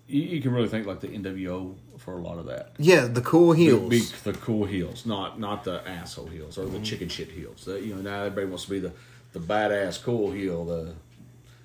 [0.06, 2.72] you, you can really think like the NWO for a lot of that.
[2.78, 3.89] Yeah, the cool heels.
[3.89, 4.01] Be,
[4.31, 6.82] the cool heels, not not the asshole heels or the mm-hmm.
[6.82, 7.64] chicken shit heels.
[7.64, 8.93] The, you know, now everybody wants to be the
[9.32, 10.64] the badass cool heel.
[10.64, 10.94] The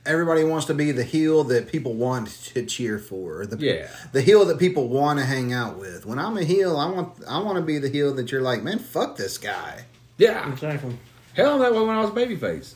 [0.06, 3.45] Everybody wants to be the heel that people want to cheer for.
[3.45, 3.90] The, Yeah.
[4.14, 6.06] the heel that people want to hang out with.
[6.06, 8.64] When I'm a heel, I want I want to be the heel that you're like,
[8.64, 9.86] man, fuck this guy.
[10.18, 10.98] yeah, Exactly.
[11.34, 12.76] hell, I'm that way when I was a babyface.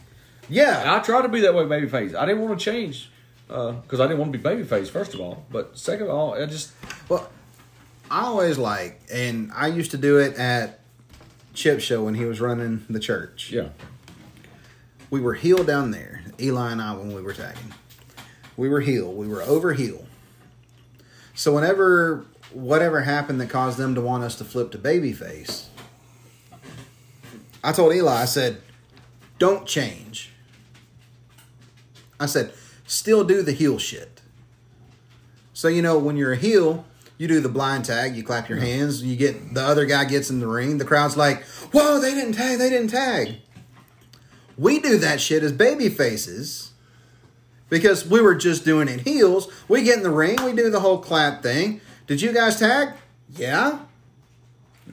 [0.50, 2.14] Yeah, I tried to be that way babyface.
[2.14, 3.10] I didn't want to change
[3.50, 6.34] Uh, because I didn't want to be babyface first of all, but second of all,
[6.34, 6.72] I just
[7.10, 7.30] Well,
[8.10, 10.80] I always like, and I used to do it at
[11.54, 13.52] Chip Show when he was running the church.
[13.52, 13.70] yeah.
[15.10, 17.74] We were heel down there, Eli and I, when we were tagging.
[18.58, 19.14] We were heel.
[19.14, 20.06] We were over heel.
[21.36, 25.66] So whenever whatever happened that caused them to want us to flip to babyface,
[27.64, 28.62] I told Eli, I said,
[29.40, 30.32] don't change.
[32.20, 32.54] I said,
[32.86, 34.22] still do the heel shit.
[35.54, 36.86] So you know when you're a heel,
[37.18, 40.30] you do the blind tag, you clap your hands, you get the other guy gets
[40.30, 43.38] in the ring, the crowd's like, "Whoa, they didn't tag, they didn't tag."
[44.58, 46.72] We do that shit as baby faces
[47.70, 49.48] because we were just doing it heels.
[49.68, 51.82] We get in the ring, we do the whole clap thing.
[52.08, 52.94] Did you guys tag?
[53.36, 53.80] Yeah.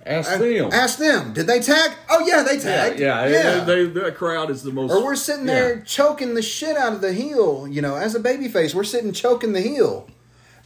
[0.07, 0.71] Ask them.
[0.73, 1.33] Ask them.
[1.35, 1.93] Did they tag?
[2.09, 3.01] Oh yeah, they yeah, tagged.
[3.01, 3.65] yeah, yeah.
[3.65, 4.93] They, they, that crowd is the most.
[4.93, 5.55] or we're sitting yeah.
[5.55, 7.69] there choking the shit out of the heel.
[7.69, 10.09] You know, as a babyface, we're sitting choking the heel,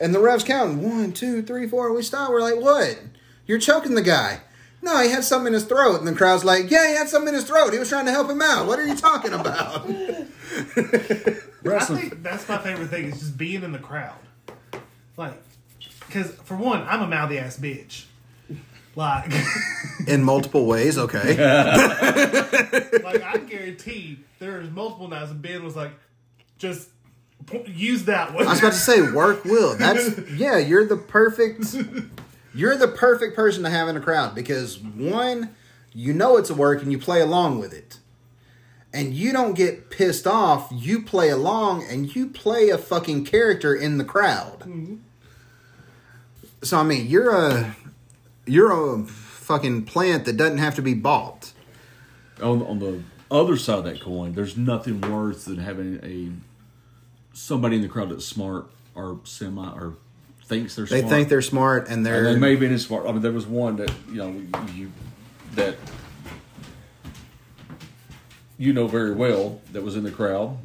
[0.00, 1.86] and the refs counting one, two, three, four.
[1.86, 2.30] And we stop.
[2.30, 3.00] We're like, what?
[3.46, 4.40] You're choking the guy.
[4.82, 7.28] No, he had something in his throat, and the crowd's like, "Yeah, he had something
[7.28, 7.72] in his throat.
[7.72, 8.66] He was trying to help him out.
[8.66, 9.86] What are you talking about?"
[11.66, 14.18] I think that's my favorite thing is just being in the crowd.
[15.16, 15.42] Like,
[16.06, 18.04] because for one, I'm a mouthy ass bitch.
[18.96, 19.32] Like,
[20.06, 20.98] in multiple ways.
[20.98, 21.36] Okay.
[21.36, 25.92] like I guarantee there's multiple nights and Ben was like,
[26.58, 26.88] just
[27.66, 28.46] use that one.
[28.46, 29.76] I was about to say work will.
[29.76, 30.58] That's yeah.
[30.58, 31.76] You're the perfect.
[32.54, 35.54] You're the perfect person to have in a crowd because one,
[35.92, 37.98] you know it's a work and you play along with it,
[38.92, 40.68] and you don't get pissed off.
[40.72, 44.60] You play along and you play a fucking character in the crowd.
[44.60, 44.96] Mm-hmm.
[46.62, 47.76] So I mean, you're a
[48.46, 51.52] you're a fucking plant that doesn't have to be bought.
[52.40, 56.30] on on the other side of that coin, there's nothing worse than having a
[57.36, 59.96] somebody in the crowd that's smart or semi or
[60.44, 60.90] thinks they're smart.
[60.90, 61.14] They smart.
[61.18, 63.06] think they're smart and they're and they may be as smart.
[63.06, 64.42] I mean, there was one that you know
[64.74, 64.92] you
[65.54, 65.76] that
[68.58, 70.58] you know very well that was in the crowd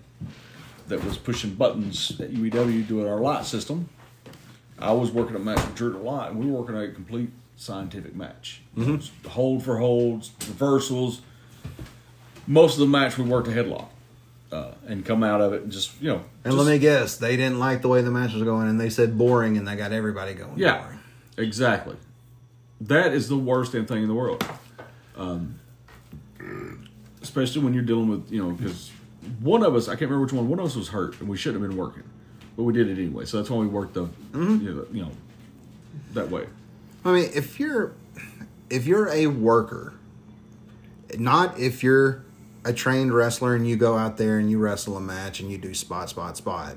[0.87, 3.89] that was pushing buttons at UEW doing our light system.
[4.77, 8.15] I was working at match with Jordan Light, and we were working a complete scientific
[8.15, 8.61] match.
[9.27, 11.21] Hold for holds, reversals.
[12.47, 13.87] Most of the match we worked a headlock
[14.51, 16.23] uh, and come out of it and just you know.
[16.43, 18.79] And just- let me guess, they didn't like the way the match was going, and
[18.79, 20.53] they said boring, and they got everybody going.
[20.57, 20.99] Yeah, boring.
[21.37, 21.95] exactly.
[22.81, 24.43] That is the worst damn thing in the world.
[25.17, 25.59] Um,
[27.21, 28.89] especially when you're dealing with, you know, because
[29.41, 31.35] one of us, I can't remember which one, one of us was hurt and we
[31.35, 32.03] shouldn't have been working.
[32.55, 33.25] But we did it anyway.
[33.25, 34.65] So that's why we worked the, Mm-hmm.
[34.65, 35.11] you, know, you know,
[36.13, 36.45] that way.
[37.05, 37.93] I mean, if you're
[38.69, 39.93] if you're a worker,
[41.17, 42.23] not if you're
[42.65, 45.57] a trained wrestler and you go out there and you wrestle a match and you
[45.57, 46.75] do spot, spot, spot.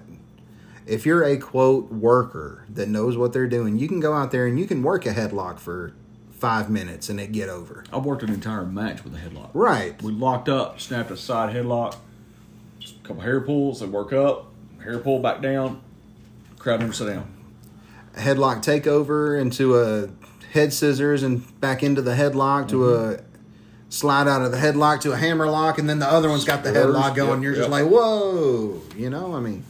[0.86, 4.46] If you're a quote worker that knows what they're doing, you can go out there
[4.46, 5.92] and you can work a headlock for
[6.30, 7.84] five minutes and it get over.
[7.92, 9.50] I worked an entire match with a headlock.
[9.54, 10.00] Right.
[10.02, 11.96] We locked up, snapped a side headlock,
[12.80, 15.80] a couple hair pulls, they work up, hair pull back down,
[16.58, 17.41] crowd never sit down.
[18.14, 20.08] Headlock takeover into a
[20.52, 23.20] head scissors and back into the headlock to a
[23.88, 26.62] slide out of the headlock to a hammer lock, and then the other one's got
[26.64, 27.42] the Reverse, headlock going.
[27.42, 29.34] yep, you're just like, whoa, you know.
[29.34, 29.64] I mean,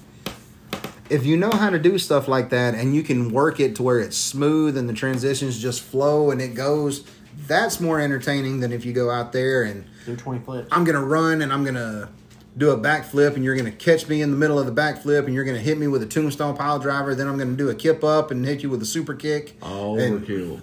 [1.09, 3.82] if you know how to do stuff like that, and you can work it to
[3.82, 7.05] where it's smooth and the transitions just flow and it goes,
[7.47, 10.69] that's more entertaining than if you go out there and Do 20 flips.
[10.73, 12.09] I'm gonna run and I'm gonna
[12.57, 15.35] do a backflip and you're gonna catch me in the middle of the backflip and
[15.35, 17.15] you're gonna hit me with a tombstone pile driver.
[17.15, 19.57] Then I'm gonna do a kip up and hit you with a super kick.
[19.62, 20.61] And- Overkill.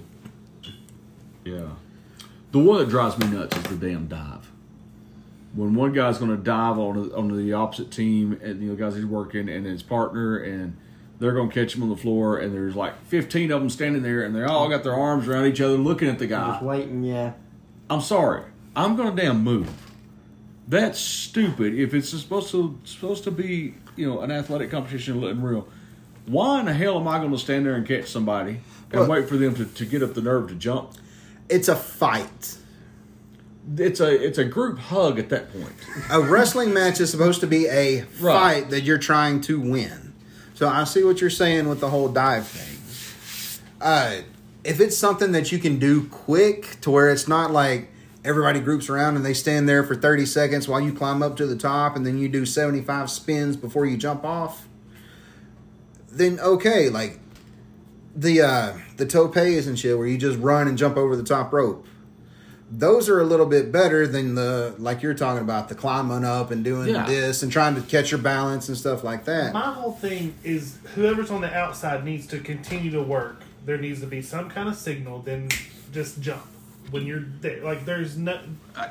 [1.46, 1.70] Yeah.
[2.52, 4.50] The one that drives me nuts is the damn dive.
[5.56, 8.96] When one guy's going to dive on on the opposite team, and the other guys
[8.96, 10.78] he's working, and his partner, and
[11.20, 14.04] they're going to catch him on the floor, and there's like 15 of them standing
[14.04, 16.52] there, and they all got their arms around each other, looking at the guy.
[16.52, 17.34] Just waiting, yeah.
[17.90, 18.44] I'm sorry.
[18.76, 19.70] I'm gonna damn move.
[20.70, 21.74] That's stupid.
[21.74, 25.68] If it's supposed to supposed to be, you know, an athletic competition and real,
[26.28, 28.60] why in the hell am I going to stand there and catch somebody
[28.92, 30.92] and wait for them to, to get up the nerve to jump?
[31.50, 32.58] It's a fight.
[33.78, 35.74] It's a it's a group hug at that point.
[36.12, 38.34] A wrestling match is supposed to be a Right.
[38.62, 40.14] fight that you're trying to win.
[40.54, 42.76] So I see what you're saying with the whole dive thing.
[43.82, 44.18] Uh,
[44.64, 47.90] if it's something that you can do quick to where it's not like
[48.30, 51.48] everybody groups around and they stand there for 30 seconds while you climb up to
[51.48, 54.68] the top and then you do 75 spins before you jump off,
[56.12, 57.20] then okay, like
[58.16, 61.54] the uh the topes and shit where you just run and jump over the top
[61.54, 61.86] rope
[62.72, 66.52] those are a little bit better than the like you're talking about the climbing up
[66.52, 67.06] and doing Yeah.
[67.06, 69.54] this and trying to catch your balance and stuff like that.
[69.54, 73.42] My whole thing is whoever's on the outside needs to continue to work.
[73.66, 75.50] There needs to be some kind of signal, then
[75.92, 76.44] just jump
[76.92, 77.64] when you're there.
[77.64, 78.40] Like there's no.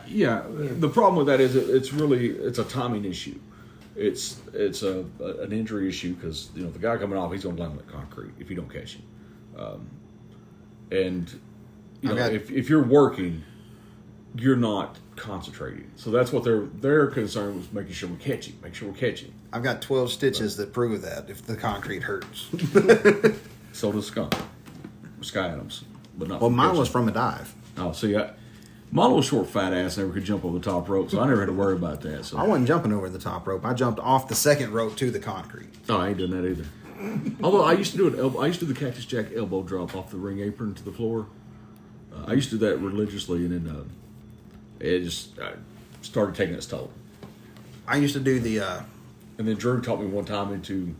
[0.06, 3.38] Yeah, the problem with that is it, it's really it's a timing issue.
[3.96, 7.42] It's it's a, a an injury issue because you know the guy coming off he's
[7.44, 9.02] going to land like concrete if you don't catch him,
[9.58, 9.90] um,
[10.90, 11.38] and
[12.00, 12.36] you know Okay.
[12.36, 13.42] if if you're working,
[14.36, 15.90] you're not concentrating.
[15.96, 18.96] So that's what their their concern was making sure we catch him, make sure we
[18.98, 19.32] catch him.
[19.52, 22.48] I've got 12 stitches that prove that if the concrete hurts.
[23.72, 24.34] So does Skunk,
[25.20, 25.84] Sky Adams,
[26.16, 26.40] but not.
[26.40, 26.78] well, mine catching.
[26.80, 27.54] was from a dive.
[27.78, 28.30] Oh, see, I,
[28.90, 31.40] my little short fat ass never could jump over the top rope, so I never
[31.40, 32.24] had to worry about that.
[32.24, 33.64] So I wasn't jumping over the top rope.
[33.64, 35.68] I jumped off the second rope to the concrete.
[35.88, 36.64] No, I ain't doing that either.
[37.42, 39.62] Although I used to do an elbow, I used to do the cactus jack elbow
[39.62, 41.26] drop off the ring apron to the floor.
[42.12, 43.84] Uh, I used to do that religiously, and then uh,
[44.80, 45.52] it just uh,
[46.02, 46.90] started taking its toll.
[47.86, 48.60] I used to do the.
[48.60, 48.82] uh
[49.38, 50.96] And then Drew taught me one time into,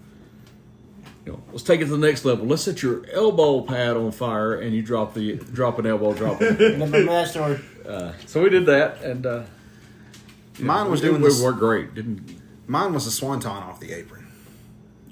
[1.28, 2.46] you know, let's take it to the next level.
[2.46, 6.40] Let's set your elbow pad on fire, and you drop the drop an elbow, drop
[6.40, 6.58] it.
[6.58, 7.60] Remember that story?
[7.86, 9.42] Uh, so we did that, and uh,
[10.56, 11.94] you know, Mine was it, doing it this- worked great.
[11.94, 14.26] Didn't Mine was a swanton off the apron.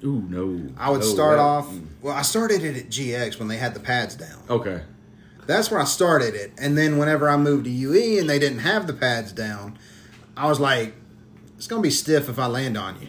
[0.05, 0.73] ooh no.
[0.79, 1.69] I would No, start that- off.
[2.01, 4.39] Well, I started it at GX when they had the pads down.
[4.49, 4.83] Okay.
[5.47, 6.53] That's where I started it.
[6.59, 9.79] And then whenever I moved to UE and they didn't have the pads down,
[10.37, 10.95] I was like,
[11.57, 13.09] it's going to be stiff if I land on you.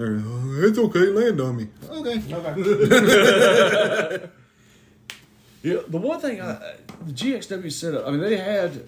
[0.00, 1.68] They're, "Oh, it's okay, land on me.
[1.90, 2.22] Okay.
[5.62, 6.54] Yeah, the one thing I,
[7.04, 8.82] the GXW setup, I mean, they had,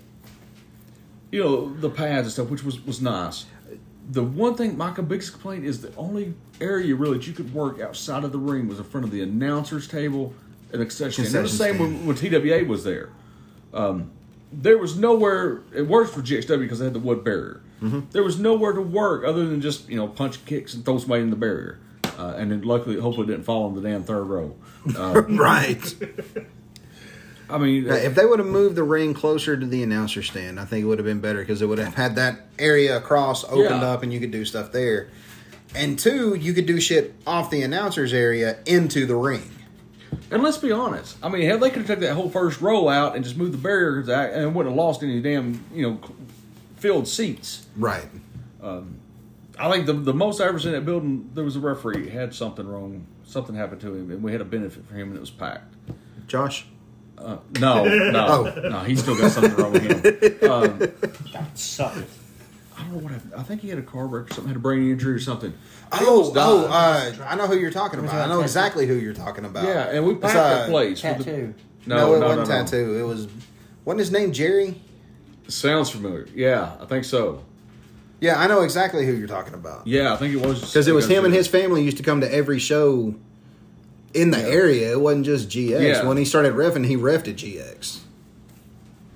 [1.30, 3.44] you know, the pads and stuff, which was was nice.
[4.10, 6.32] The one thing, my biggest complaint is the only
[6.62, 9.20] area really that you could work outside of the ring was in front of the
[9.20, 10.32] announcers table
[10.72, 11.40] and the concession stand.
[11.40, 13.10] It was the same when, when TWA was there.
[13.74, 14.10] Um,
[14.51, 15.60] there was nowhere.
[15.74, 17.60] It works for GXW because they had the wood barrier.
[18.12, 21.22] There was nowhere to work other than just you know punch kicks and throw somebody
[21.22, 21.78] in the barrier,
[22.18, 24.54] uh, and then luckily, hopefully, didn't fall in the damn third row.
[24.96, 25.94] Uh, right.
[27.50, 30.64] I mean, if they would have moved the ring closer to the announcer stand, I
[30.64, 33.82] think it would have been better because it would have had that area across opened
[33.82, 33.90] Yeah.
[33.90, 35.09] up and you could do stuff there.
[35.74, 39.50] And two, you could do shit off the announcer's area into the ring.
[40.30, 41.16] And let's be honest.
[41.22, 43.52] I mean, hell, they could have taken that whole first row out and just moved
[43.52, 46.00] the barriers out and wouldn't have lost any damn, you know,
[46.82, 47.66] filled seats.
[47.76, 48.04] Right.
[49.59, 52.34] I think the the most I ever seen that building, there was a referee had
[52.34, 55.20] something wrong, something happened to him, and we had a benefit for him, and it
[55.20, 55.74] was packed.
[56.26, 56.66] Josh?
[57.18, 58.68] Uh, no, no, Oh.
[58.68, 59.82] no, he still got something wrong with
[60.42, 60.50] him.
[60.50, 60.80] Um,
[61.54, 61.94] Suck.
[62.76, 63.34] I don't know what happened.
[63.36, 65.52] I think he had a car wreck or something, had a brain injury or something.
[65.92, 68.14] Oh, oh, uh, I know who you're talking about.
[68.14, 69.64] I know exactly who you're talking about.
[69.66, 71.02] yeah, and we It's, packed uh, that place.
[71.04, 71.54] with the- Tattoo.
[71.86, 72.64] No, no, it no, wasn't no, no.
[72.64, 72.96] tattoo.
[72.98, 73.28] It was
[73.84, 74.80] wasn't his name Jerry?
[75.48, 76.27] Sounds familiar.
[76.35, 77.44] Yeah, I think so.
[78.20, 79.86] Yeah, I know exactly who you're talking about.
[79.86, 82.20] Yeah, I think it was Because it was him and his family used to come
[82.20, 83.16] to every show
[84.14, 84.93] in the area.
[84.93, 85.82] It wasn't just GX.
[85.82, 86.05] Yeah.
[86.05, 88.01] When he started refing, he refed at GX.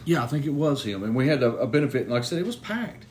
[0.04, 2.02] Yeah, I think it was him, and we had a, a benefit.
[2.02, 3.04] And like I said, it was packed.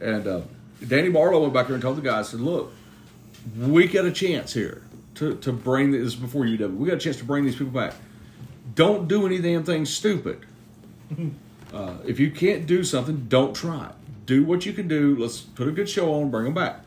[0.00, 0.40] And uh,
[0.86, 2.72] Danny Barlow went back there and told the guys, "said Look,
[3.58, 4.82] we got a chance here
[5.16, 6.76] to to bring this before UW.
[6.76, 7.94] We got a chance to bring these people back.
[8.74, 10.46] Don't do any damn thing stupid.
[11.72, 13.94] Uh, if you can't do something, don't try it.
[14.26, 15.16] Do what you can do.
[15.16, 16.30] Let's put a good show on.
[16.30, 16.80] Bring them back.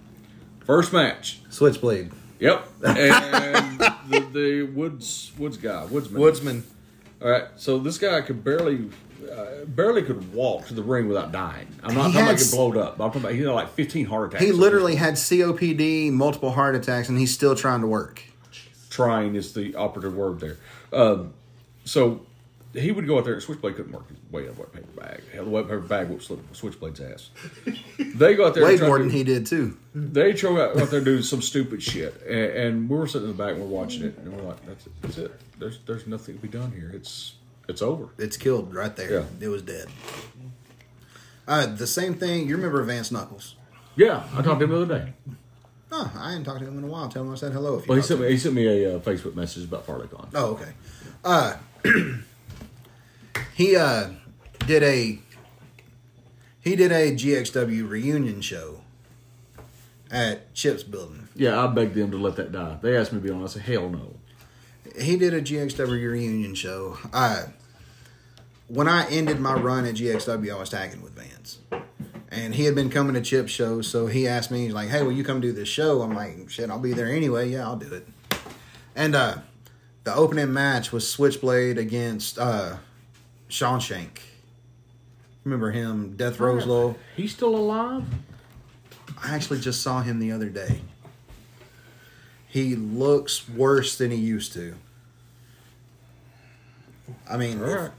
[0.66, 1.40] First match.
[1.49, 2.12] Switchblade.
[2.40, 2.68] Yep.
[2.84, 3.80] And
[4.10, 6.20] the, the Woods Woods guy, Woodsman.
[6.22, 6.64] Woodsman.
[7.22, 8.90] All right, so this guy could barely,
[9.32, 11.68] uh, barely could walk to the ring without dying.
[11.84, 12.94] I'm not He talking about getting blowed up.
[12.94, 14.44] I'm talking about he had like 15 heart attacks.
[14.44, 18.24] He literally had COPD, multiple heart attacks, and he's still trying to work.
[18.90, 20.58] trying is the operative word there.
[20.91, 21.34] Um,
[21.86, 22.26] so
[22.73, 23.34] he would go out there.
[23.34, 25.22] And Switchblade couldn't work his way out of wet paper bag.
[25.34, 27.30] Hell, the wet paper bag whooped Swi- Switchblade's ass.
[27.98, 28.64] They go out there.
[28.64, 29.77] Way more than he did too.
[29.93, 33.38] They throw out, out there doing some stupid shit, and, and we were sitting in
[33.38, 34.91] the back and we're watching it, and we're like, "That's it.
[35.02, 35.41] That's it.
[35.60, 36.91] There's there's nothing to be done here.
[36.93, 37.34] It's
[37.68, 39.11] it's over." It's killed right there.
[39.11, 39.23] Yeah.
[39.39, 39.88] It was dead.
[41.48, 42.48] Uh, the same thing.
[42.48, 43.56] You remember Vance Knuckles?
[43.95, 45.14] Yeah, I talked to him the other day.
[45.91, 47.10] Oh, I hadn't talked to him in a while.
[47.10, 47.76] Tell him I said hello.
[47.77, 50.30] If you Well, he sent me he sent me a uh, Facebook message about FarleyCon.
[50.34, 50.72] Oh, okay.
[51.26, 51.57] Uh,
[53.56, 54.10] he uh
[54.65, 55.19] did a
[56.61, 58.82] he did a GXW reunion show
[60.11, 61.28] at Chip's building.
[61.36, 62.78] Yeah, I begged them to let that die.
[62.82, 63.44] They asked me to be on.
[63.44, 64.15] I said, "Hell no."
[64.99, 66.98] He did a GXW reunion show.
[67.14, 67.45] Uh,
[68.68, 71.60] when I ended my run at GXW, I was tagging with Vance.
[72.30, 75.03] And he had been coming to Chip's shows, so he asked me, he's like, hey,
[75.03, 76.02] will you come do this show?
[76.02, 77.49] I'm like, shit, I'll be there anyway.
[77.49, 78.07] Yeah, I'll do it.
[78.95, 79.40] And uh,
[80.06, 82.78] the opening match was Switchblade against uh,
[83.52, 84.22] Sean Shank.
[85.44, 86.95] Remember him, Death Roselo?
[87.18, 88.06] He's still alive.
[89.22, 90.82] I actually just saw him the other day.
[92.48, 94.76] He looks worse than he used to.
[97.30, 97.91] I mean, if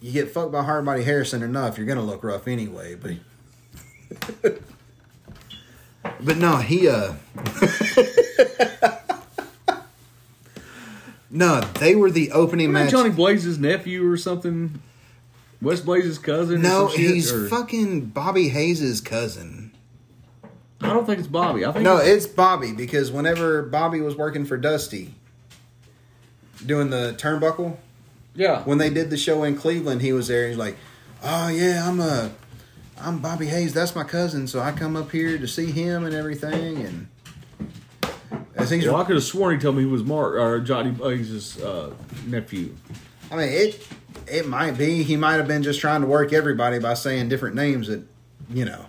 [0.00, 2.96] you get fucked by Hardbody Harrison enough, you're gonna look rough anyway.
[2.96, 3.14] But,
[6.20, 7.14] but no, he uh,
[11.30, 12.90] no, they were the opening match.
[12.90, 14.80] Johnny Blaze's nephew or something?
[15.60, 16.62] West Blaze's cousin?
[16.62, 16.98] no, shit?
[17.00, 19.72] he's Or- fucking Bobby Hayes' cousin.
[20.80, 21.64] I don't think it's Bobby.
[21.64, 25.12] I think No, it's, it's Bobby because whenever Bobby was working for Dusty
[26.64, 27.76] doing the turnbuckle,
[28.34, 28.62] yeah.
[28.62, 30.46] when they did the show in Cleveland, he was there.
[30.48, 30.76] He's like,
[31.22, 32.30] "Oh yeah, I'm a,
[33.00, 33.74] I'm Bobby Hayes.
[33.74, 34.46] That's my cousin.
[34.46, 37.08] So I come up here to see him and everything." And
[38.54, 40.92] as he's, Well, I could have sworn he told me he was Mark or Johnny
[40.92, 41.92] Blaze's uh,
[42.26, 42.74] nephew.
[43.30, 43.86] I mean, it
[44.26, 47.54] it might be he might have been just trying to work everybody by saying different
[47.56, 48.02] names that
[48.50, 48.86] you know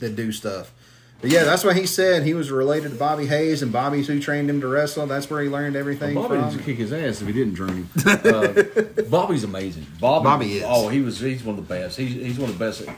[0.00, 0.72] that do stuff.
[1.20, 2.24] But yeah, that's what he said.
[2.24, 5.06] He was related to Bobby Hayes, and Bobby's who trained him to wrestle.
[5.06, 6.42] That's where he learned everything Bobby from.
[6.44, 7.88] needs to kick his ass if he didn't train him.
[8.06, 9.86] Uh, Bobby's amazing.
[10.00, 10.64] Bobby, Bobby is.
[10.66, 11.20] Oh, he was.
[11.20, 11.96] He's one of the best.
[11.96, 12.84] He's, he's one of the best.
[12.84, 12.96] That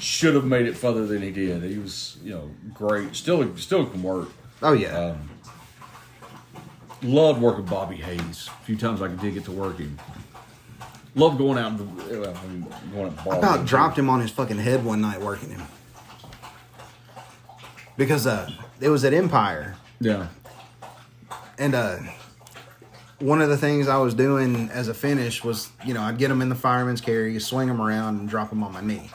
[0.00, 1.62] should have made it further than he did.
[1.62, 3.14] He was, you know, great.
[3.14, 4.28] Still, still can work.
[4.62, 5.28] Oh yeah, Um,
[7.02, 8.48] loved working Bobby Hayes.
[8.48, 9.98] A few times I did get to work him.
[11.14, 11.78] Loved going out.
[11.78, 15.20] And, I mean, going out I about dropped him on his fucking head one night
[15.20, 15.62] working him
[17.98, 18.50] because uh,
[18.80, 19.76] it was at Empire.
[20.00, 20.28] Yeah.
[21.58, 21.98] And uh,
[23.18, 26.30] one of the things I was doing as a finish was, you know, I'd get
[26.30, 29.10] him in the fireman's carry, swing him around, and drop him on my knee.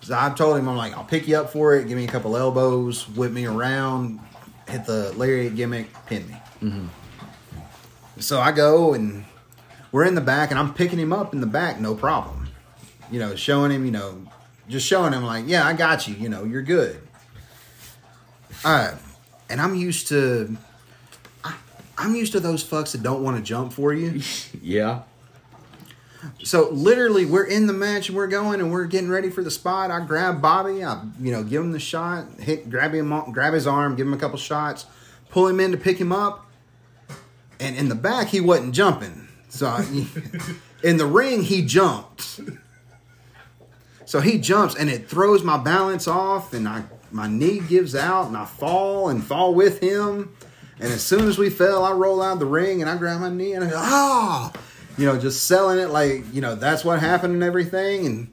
[0.00, 2.08] So I told him, I'm like, I'll pick you up for it, give me a
[2.08, 4.20] couple elbows, whip me around,
[4.68, 6.36] hit the lariat gimmick, pin me.
[8.18, 9.24] So I go and
[9.92, 12.48] we're in the back, and I'm picking him up in the back, no problem.
[13.10, 14.26] You know, showing him, you know,
[14.68, 17.00] just showing him, like, yeah, I got you, you know, you're good.
[18.64, 18.96] Uh,
[19.48, 20.56] and I'm used to
[21.98, 24.20] I'm used to those fucks that don't want to jump for you.
[24.62, 25.02] Yeah.
[26.42, 29.50] So literally, we're in the match and we're going and we're getting ready for the
[29.50, 29.92] spot.
[29.92, 33.66] I grab Bobby, I you know give him the shot, hit, grab him, grab his
[33.66, 34.86] arm, give him a couple shots,
[35.30, 36.45] pull him in to pick him up,
[37.60, 39.28] and in the back he wasn't jumping.
[39.48, 39.82] So I,
[40.82, 42.40] in the ring he jumped.
[44.04, 48.26] So he jumps and it throws my balance off, and I my knee gives out
[48.26, 50.36] and I fall and fall with him.
[50.78, 53.30] And as soon as we fell, I roll out the ring and I grab my
[53.30, 54.52] knee and I go, ah,
[54.98, 58.06] you know, just selling it like, you know, that's what happened and everything.
[58.06, 58.32] And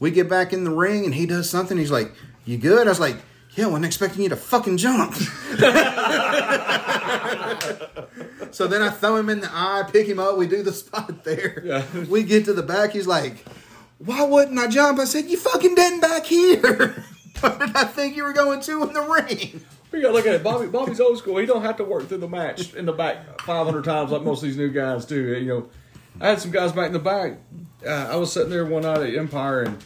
[0.00, 1.78] we get back in the ring and he does something.
[1.78, 2.12] He's like,
[2.44, 2.86] you good?
[2.86, 3.16] I was like,
[3.54, 5.14] yeah, I wasn't expecting you to fucking jump.
[8.54, 10.36] so then I throw him in the eye, pick him up.
[10.36, 11.62] We do the spot there.
[11.64, 11.84] Yeah.
[12.08, 12.92] We get to the back.
[12.92, 13.44] He's like,
[13.98, 14.98] why wouldn't I jump?
[14.98, 17.04] I said, you fucking didn't back here.
[17.40, 19.60] what did I think you were going to in the ring?
[19.90, 20.44] We gotta look at it.
[20.44, 20.66] Bobby.
[20.66, 21.38] Bobby's old school.
[21.38, 24.42] He don't have to work through the match in the back 500 times like most
[24.42, 25.34] of these new guys do.
[25.38, 25.68] You know,
[26.20, 27.38] I had some guys back in the back.
[27.86, 29.78] Uh, I was sitting there one night at Empire, and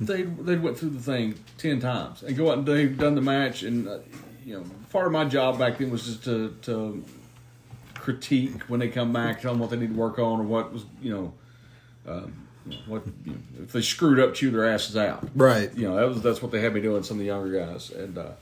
[0.00, 3.20] they they went through the thing ten times and go out and they've done the
[3.20, 3.62] match.
[3.62, 3.98] And uh,
[4.44, 7.04] you know, part of my job back then was just to to
[8.00, 10.72] critique when they come back, tell them what they need to work on or what
[10.72, 11.32] was you know.
[12.12, 12.46] Um,
[12.86, 15.74] what you know, if they screwed up, chew their asses out Right.
[15.74, 17.02] you know, that was that's what they had me doing.
[17.02, 18.32] Some of the younger guys, and uh,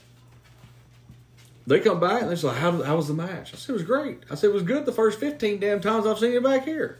[1.65, 3.83] they come back and they're like, "How, how was the match?" I said, "It was
[3.83, 6.65] great." I said, "It was good the first fifteen damn times I've seen you back
[6.65, 6.97] here."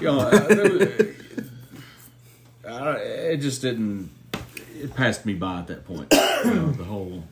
[0.00, 1.06] You know, I, was-
[2.68, 4.10] I, it just didn't.
[4.78, 6.12] It passed me by at that point.
[6.44, 7.24] You know, the whole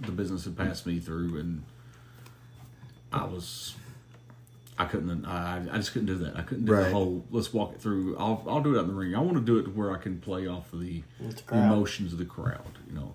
[0.00, 1.62] the business had passed me through, and
[3.12, 3.74] I was.
[4.80, 5.24] I couldn't.
[5.24, 6.36] I, I just couldn't do that.
[6.36, 6.84] I couldn't do Right.
[6.84, 7.24] the whole.
[7.32, 8.16] Let's walk it through.
[8.16, 9.14] I'll I'll do it out in the ring.
[9.14, 11.56] I want to do it to where I can play off of the, the the
[11.56, 12.78] emotions of the crowd.
[12.88, 13.14] You know,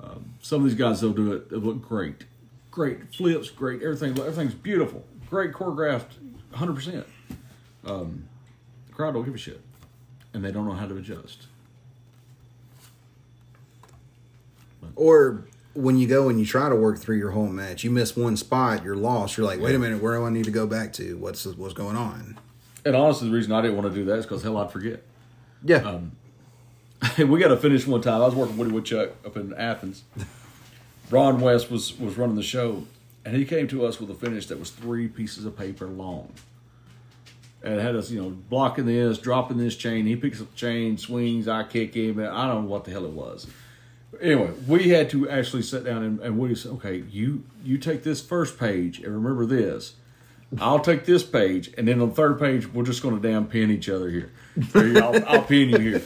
[0.00, 1.50] um, some of these guys they'll do it.
[1.50, 2.24] They look great,
[2.70, 4.18] great flips, great everything.
[4.18, 6.12] Everything's beautiful, great choreographed,
[6.52, 7.06] hundred percent.
[7.84, 8.24] Um,
[8.86, 9.60] the crowd don't give a shit,
[10.32, 11.48] and they don't know how to adjust.
[14.96, 18.16] Or when you go and you try to work through your whole match, you miss
[18.16, 19.36] one spot, you're lost.
[19.36, 21.16] You're like, wait a minute, where do I need to go back to?
[21.16, 22.38] What's what's going on?
[22.84, 25.02] And honestly, the reason I didn't want to do that is because hell, I'd forget.
[25.64, 25.78] Yeah.
[25.78, 26.12] Um,
[27.18, 28.22] we got to finish one time.
[28.22, 30.04] I was working with Woody Woodchuck up in Athens.
[31.10, 32.84] Ron West was was running the show,
[33.24, 36.32] and he came to us with a finish that was three pieces of paper long.
[37.62, 40.06] And it had us, you know, blocking this, dropping this chain.
[40.06, 42.20] He picks up the chain, swings, I kick him.
[42.20, 43.48] And I don't know what the hell it was.
[44.20, 48.02] Anyway, we had to actually sit down and, and Woody said, "Okay, you you take
[48.02, 49.94] this first page and remember this.
[50.58, 53.46] I'll take this page, and then on the third page, we're just going to damn
[53.46, 54.30] pin each other here.
[54.74, 56.02] I'll, I'll pin you here."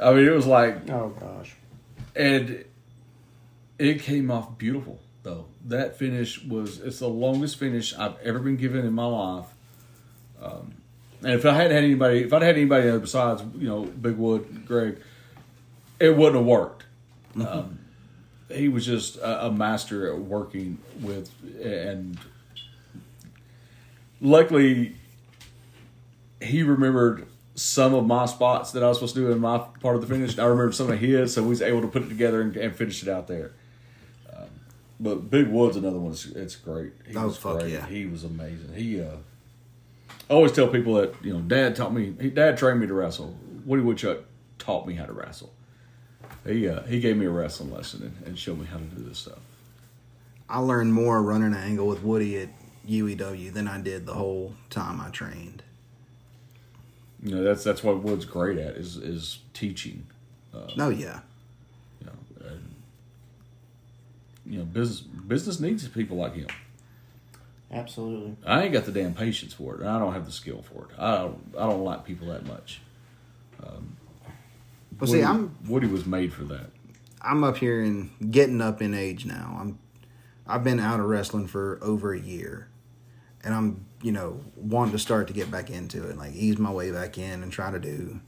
[0.00, 1.56] I mean, it was like Oh gosh.
[2.14, 2.64] and
[3.78, 5.46] it came off beautiful though.
[5.66, 9.46] That finish was it's the longest finish I've ever been given in my life.
[10.40, 10.74] Um,
[11.22, 14.64] and if I hadn't had anybody, if I'd had anybody besides you know Big Wood,
[14.66, 14.98] Greg,
[15.98, 16.75] it wouldn't have worked.
[17.40, 17.78] Um,
[18.48, 21.30] he was just a, a master at working with,
[21.62, 22.18] and
[24.20, 24.94] luckily
[26.40, 29.96] he remembered some of my spots that I was supposed to do in my part
[29.96, 30.38] of the finish.
[30.38, 32.76] I remember some of his, so we was able to put it together and, and
[32.76, 33.52] finish it out there.
[34.34, 34.44] Um,
[35.00, 36.12] but Big Wood's another one.
[36.12, 36.92] It's, it's great.
[37.08, 37.72] He Oh, was fuck great.
[37.72, 37.86] yeah.
[37.86, 38.74] He was amazing.
[38.74, 39.16] He, uh,
[40.28, 42.14] I always tell people that you know, Dad taught me.
[42.20, 43.34] He, Dad trained me to wrestle.
[43.64, 44.18] Woody Woodchuck
[44.58, 45.52] taught me how to wrestle.
[46.46, 49.02] He uh, he gave me a wrestling lesson and, and showed me how to do
[49.02, 49.38] this stuff.
[50.48, 52.48] I learned more running an angle with Woody at
[52.88, 55.62] UEW than I did the whole time I trained.
[57.22, 60.06] You know, that's that's what Wood's great at is is teaching.
[60.76, 61.20] No, yeah.
[62.00, 62.74] You know, and,
[64.46, 66.46] you know, business business needs people like him.
[67.70, 68.36] Absolutely.
[68.46, 70.84] I ain't got the damn patience for it, and I don't have the skill for
[70.84, 70.98] it.
[70.98, 72.80] I don't, I don't like people that much.
[74.98, 76.70] Well, see, I'm Woody was made for that.
[77.20, 79.58] I'm up here and getting up in age now.
[79.60, 79.78] I'm
[80.46, 82.68] I've been out of wrestling for over a year.
[83.44, 86.70] And I'm, you know, wanting to start to get back into it, like ease my
[86.70, 88.20] way back in and try to do.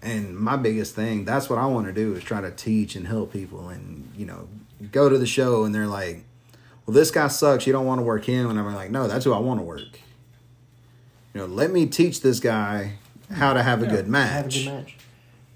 [0.00, 3.06] And my biggest thing, that's what I want to do is try to teach and
[3.06, 4.48] help people and, you know,
[4.90, 6.24] go to the show and they're like,
[6.84, 7.68] "Well, this guy sucks.
[7.68, 9.64] You don't want to work him." And I'm like, "No, that's who I want to
[9.64, 10.00] work."
[11.34, 12.94] You know, let me teach this guy
[13.30, 14.64] how to have a good match.
[14.64, 14.96] Have a good match.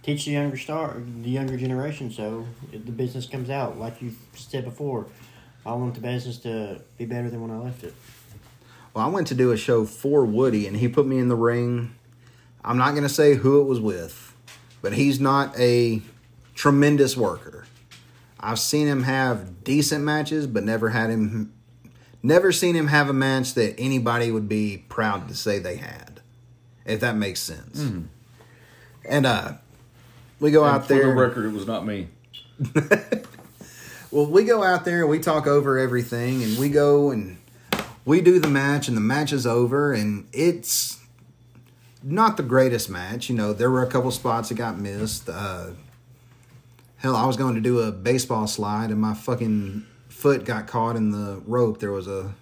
[0.06, 3.76] Teach the younger star, the younger generation, so the business comes out.
[3.76, 5.06] Like you said before,
[5.66, 7.92] I want the business to be better than when I left it.
[8.94, 11.34] Well, I went to do a show for Woody, and he put me in the
[11.34, 11.96] ring.
[12.64, 14.32] I'm not going to say who it was with,
[14.80, 16.00] but he's not a
[16.54, 17.66] tremendous worker.
[18.38, 21.52] I've seen him have decent matches, but never had him,
[22.22, 26.20] never seen him have a match that anybody would be proud to say they had,
[26.84, 28.06] if that makes sense.
[29.04, 29.54] And uh,
[30.40, 31.06] we go And out for there.
[31.06, 32.08] the record, it was not me.
[34.12, 37.36] Well, we go out there and we talk over everything, and we go and
[38.04, 41.00] we do the match, and the match is over, and it's
[42.02, 43.28] not the greatest match.
[43.28, 45.28] You know, there were a couple spots that got missed.
[45.28, 45.70] Uh,
[46.98, 50.96] hell, I was going to do a baseball slide, and my fucking foot got caught
[50.96, 51.80] in the rope.
[51.80, 52.32] There was a,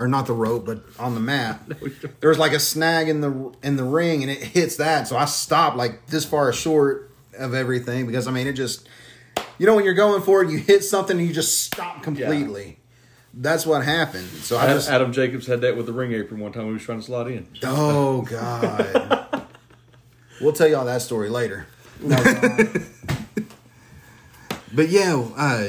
[0.00, 1.62] or not the rope, but on the mat.
[2.20, 5.06] There was like a snag in the in the ring, and it hits that.
[5.08, 8.88] So I stopped like this far short of everything because I mean it just
[9.58, 12.78] you know when you're going for it, you hit something and you just stop completely.
[13.32, 14.28] That's what happened.
[14.28, 16.66] So I Adam, just Adam Jacobs had that with the ring apron one time.
[16.66, 17.48] He was trying to slide in.
[17.64, 19.46] oh god.
[20.40, 21.66] we'll tell y'all that story later.
[24.74, 25.68] But yeah, uh,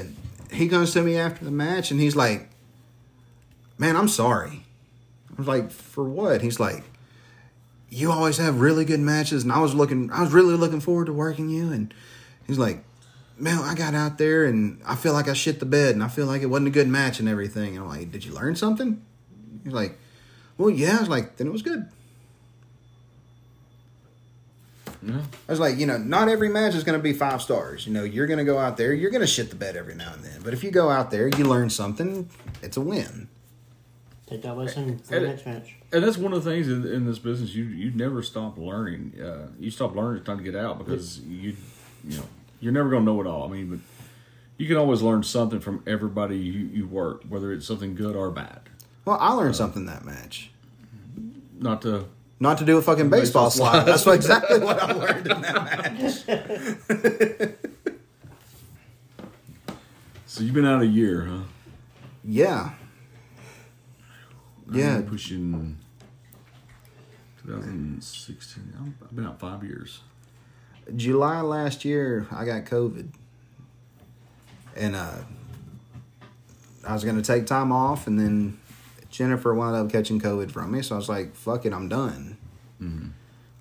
[0.52, 2.50] he comes to me after the match and he's like,
[3.78, 4.64] "Man, I'm sorry."
[5.32, 6.84] I was like, "For what?" He's like,
[7.90, 11.06] "You always have really good matches, and I was looking, I was really looking forward
[11.06, 11.94] to working you." And
[12.48, 12.84] he's like,
[13.38, 16.08] "Man, I got out there and I feel like I shit the bed, and I
[16.08, 18.56] feel like it wasn't a good match and everything." And I'm like, "Did you learn
[18.56, 19.02] something?"
[19.64, 19.98] He's like,
[20.58, 21.88] "Well, yeah." I was like, "Then it was good."
[25.06, 25.22] Yeah.
[25.48, 27.86] I was like, you know, not every match is going to be five stars.
[27.86, 29.94] You know, you're going to go out there, you're going to shit the bed every
[29.96, 30.42] now and then.
[30.44, 32.30] But if you go out there, you learn something,
[32.64, 33.28] it's a win.
[34.28, 35.76] Take that lesson for the next match.
[35.92, 37.54] And that's one of the things in, in this business.
[37.54, 39.14] You you never stop learning.
[39.22, 41.56] Uh, you stop learning, it's time to get out because you
[42.04, 42.24] you know
[42.60, 43.44] you're never going to know it all.
[43.48, 43.80] I mean, but
[44.58, 48.32] you can always learn something from everybody you, you work, whether it's something good or
[48.32, 48.62] bad.
[49.04, 50.50] Well, I learned something that match.
[51.60, 52.06] Not to
[52.40, 53.72] Not to do a fucking baseball, Baseball slide.
[53.72, 53.86] slide.
[53.86, 55.54] That's what, exactly what I learned in that
[55.94, 57.56] match.
[60.26, 61.44] so you've been out a year, huh?
[62.24, 62.72] Yeah.
[64.72, 64.96] Yeah.
[64.98, 65.78] I'm pushing
[67.44, 68.74] 2016.
[68.78, 70.02] I'm- I've been out five years.
[70.96, 73.10] July last year, I got COVID.
[74.76, 75.20] And uh,
[76.86, 78.60] I was going to take time off, and then
[79.10, 80.82] Jennifer wound up catching COVID from me.
[80.82, 82.38] So I was like, fuck it, I'm done.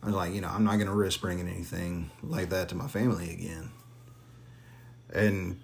[0.03, 2.75] I was like, you know, I'm not going to risk bringing anything like that to
[2.75, 3.71] my family again.
[5.15, 5.61] And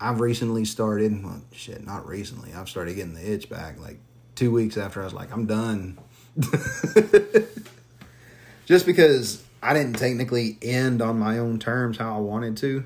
[0.00, 2.52] I've recently started, well, shit, not recently.
[2.52, 3.98] I've started getting the itch back like
[4.34, 5.98] two weeks after I was like, I'm done.
[8.66, 12.84] Just because I didn't technically end on my own terms how I wanted to.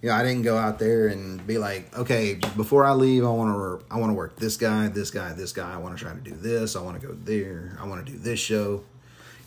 [0.00, 3.30] You know, I didn't go out there and be like, okay, before I leave, I
[3.30, 3.50] want
[3.80, 5.74] to, I want to work this guy, this guy, this guy.
[5.74, 6.76] I want to try to do this.
[6.76, 7.76] I want to go there.
[7.80, 8.84] I want to do this show.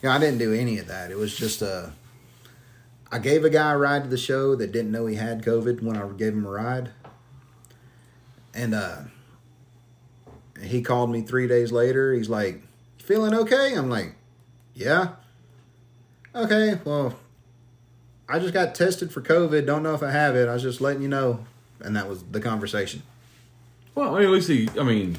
[0.02, 1.10] You know, I didn't do any of that.
[1.10, 1.86] It was just uh,
[3.10, 5.82] I gave a guy a ride to the show that didn't know he had COVID
[5.82, 6.90] when I gave him a ride,
[8.52, 9.02] and uh,
[10.62, 12.14] he called me three days later.
[12.14, 12.62] He's like,
[12.98, 14.14] "Feeling okay?" I'm like,
[14.74, 15.08] "Yeah."
[16.34, 17.16] Okay, well,
[18.28, 19.66] I just got tested for COVID.
[19.66, 20.48] Don't know if I have it.
[20.48, 21.44] I was just letting you know,
[21.80, 23.02] and that was the conversation.
[23.94, 24.68] Well, I mean, at least he.
[24.78, 25.18] I mean,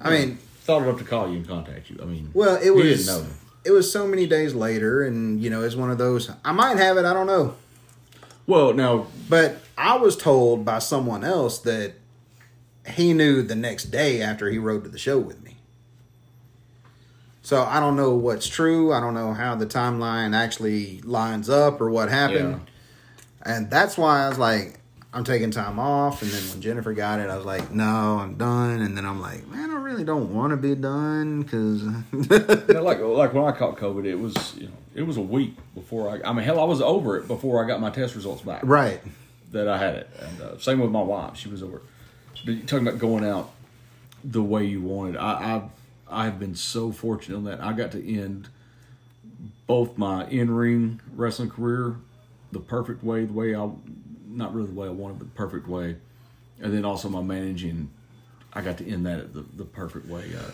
[0.00, 1.98] I mean, thought enough to call you and contact you.
[2.00, 3.30] I mean, well, it he was didn't know.
[3.64, 6.30] it was so many days later, and you know, it's one of those.
[6.44, 7.04] I might have it.
[7.04, 7.54] I don't know.
[8.46, 11.94] Well, now But I was told by someone else that
[12.88, 15.56] he knew the next day after he rode to the show with me.
[17.42, 18.92] So I don't know what's true.
[18.92, 22.60] I don't know how the timeline actually lines up or what happened.
[23.44, 24.78] And that's why I was like,
[25.12, 26.22] I'm taking time off.
[26.22, 28.80] And then when Jennifer got it, I was like, no, I'm done.
[28.80, 31.82] And then I'm like, man, I really don't want to be done because.
[31.82, 32.02] Know,
[32.82, 36.08] like like when I caught COVID, it was you know it was a week before
[36.08, 36.28] I.
[36.28, 38.62] I mean, hell, I was over it before I got my test results back.
[38.64, 39.00] right.
[39.50, 41.36] That I had it, and uh, same with my wife.
[41.36, 41.76] She was over.
[41.76, 41.82] it.
[42.44, 43.52] But talking about going out
[44.24, 45.16] the way you wanted.
[45.16, 45.32] I
[46.08, 47.60] I I've been so fortunate on that.
[47.60, 48.48] I got to end
[49.66, 51.96] both my in ring wrestling career
[52.52, 53.70] the perfect way, the way I
[54.28, 55.96] not really the way I wanted, but the perfect way,
[56.60, 57.90] and then also my managing.
[58.54, 60.24] I got to end that the, the perfect way.
[60.36, 60.50] Uh,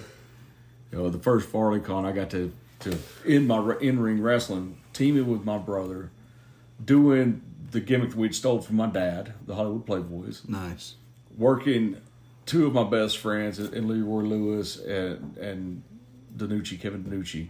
[0.93, 2.97] you know, the first Farley Con, I got to to
[3.27, 6.10] end my in ring wrestling, teaming with my brother,
[6.82, 10.94] doing the gimmick that we'd stole from my dad, the Hollywood Playboys, Nice.
[11.39, 11.97] Working
[12.44, 15.82] two of my best friends in Leroy Lewis and and
[16.36, 17.48] Danucci, Kevin Danucci,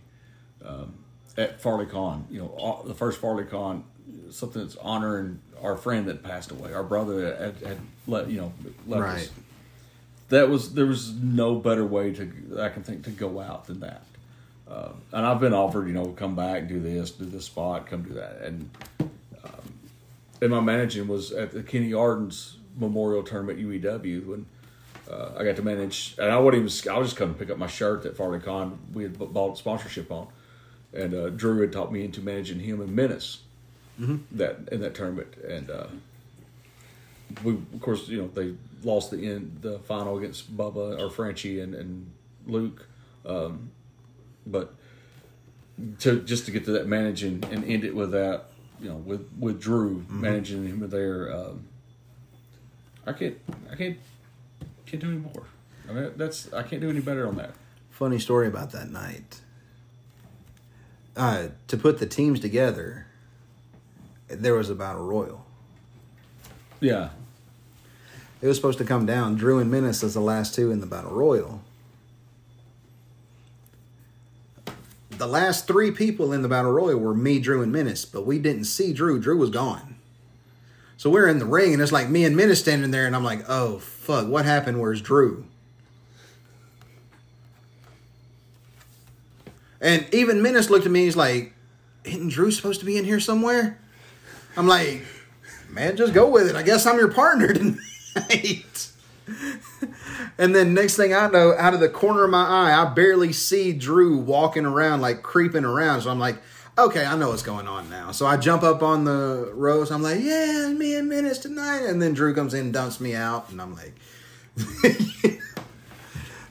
[0.64, 0.94] um,
[1.36, 2.26] at Farley Con.
[2.30, 3.84] You know, the first Farley Con,
[4.30, 8.52] something that's honoring our friend that passed away, our brother had, had let you know
[8.86, 9.30] left us Right.
[10.28, 13.80] that was there was no better way to I can think to go out than
[13.80, 14.02] that.
[14.68, 18.02] Uh, and I've been offered, you know, come back, do this, do this spot, come
[18.02, 18.68] do that, and
[19.42, 19.72] um,
[20.42, 24.46] and my managing was at the Kenny Arden's Memorial Tournament UEW when
[25.10, 27.50] uh, I got to manage, and I wouldn't even I was just come to pick
[27.50, 30.28] up my shirt that Farley Con we had bought sponsorship on,
[30.92, 33.42] and uh, Drew had taught me into managing him in Menace
[34.32, 35.86] that in that tournament, and uh,
[37.42, 41.60] we of course you know they lost the end the final against Bubba or Frenchie
[41.60, 42.10] and, and
[42.46, 42.86] Luke,
[43.26, 43.70] um,
[44.46, 44.74] but
[46.00, 48.44] to just to get to that managing and end it with that
[48.80, 51.64] you know with with Drew managing him there, um,
[53.08, 53.38] I can't
[53.72, 53.96] I can't
[54.86, 55.44] can't do any more.
[55.88, 57.52] I mean that's I can't do any better on that.
[57.90, 59.40] Funny story about that night.
[61.16, 63.06] Uh, to put the teams together,
[64.28, 65.44] there was a battle royal.
[66.80, 67.08] Yeah,
[68.40, 69.34] It was supposed to come down.
[69.34, 71.60] Drew and Menace as the last two in the battle royal.
[75.10, 78.38] The last three people in the battle royal were me, Drew, and Menace, but we
[78.38, 79.18] didn't see Drew.
[79.18, 79.96] Drew was gone.
[80.98, 83.22] So we're in the ring, and it's like me and Menace standing there, and I'm
[83.22, 84.80] like, "Oh fuck, what happened?
[84.80, 85.44] Where's Drew?"
[89.80, 91.04] And even Menace looked at me.
[91.04, 91.54] He's like,
[92.02, 93.78] "Isn't Drew supposed to be in here somewhere?"
[94.56, 95.04] I'm like,
[95.70, 96.56] "Man, just go with it.
[96.56, 98.90] I guess I'm your partner tonight."
[100.36, 103.32] and then next thing I know, out of the corner of my eye, I barely
[103.32, 106.00] see Drew walking around, like creeping around.
[106.00, 106.38] So I'm like,
[106.78, 109.90] "Okay, I know what's going on now." So I jump up on the ropes.
[109.90, 113.14] I'm like, "Yeah, me and Menace tonight." And then Drew comes in, and dumps me
[113.14, 113.94] out, and I'm like,
[114.84, 115.38] Well,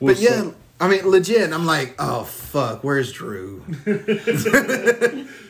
[0.14, 1.52] "But yeah." so- I mean, legit.
[1.52, 3.64] I'm like, oh fuck, where's Drew?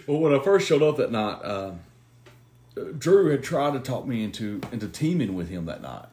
[0.06, 1.80] Well, when I first showed up that night, um,
[2.96, 6.06] Drew had tried to talk me into into teaming with him that night,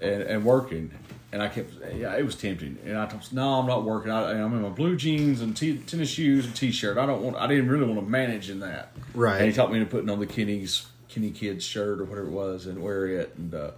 [0.00, 0.92] and and working,
[1.34, 4.12] and I kept yeah, it was tempting, and I told him, no, I'm not working.
[4.12, 6.96] I, I'm in my blue jeans and t- tennis shoes and t-shirt.
[6.96, 7.36] I don't want.
[7.36, 8.92] I didn't really want to manage in that.
[9.14, 9.38] Right.
[9.38, 12.32] And he taught me to putting on the Kenny's Kenny Kids shirt or whatever it
[12.32, 13.72] was and wear it, and uh,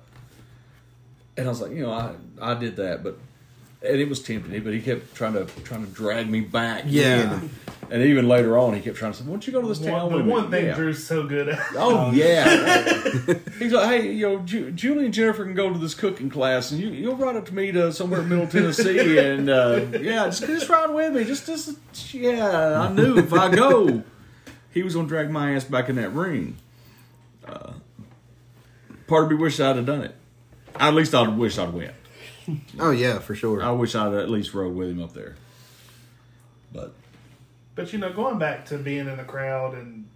[1.38, 3.18] and I was like, you know, I I did that, but.
[3.82, 6.84] And it was tempting, but he kept trying to trying to drag me back.
[6.86, 7.40] Yeah.
[7.40, 7.50] in.
[7.90, 9.78] And even later on, he kept trying to say, "Why don't you go to this
[9.78, 10.74] town One, the with me?" one thing Yeah.
[10.74, 11.60] Drew's so good at.
[11.76, 12.44] Oh yeah.
[13.58, 16.70] He's like, hey, you know, Ju- Julie and Jennifer can go to this cooking class,
[16.72, 20.26] and you you'll ride up to me to somewhere in Middle Tennessee, and uh, yeah,
[20.26, 21.24] just just ride with me.
[21.24, 21.78] Just just
[22.12, 22.80] yeah.
[22.80, 24.02] I knew if I go,
[24.72, 26.56] he was gonna drag my ass back in that ring.
[27.46, 27.72] Uh,
[29.06, 30.14] part of me wished I'd have done it.
[30.74, 31.94] At least I would wish I'd went.
[32.78, 33.62] Oh yeah, for sure.
[33.62, 35.36] I wish I'd at least rode with him up there.
[36.72, 36.92] But
[37.76, 40.08] But you know, going back to being in the crowd and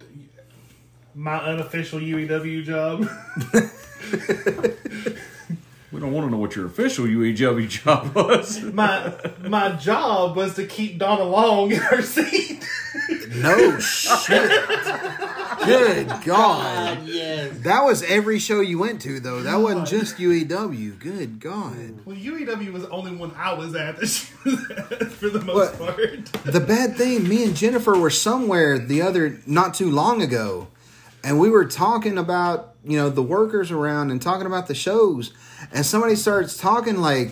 [1.13, 3.07] my unofficial UEW job,
[6.01, 8.61] don't want to know what your official UEW job was.
[8.61, 9.13] my
[9.47, 12.67] my job was to keep Donna Long in her seat.
[13.35, 14.49] No shit.
[15.65, 17.05] Good God.
[17.05, 17.57] yes.
[17.59, 19.41] That was every show you went to, though.
[19.43, 20.99] That wasn't just UEW.
[20.99, 22.05] Good God.
[22.05, 25.39] Well, UEW was the only one I was at that she was at for the
[25.41, 25.95] most What?
[25.95, 26.25] part.
[26.45, 30.67] The bad thing, me and Jennifer were somewhere the other, not too long ago,
[31.23, 35.33] and we were talking about, you know, the workers around and talking about the shows,
[35.71, 37.31] and somebody starts talking like,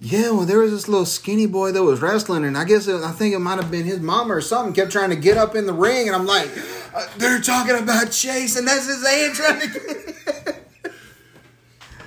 [0.00, 3.02] yeah, well, there was this little skinny boy that was wrestling, and I guess it,
[3.02, 4.74] I think it might have been his mama or something.
[4.74, 6.50] Kept trying to get up in the ring, and I'm like,
[6.92, 10.18] uh, they're talking about Chase, and that's his aunt trying to get.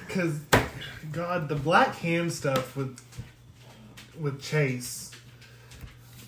[0.07, 0.39] Because,
[1.11, 2.97] God, the black hand stuff with
[4.17, 5.04] with Chase.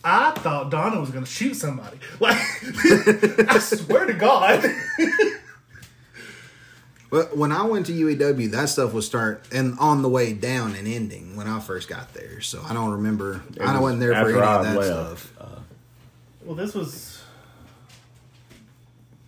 [0.07, 1.97] I thought Donna was gonna shoot somebody.
[2.19, 2.37] Like,
[3.49, 4.63] I swear to God.
[7.09, 10.75] But when I went to UEW, that stuff was start and on the way down
[10.75, 12.41] and ending when I first got there.
[12.41, 13.43] So I don't remember.
[13.61, 15.19] I was wasn't there for after any of that left.
[15.21, 15.59] stuff.
[16.43, 17.23] Well, this was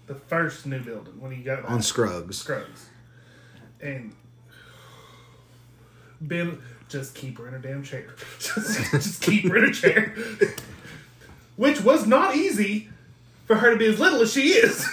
[0.07, 1.84] the first new building when you got On back.
[1.84, 2.38] Scruggs.
[2.39, 2.89] Scruggs.
[3.80, 4.14] And
[6.27, 6.57] Bill,
[6.90, 8.16] just keep her in a damn chair.
[8.40, 10.16] just, just keep her in a chair.
[11.56, 12.90] Which was not easy
[13.45, 14.88] for her to be as little as she is.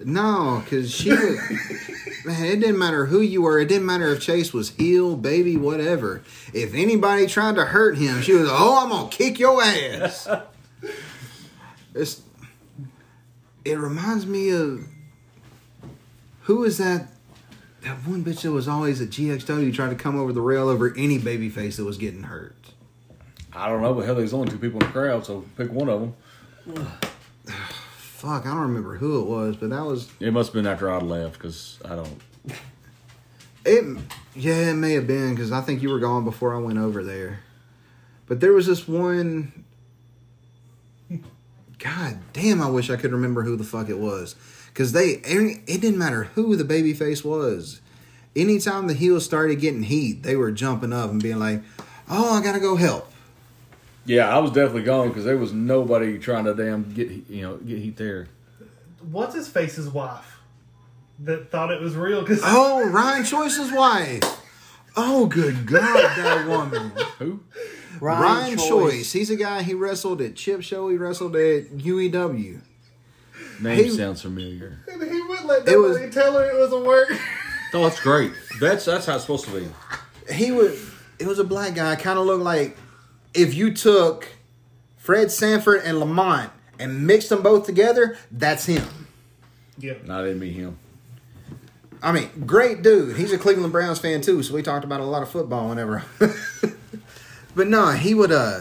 [0.00, 1.38] No, because she was.
[2.24, 3.58] man, it didn't matter who you were.
[3.58, 6.22] It didn't matter if Chase was heel, baby, whatever.
[6.52, 10.28] If anybody tried to hurt him, she was, oh, I'm going to kick your ass.
[11.94, 12.22] It's,
[13.64, 14.86] it reminds me of.
[16.42, 17.08] Who is that?
[17.88, 20.94] That one bitch that was always at GXW tried to come over the rail over
[20.94, 22.54] any baby face that was getting hurt.
[23.50, 25.88] I don't know, but hell, there's only two people in the crowd, so pick one
[25.88, 26.14] of them.
[27.96, 30.10] Fuck, I don't remember who it was, but that was.
[30.20, 32.20] It must have been after I left because I don't.
[33.64, 33.98] It
[34.34, 37.02] yeah, it may have been because I think you were gone before I went over
[37.02, 37.40] there.
[38.26, 39.64] But there was this one.
[41.78, 42.60] God damn!
[42.60, 44.36] I wish I could remember who the fuck it was,
[44.78, 47.80] because they it didn't matter who the baby face was.
[48.36, 51.62] Anytime the heels started getting heat, they were jumping up and being like,
[52.08, 53.10] "Oh, I gotta go help."
[54.04, 57.56] Yeah, I was definitely gone because there was nobody trying to damn get you know
[57.56, 58.28] get heat there.
[59.10, 60.38] What's his face's wife
[61.18, 62.20] that thought it was real?
[62.20, 64.22] Because Oh, Ryan Choice's wife.
[64.96, 66.92] Oh, good God, that woman.
[67.18, 67.40] Who?
[68.00, 69.12] Ryan, Choice.
[69.12, 69.62] He's a guy.
[69.64, 70.88] He wrestled at Chip Show.
[70.88, 72.60] He wrestled at UEW.
[73.60, 74.78] Name He- sounds familiar.
[74.88, 77.08] he wouldn't let It was- tell her it was a work.
[77.74, 78.32] Oh, that's great.
[78.60, 79.68] That's that's how it's supposed to be.
[80.32, 80.80] He was.
[81.18, 81.96] It was a black guy.
[81.96, 82.78] Kind of looked like
[83.34, 84.26] if you took
[84.96, 88.16] Fred Sanford and Lamont and mixed them both together.
[88.32, 88.84] That's him.
[89.76, 89.94] Yeah.
[90.06, 90.78] No, I didn't meet him.
[92.02, 93.18] I mean, great dude.
[93.18, 96.04] He's a Cleveland Browns fan too, so we talked about a lot of football whenever.
[97.54, 98.32] but no, he would.
[98.32, 98.60] uh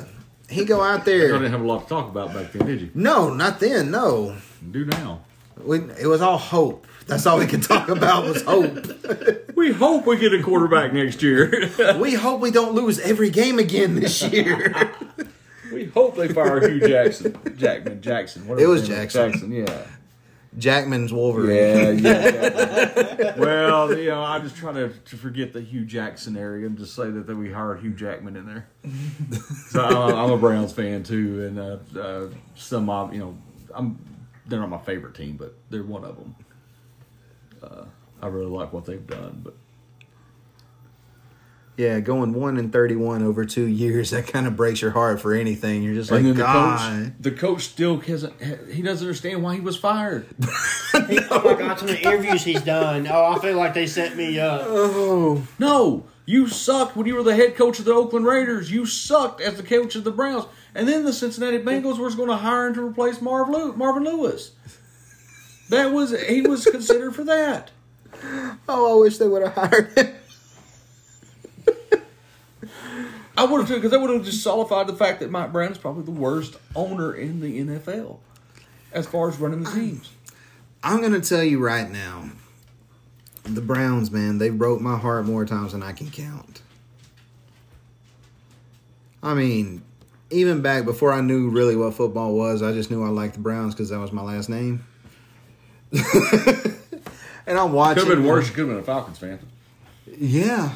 [0.50, 1.30] He go out there.
[1.34, 2.90] I didn't have a lot to talk about back then, did you?
[2.94, 3.90] No, not then.
[3.90, 4.36] No,
[4.72, 5.22] Do now.
[5.58, 6.88] we, it was all hope.
[7.08, 9.56] That's all we could talk about was hope.
[9.56, 11.70] We hope we get a quarterback next year.
[11.98, 14.92] We hope we don't lose every game again this year.
[15.74, 18.48] we hope they fire Hue Jackson, Jackman, Jackson.
[18.48, 19.32] whatever It was Jackson.
[19.32, 19.84] Jackson, yeah.
[20.58, 22.00] Jackman's Wolverine.
[22.00, 23.38] Yeah, yeah.
[23.38, 26.96] well, you know, I just try to, to forget the Hue Jackson area and just
[26.96, 28.68] say that, that we hired Hugh Jackman in there.
[29.70, 33.38] so I'm, I'm a Browns fan too, and uh, uh, some of you know,
[33.74, 34.00] I'm
[34.48, 36.36] they're not my favorite team, but they're one of them.
[37.62, 37.86] Uh,
[38.22, 39.56] I really like what they've done, but
[41.76, 45.34] Yeah, going one and thirty-one over two years that kind of breaks your heart for
[45.34, 45.84] anything.
[45.84, 46.80] You're just like, and then the God.
[47.06, 48.34] coach, the coach still hasn't.
[48.72, 50.26] He doesn't understand why he was fired.
[51.10, 53.08] He, oh my god, some of the interviews he's done.
[53.08, 54.62] Oh, I feel like they set me up.
[54.66, 58.72] Oh, No, you sucked when you were the head coach of the Oakland Raiders.
[58.72, 60.46] You sucked as the coach of the Browns.
[60.78, 64.04] And then the Cincinnati Bengals was going to hire him to replace Marv Lew- Marvin
[64.04, 64.52] Lewis.
[65.70, 67.72] That was he was considered for that.
[68.70, 70.16] oh, I wish they would have hired him.
[73.36, 75.72] I would have too, because that would have just solidified the fact that Mike Brown
[75.72, 78.20] is probably the worst owner in the NFL
[78.92, 80.12] as far as running the teams.
[80.84, 82.30] I'm gonna tell you right now,
[83.46, 86.62] the Browns, man, they broke my heart more times than I can count.
[89.24, 89.82] I mean,
[90.30, 93.40] even back before I knew really what football was, I just knew I liked the
[93.40, 94.86] Browns because that was my last name.
[97.46, 98.04] and I'm watching.
[98.04, 98.48] Could have been worse.
[98.50, 99.40] You could have been a Falcons fan.
[100.18, 100.74] Yeah.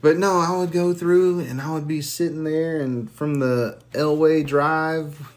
[0.00, 3.80] But no, I would go through and I would be sitting there and from the
[3.92, 5.32] Elway Drive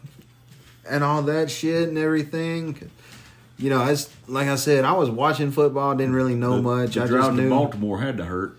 [0.88, 2.90] and all that shit and everything.
[3.58, 6.94] You know, it's like I said, I was watching football, didn't really know The- much.
[6.94, 7.50] The I drive just to knew.
[7.50, 8.56] Baltimore had to hurt.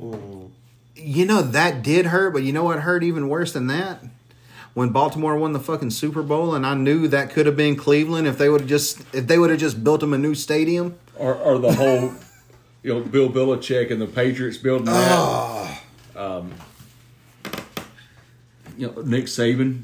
[0.00, 0.50] Mm.
[1.02, 4.02] You know that did hurt, but you know what hurt even worse than that?
[4.74, 8.26] When Baltimore won the fucking Super Bowl, and I knew that could have been Cleveland
[8.26, 10.96] if they would have just if they would have just built them a new stadium.
[11.16, 12.12] or, or the whole,
[12.82, 15.80] you know, Bill Belichick and the Patriots building that.
[16.16, 16.52] Um,
[18.78, 19.82] you know, Nick Saban.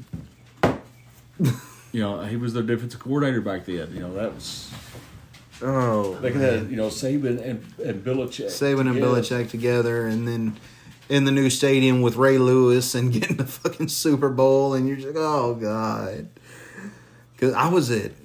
[1.91, 3.91] You know, he was their defensive coordinator back then.
[3.93, 4.71] You know, that was
[5.61, 8.45] Oh, they could have you know Saban and and Belichick.
[8.47, 9.21] Saban and together.
[9.21, 10.57] Belichick together, and then
[11.09, 14.97] in the new stadium with Ray Lewis and getting the fucking Super Bowl, and you're
[14.97, 16.29] just like, oh god,
[17.33, 18.15] because I was it.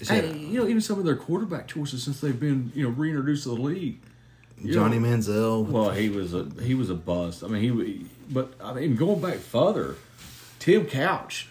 [0.00, 3.44] Hey, you know, even some of their quarterback choices since they've been you know reintroduced
[3.44, 3.98] to the league.
[4.64, 5.66] Johnny know, Manziel.
[5.66, 7.44] Well, he was a he was a bust.
[7.44, 9.96] I mean, he but I mean going back further,
[10.58, 11.48] Tim Couch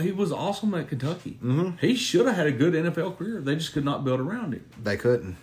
[0.00, 1.38] he was awesome at Kentucky.
[1.42, 1.76] Mm-hmm.
[1.78, 3.40] He should have had a good NFL career.
[3.40, 4.64] They just could not build around him.
[4.82, 5.36] They couldn't.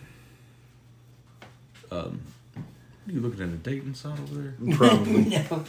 [3.06, 4.76] You looking at a Dayton side over there?
[4.78, 5.24] Probably.
[5.50, 5.64] No.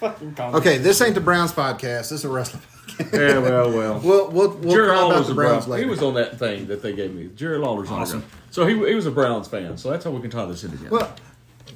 [0.00, 2.08] Fucking call okay, this ain't the Browns podcast.
[2.08, 2.62] This is a wrestling.
[2.86, 3.12] Podcast.
[3.12, 4.00] Yeah, well, well.
[4.04, 5.70] We'll we'll, we'll Jerry talk about Lawler's the a Browns Brown.
[5.72, 5.84] later.
[5.84, 7.28] He was on that thing that they gave me.
[7.36, 8.20] Jerry Lawler's Awesome.
[8.20, 8.24] awesome.
[8.50, 9.76] So he he was a Browns fan.
[9.76, 10.90] So that's how we can tie this in together.
[10.90, 11.14] well,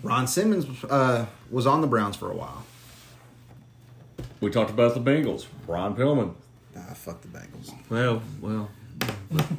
[0.02, 2.64] Ron Simmons uh, was on the Browns for a while.
[4.40, 5.46] we talked about the Bengals.
[5.66, 6.34] Brian Pillman.
[6.76, 7.72] Ah, fuck the Bengals.
[7.90, 8.70] Well, well.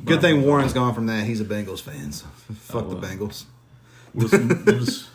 [0.06, 1.26] Good thing Warren's gone from that.
[1.26, 2.12] He's a Bengals fan.
[2.12, 2.26] So
[2.56, 3.08] fuck Oh, the.
[3.08, 3.46] Bengals.
[4.16, 5.10] We'll just, we'll just,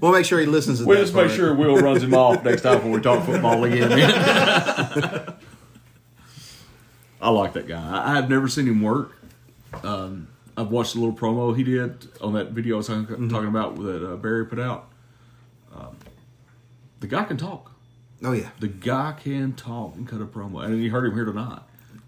[0.00, 1.02] We'll make sure he listens to we'll that.
[1.04, 3.92] just make sure Will runs him off next time when we talk football again.
[7.20, 8.02] I like that guy.
[8.06, 9.16] I, have never seen him work.
[9.82, 13.28] Um, I've watched a little promo he did on that video I was talking, Mm-hmm.
[13.28, 14.88] talking about that uh, Barry put out.
[15.74, 15.96] Um,
[17.00, 17.72] the guy can talk.
[18.22, 21.26] Oh yeah, The guy can talk and cut a promo, and you heard him here
[21.26, 21.60] tonight.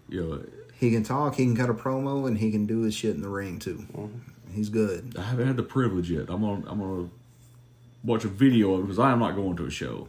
[0.07, 0.43] You know,
[0.75, 1.35] he can talk.
[1.35, 3.85] He can cut a promo, and he can do his shit in the ring too.
[4.51, 5.15] He's good.
[5.17, 6.29] I haven't had the privilege yet.
[6.29, 7.09] I'm gonna I'm gonna
[8.03, 10.07] watch a video of it because I am not going to a show.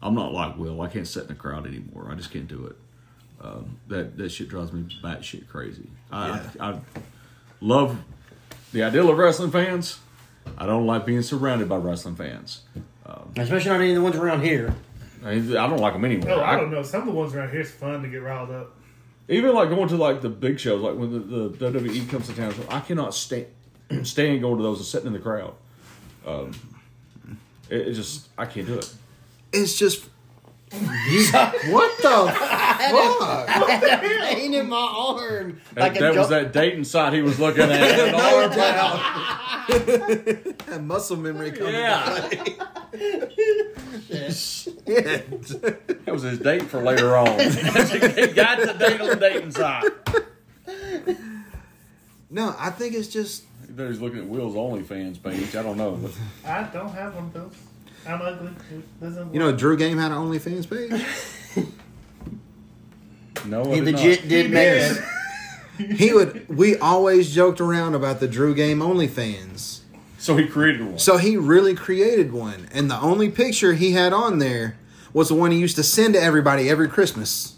[0.00, 0.80] I'm not like Will.
[0.80, 2.08] I can't sit in a crowd anymore.
[2.10, 2.76] I just can't do it.
[3.40, 5.90] Um, that that shit drives me batshit crazy.
[6.10, 6.46] I, Yeah.
[6.60, 6.80] I I
[7.60, 7.98] love
[8.72, 9.98] the ideal of wrestling fans.
[10.58, 12.62] I don't like being surrounded by wrestling fans.
[13.36, 14.74] Especially not any of the ones around here.
[15.24, 16.30] I, I don't like them anyway.
[16.30, 16.82] Oh, I don't know.
[16.82, 18.74] Some of the ones around here is fun to get riled up.
[19.28, 22.34] even like going to like the big shows, like when the, the WWE comes to
[22.34, 23.46] town, I cannot stand
[24.02, 25.54] stand going to those and sitting in the crowd.
[26.26, 26.52] Um,
[27.72, 28.92] it, it just I can't do it.
[29.52, 30.08] It's just.
[30.72, 33.82] what the fuck?
[34.22, 35.60] Pain in my arm.
[35.74, 37.72] That, Like a that was jo- that Dayton side he was looking at.
[38.08, 39.38] An arm out.
[40.66, 41.74] That muscle memory coming.
[41.74, 42.28] Yeah,
[44.30, 44.76] Shit.
[44.86, 47.38] that was his date for later on.
[47.38, 49.84] he got the date on the Dayton side.
[52.30, 53.44] No, I think it's just.
[53.72, 55.56] He thought he was looking at Will's OnlyFans page.
[55.56, 55.92] I don't know.
[55.92, 56.12] But
[56.44, 57.52] I don't have one of those.
[58.06, 58.50] I'm ugly.
[59.00, 61.66] Doesn't You know, Drew Game had an OnlyFans page.
[63.46, 64.28] no, I he did legit not.
[64.28, 64.98] did make Yes.
[64.98, 65.90] that.
[65.96, 66.46] He would.
[66.54, 69.80] We always joked around about the Drew Game OnlyFans.
[70.18, 70.98] So he created one.
[70.98, 74.76] So he really created one, and the only picture he had on there
[75.14, 77.54] was the one he used to send to everybody every Christmas.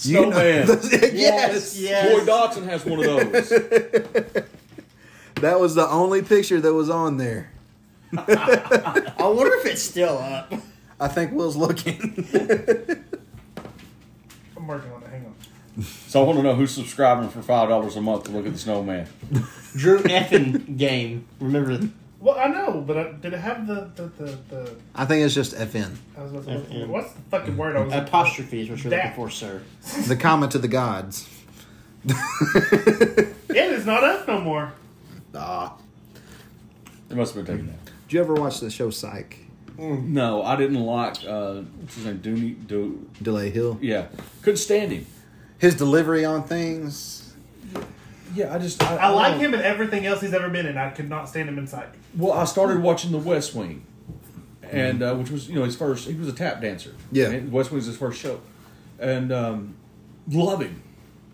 [0.00, 0.66] You know- Snowman.
[1.14, 2.18] yes, yes.
[2.20, 3.52] Boy Dodson has one of those.
[5.40, 7.50] that was the only picture that was on there.
[8.16, 10.52] I wonder if it's still up.
[11.00, 12.26] I think Will's looking.
[14.56, 15.08] I'm working on it.
[15.10, 15.34] Hang on.
[16.08, 18.52] So I want to know who's subscribing for five dollars a month to look at
[18.52, 19.06] the snowman.
[19.76, 21.26] Drew effing game.
[21.38, 21.78] Remember
[22.20, 25.34] Well, I know, but I, did it have the the, the, the I think it's
[25.34, 28.04] just FN, I was about to look for- What's the fucking word I was looking
[28.04, 28.08] for?
[28.08, 29.14] apostrophe is what you're looking That.
[29.16, 29.62] for, sir.
[30.08, 31.28] the comment to the gods.
[33.50, 34.72] It is not up no more.
[35.34, 35.76] Ah,
[37.10, 37.78] It must have been taken down.
[38.06, 39.38] did you ever watch the show Psych?
[39.78, 42.66] No, I didn't like uh, what's his name, Dooney.
[42.66, 43.78] Do Dulé Hill.
[43.80, 44.06] yeah,
[44.42, 45.06] couldn't stand him.
[45.58, 47.32] His delivery on things.
[48.34, 50.76] Yeah, I just I, I like him in everything else he's ever been in.
[50.76, 51.88] I could not stand him inside.
[52.16, 53.84] Well, I started watching The West Wing,
[54.62, 56.08] and uh, which was you know his first.
[56.08, 56.94] He was a tap dancer.
[57.12, 57.28] Yeah.
[57.30, 58.40] And West Wing was his first show,
[58.98, 59.76] and um,
[60.28, 60.82] love him,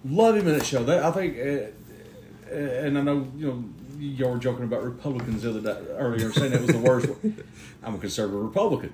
[0.04, 0.84] love him in that show.
[0.84, 3.64] That I think, uh, uh, and I know you know
[4.04, 7.08] y'all were joking about Republicans the other day earlier, saying that was the worst.
[7.82, 8.92] I'm a conservative Republican.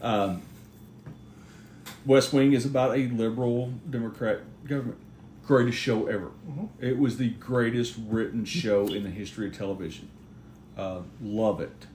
[0.00, 0.42] Um,
[2.04, 4.98] West Wing is about a liberal Democrat government.
[5.46, 6.30] Greatest show ever.
[6.80, 10.08] It was the greatest written show in the history of television.
[10.76, 11.86] Uh, love it.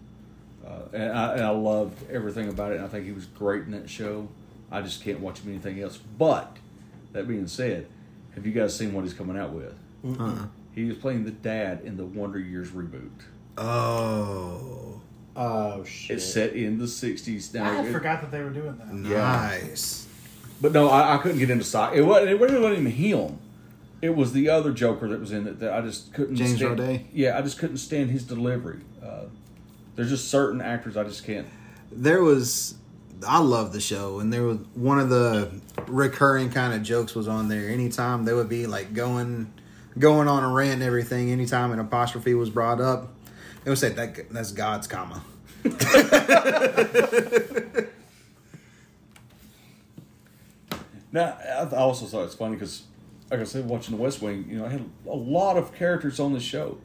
[0.65, 2.75] Uh, and, I, and I loved everything about it.
[2.75, 4.27] And I think he was great in that show.
[4.69, 5.97] I just can't watch him anything else.
[5.97, 6.57] But
[7.13, 7.87] that being said,
[8.35, 9.73] have you guys seen what he's coming out with?
[10.05, 10.47] Uh-uh.
[10.77, 13.09] He was playing the dad in the Wonder Years reboot.
[13.57, 15.01] Oh,
[15.35, 16.17] Oh shit.
[16.17, 17.79] It's set in the '60s now.
[17.81, 18.93] I It- forgot that they were doing that.
[18.93, 20.05] nice.
[20.61, 23.37] But no, I, I couldn't get into Psych It wasn't, it wasn't even him.
[24.03, 26.35] It was the other Joker that was in it that I just couldn't.
[26.35, 26.77] James stand.
[26.79, 27.05] Roday?
[27.11, 28.79] Yeah, I just couldn't stand his delivery.
[29.03, 29.25] Uh,
[29.95, 31.47] there's just certain actors I just can't.
[31.91, 32.75] there was
[33.27, 35.49] I love the show and there was one of the
[35.87, 39.51] recurring kind of jokes was on there anytime they would be like going
[39.99, 43.13] going on a rant and everything anytime an apostrophe was brought up
[43.65, 45.23] it would say that that's God's comma
[51.11, 52.83] Now, I I also thought it's funny because,
[53.31, 56.19] like I said, watching The West Wing, you know, I had a lot of characters
[56.19, 56.77] on the show.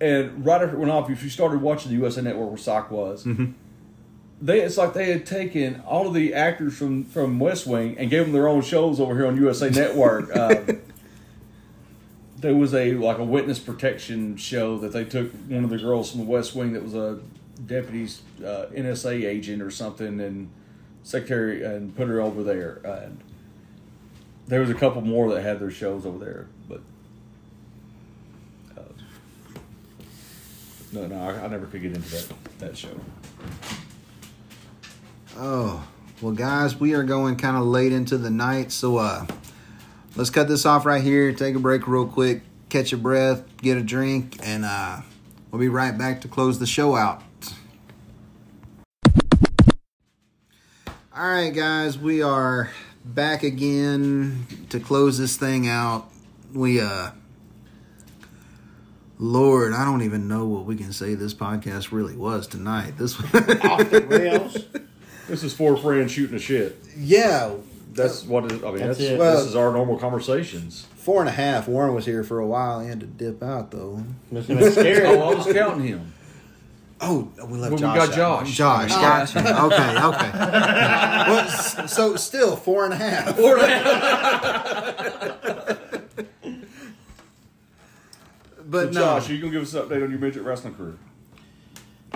[0.00, 2.90] And right after it went off, if you started watching the USA Network where Psych
[2.90, 3.24] was,
[4.40, 8.10] they it's like they had taken all of the actors from from West Wing and
[8.10, 10.36] gave them their own shows over here on USA Network.
[10.36, 10.62] uh,
[12.42, 16.10] there was a like a witness protection show that they took one of the girls
[16.10, 17.20] from the West Wing that was a
[17.66, 20.50] deputy's uh, NSA agent or something and
[21.04, 22.80] secretary and put her over there.
[22.84, 23.20] And
[24.48, 26.80] there was a couple more that had their shows over there, but.
[28.76, 28.82] uh,
[30.92, 32.26] No, no, I, I never could get into that
[32.58, 32.98] that show.
[35.38, 35.86] Oh,
[36.20, 39.26] well, guys, we are going kind of late into the night, so uh,
[40.16, 41.32] let's cut this off right here.
[41.32, 45.00] Take a break real quick, catch your breath, get a drink, and uh,
[45.50, 47.22] we'll be right back to close the show out.
[51.14, 52.70] All right, guys, we are
[53.04, 56.10] back again to close this thing out.
[56.52, 57.10] We uh.
[59.18, 62.94] Lord, I don't even know what we can say this podcast really was tonight.
[62.98, 64.58] This Off the rails.
[65.28, 66.76] This is four friends shooting a shit.
[66.96, 67.54] yeah,
[67.94, 68.76] That's what it, I mean.
[68.78, 69.18] That's That's, it.
[69.18, 70.86] Well- this is our normal conversations.
[70.96, 71.66] Four and a half.
[71.68, 72.80] Warren was here for a while.
[72.80, 74.04] He had to dip out though.
[74.30, 75.04] Must have been scary.
[75.06, 76.12] Oh, I was counting him.
[77.00, 78.08] Oh, we left Well, we Josh.
[78.10, 78.46] got out.
[78.46, 78.90] Josh.
[78.90, 79.00] Josh, Oh.
[79.02, 79.40] got you.
[79.40, 80.30] Okay, okay.
[80.38, 83.36] well, s- so still four and a half.
[88.64, 90.74] but So, no, Josh, are you gonna give us an update on your midget wrestling
[90.74, 90.94] career?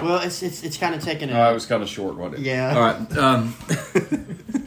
[0.01, 2.47] well, it's it's it's kind of taken Uh, it was kind of short, wasn't it?
[2.47, 2.75] yeah.
[2.75, 3.17] All right.
[3.19, 3.55] Um,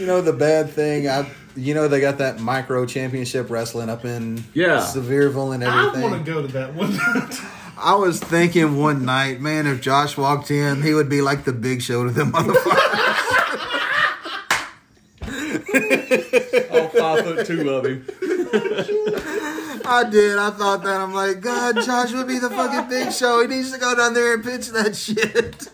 [0.00, 1.06] you know the bad thing.
[1.08, 4.78] I, you know they got that micro championship wrestling up in Yeah.
[4.78, 6.02] Sevierville and everything.
[6.02, 6.10] I everything.
[6.10, 6.96] want to go to that one.
[7.82, 11.52] I was thinking one night, man, if Josh walked in, he would be like the
[11.52, 13.06] big show to them motherfuckers.
[16.70, 18.06] all five foot two of him.
[19.90, 20.38] I did.
[20.38, 21.00] I thought that.
[21.00, 23.40] I'm like, God, Josh would be the fucking big show.
[23.42, 25.68] He needs to go down there and pitch that shit.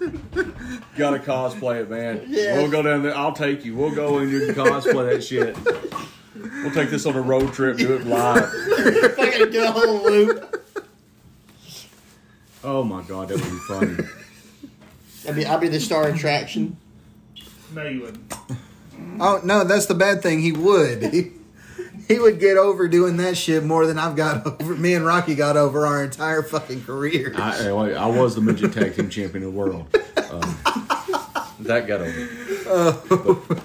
[0.97, 2.25] Got to cosplay it, man.
[2.27, 2.57] Yeah.
[2.57, 3.15] We'll go down there.
[3.15, 3.77] I'll take you.
[3.77, 5.55] We'll go and you can cosplay that shit.
[6.35, 7.77] We'll take this on a road trip.
[7.77, 8.51] Do it live.
[9.17, 10.65] Fucking do a whole loop.
[12.65, 14.09] Oh my god, that would be funny.
[15.29, 16.79] I mean, I'll be the star attraction.
[17.75, 18.33] no, you wouldn't.
[19.21, 20.41] Oh no, that's the bad thing.
[20.41, 21.03] He would.
[21.13, 21.33] He,
[22.09, 24.75] he would get over doing that shit more than I've got over.
[24.77, 27.33] Me and Rocky got over our entire fucking career.
[27.37, 29.87] I, I was the midget tag team champion of the world.
[30.27, 30.59] Um,
[31.61, 33.61] that got over.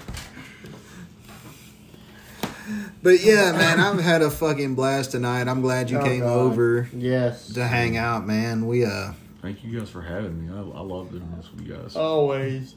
[3.02, 5.48] But yeah, man, I've had a fucking blast tonight.
[5.48, 6.32] I'm glad you Oh, came God.
[6.38, 7.48] over Yes.
[7.54, 8.66] to hang out, man.
[8.68, 9.12] We uh,
[9.42, 10.54] Thank you guys for having me.
[10.54, 11.96] I, I love doing this with you guys.
[11.96, 12.76] Always.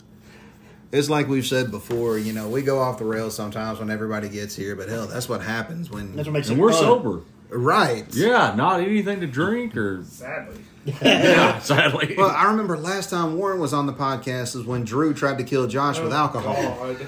[0.91, 2.17] It's like we've said before.
[2.17, 5.29] You know, we go off the rails sometimes when everybody gets here, but hell, that's
[5.29, 6.15] what happens when.
[6.15, 6.81] That's what makes and it we're fun.
[6.81, 7.21] sober.
[7.49, 8.05] right.
[8.13, 10.61] Yeah, not anything to drink or Sadly.
[11.01, 11.57] yeah.
[11.59, 15.39] Sadly, Well, I remember last time Warren was on the podcast is when Drew tried
[15.39, 16.53] to kill Josh with oh, alcohol.
[16.53, 17.07] God.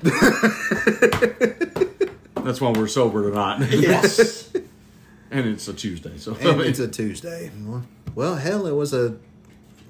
[2.44, 3.66] that's why we're sober tonight.
[3.70, 4.52] Yes.
[5.30, 7.50] and it's a Tuesday, so And it's a Tuesday.
[8.14, 9.16] Well, hell, it was a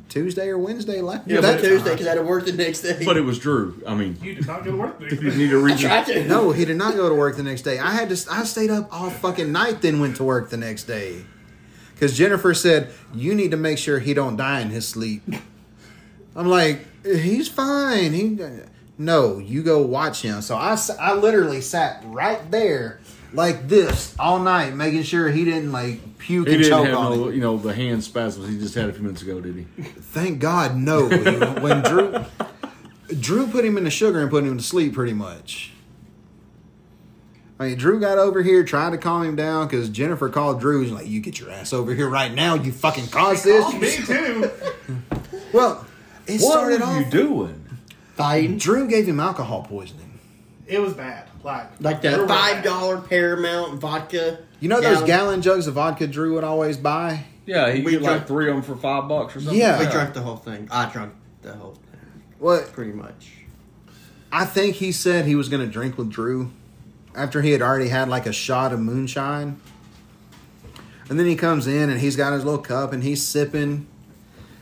[0.08, 1.26] Tuesday or Wednesday last.
[1.28, 3.04] Yeah, that but Tuesday because I had to work the next day.
[3.04, 3.82] but it was Drew.
[3.86, 4.96] I mean, You did not go to work.
[5.00, 6.24] if you need to read Tried to.
[6.26, 7.78] No, he did not go to work the next day.
[7.78, 8.30] I had to.
[8.30, 11.24] I stayed up all fucking night, then went to work the next day.
[11.94, 15.22] Because Jennifer said you need to make sure he don't die in his sleep.
[16.36, 18.12] I'm like, he's fine.
[18.12, 18.38] He
[18.96, 20.40] no, you go watch him.
[20.42, 23.00] So I, s- I literally sat right there
[23.32, 26.96] like this all night, making sure he didn't like puke he and didn't choke have
[26.98, 27.34] on no, it.
[27.34, 29.64] you know, the hand spasms he just had a few minutes ago, did he?
[29.82, 31.08] Thank God, no.
[31.60, 32.24] when Drew
[33.20, 35.72] Drew put him in the sugar and put him to sleep, pretty much.
[37.60, 40.82] I mean, Drew got over here, tried to calm him down because Jennifer called Drew.
[40.82, 42.54] He's like, "You get your ass over here right now!
[42.54, 44.50] You fucking caused this." Me too.
[45.52, 45.86] Well,
[46.26, 47.04] it What started were off.
[47.06, 47.64] you doing?
[48.14, 48.58] Fighting.
[48.58, 50.18] Drew gave him alcohol poisoning.
[50.66, 51.27] It was bad.
[51.42, 54.38] Like Like they that were five dollar dollar Paramount vodka.
[54.60, 55.06] You know those gallon?
[55.06, 57.24] gallon jugs of vodka Drew would always buy.
[57.46, 59.58] Yeah, he We get like three of them for five bucks or something.
[59.58, 59.78] Yeah.
[59.78, 60.68] We drank the whole thing.
[60.70, 61.12] I drank
[61.42, 63.32] the whole thing, What pretty much.
[64.30, 66.50] I think he said he was going to drink with Drew
[67.14, 69.60] after he had already had like a shot of moonshine.
[71.08, 73.86] And then he comes in and he's got his little cup and he's sipping.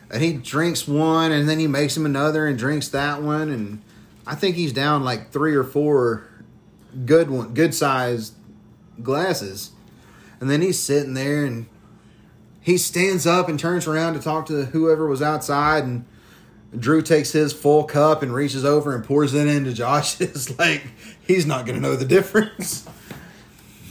[0.09, 3.51] And he drinks one and then he makes him another and drinks that one.
[3.51, 3.83] And
[4.27, 6.26] I think he's down like three or four
[7.05, 8.35] good one, good sized
[9.03, 9.73] glasses.
[10.41, 11.67] And then he's sitting there and
[12.61, 16.05] he stands up and turns around to talk to whoever was outside and
[16.77, 20.59] Drew takes his full cup and reaches over and pours it into Josh's.
[20.59, 20.87] like
[21.27, 22.87] he's not gonna know the difference.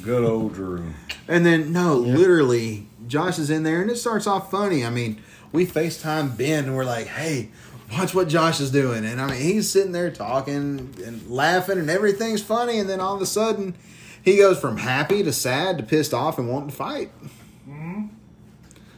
[0.03, 0.93] Good old Drew.
[1.27, 4.85] And then no, literally, Josh is in there and it starts off funny.
[4.85, 5.21] I mean,
[5.51, 7.49] we FaceTime Ben and we're like, hey,
[7.97, 9.05] watch what Josh is doing.
[9.05, 12.79] And I mean, he's sitting there talking and laughing and everything's funny.
[12.79, 13.75] And then all of a sudden,
[14.21, 17.11] he goes from happy to sad to pissed off and wanting to fight.
[17.67, 18.07] Mm-hmm.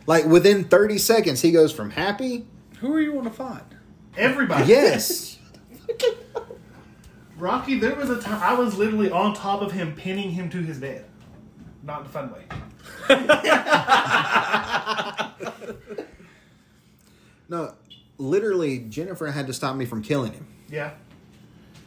[0.06, 2.46] Like within 30 seconds, he goes from happy,
[2.80, 3.64] Who are you want to fight?
[4.16, 4.66] Everybody.
[4.66, 5.38] yes.
[7.38, 10.58] Rocky, there was a time I was literally on top of him, pinning him to
[10.58, 11.06] his bed.
[11.84, 12.44] Not in a fun way.
[17.50, 17.74] No,
[18.18, 20.48] literally, Jennifer had to stop me from killing him.
[20.70, 20.92] Yeah.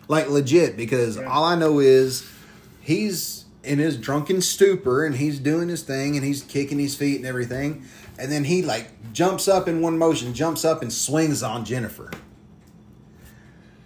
[0.09, 1.25] Like legit, because Yeah.
[1.25, 2.29] all I know is
[2.81, 7.17] he's in his drunken stupor and he's doing his thing and he's kicking his feet
[7.17, 7.85] and everything.
[8.19, 12.11] And then he like jumps up in one motion, jumps up and swings on Jennifer.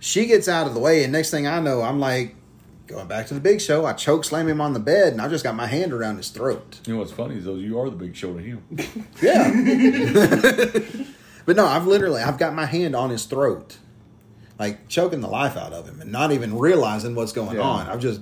[0.01, 2.35] She gets out of the way, and next thing I know, I'm like
[2.87, 3.87] going back to the big show.
[3.87, 6.29] I choke slam him on the bed, and I just got my hand around his
[6.29, 6.81] throat.
[6.87, 8.63] You know what's funny is though you are the big show to him.
[9.23, 9.51] Yeah.
[11.47, 13.79] but no, I've literally I've got my hand on his throat.
[14.59, 17.63] Like choking the life out of him and not even realizing what's going Yeah.
[17.63, 17.89] on.
[17.89, 18.21] I've just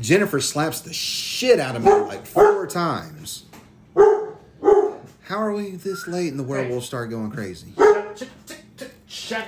[0.00, 3.44] Jennifer slaps the shit out of me like four times.
[5.24, 7.72] How are we this late and the werewolves start going crazy?
[9.06, 9.46] Shut.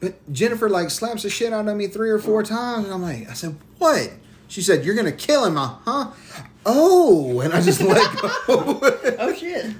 [0.00, 3.02] But Jennifer like slaps the shit out of me three or four times, and I'm
[3.02, 4.10] like, I said, what?
[4.48, 6.10] She said, you're gonna kill him, uh huh?
[6.64, 8.30] Oh, and I just let go.
[9.18, 9.74] Oh shit!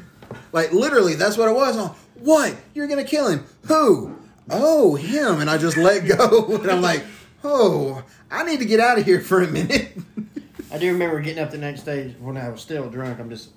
[0.53, 1.77] Like literally, that's what it was.
[1.77, 2.57] I'm, what?
[2.75, 3.45] You're gonna kill him?
[3.67, 4.17] Who?
[4.51, 5.41] Oh, him.
[5.41, 6.47] And I just let go.
[6.61, 7.05] And I'm like,
[7.45, 9.97] oh, I need to get out of here for a minute.
[10.73, 13.19] I do remember getting up the next day when I was still drunk.
[13.19, 13.51] I'm just,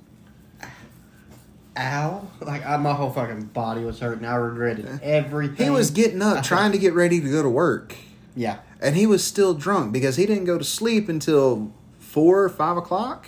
[1.78, 2.28] ow!
[2.42, 4.26] Like I, my whole fucking body was hurting.
[4.26, 5.66] I regretted everything.
[5.66, 7.96] He was getting up, trying to get ready to go to work,
[8.36, 8.60] yeah.
[8.82, 12.78] and he was still drunk because he didn't go to sleep until four or five
[12.78, 13.28] o'clock.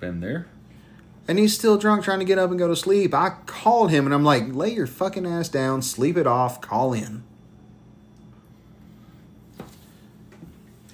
[0.00, 0.48] Been there.
[1.28, 3.12] And he's still drunk, trying to get up and go to sleep.
[3.12, 6.92] I called him, and I'm like, lay your fucking ass down, sleep it off, call
[6.92, 7.24] in.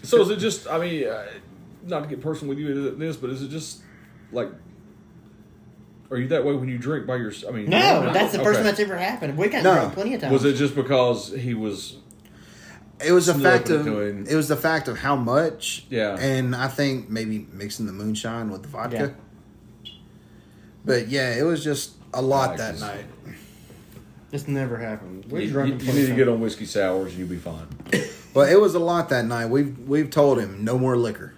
[0.02, 0.66] So is it just?
[0.68, 1.26] I mean, uh,
[1.84, 3.82] not to get personal with you in this, but is it just
[4.32, 4.48] like?
[6.10, 7.32] Are you that way when you drink by your?
[7.48, 8.56] I mean, No, that's the first Okay.
[8.58, 9.38] time that's ever happened.
[9.38, 9.74] We got No.
[9.74, 10.32] drunk plenty of times.
[10.32, 11.96] Was it just because he was?
[13.04, 15.86] It was the fact of it was the fact of how much.
[15.88, 16.16] Yeah.
[16.18, 19.14] And I think maybe mixing the moonshine with the vodka.
[20.84, 23.04] But yeah, it was just a lot that that 'cause- night.
[24.30, 25.26] This never happened.
[25.30, 27.66] We You, drunk you- you need to get on whiskey sours and you'll be fine.
[28.34, 29.50] But it was a lot that night.
[29.50, 31.34] We've we've told him no more liquor.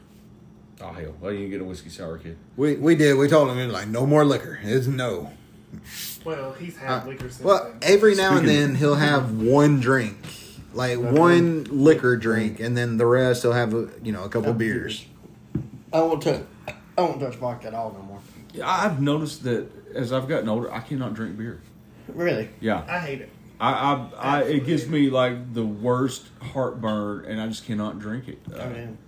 [0.81, 2.37] Oh hell, well you can get a whiskey sour kid.
[2.57, 3.15] We we did.
[3.19, 4.61] We told him like no more liquor.
[4.63, 5.33] It's no.
[6.25, 7.79] Well, he's had Uh, liquor since Well, then.
[7.83, 10.17] every now and then he'll have one drink,
[10.73, 14.53] like one liquor drink, and then the rest he'll have a, you know a couple
[14.55, 15.05] beers.
[15.93, 16.43] I won't touch.
[16.97, 18.14] I won't touch vodka at all no more.
[18.55, 21.61] Yeah, I've noticed that as I've gotten older, I cannot drink beer.
[22.09, 22.49] Really?
[22.61, 23.31] Yeah, I hate it.
[23.61, 28.29] I, I, I it gives me like the worst heartburn, and I just cannot drink
[28.29, 28.39] it.
[28.53, 28.99] Uh, I mean,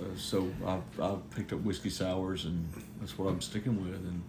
[0.00, 2.68] uh, so I've, I've picked up whiskey sours, and
[3.00, 3.94] that's what I'm sticking with.
[3.94, 4.22] And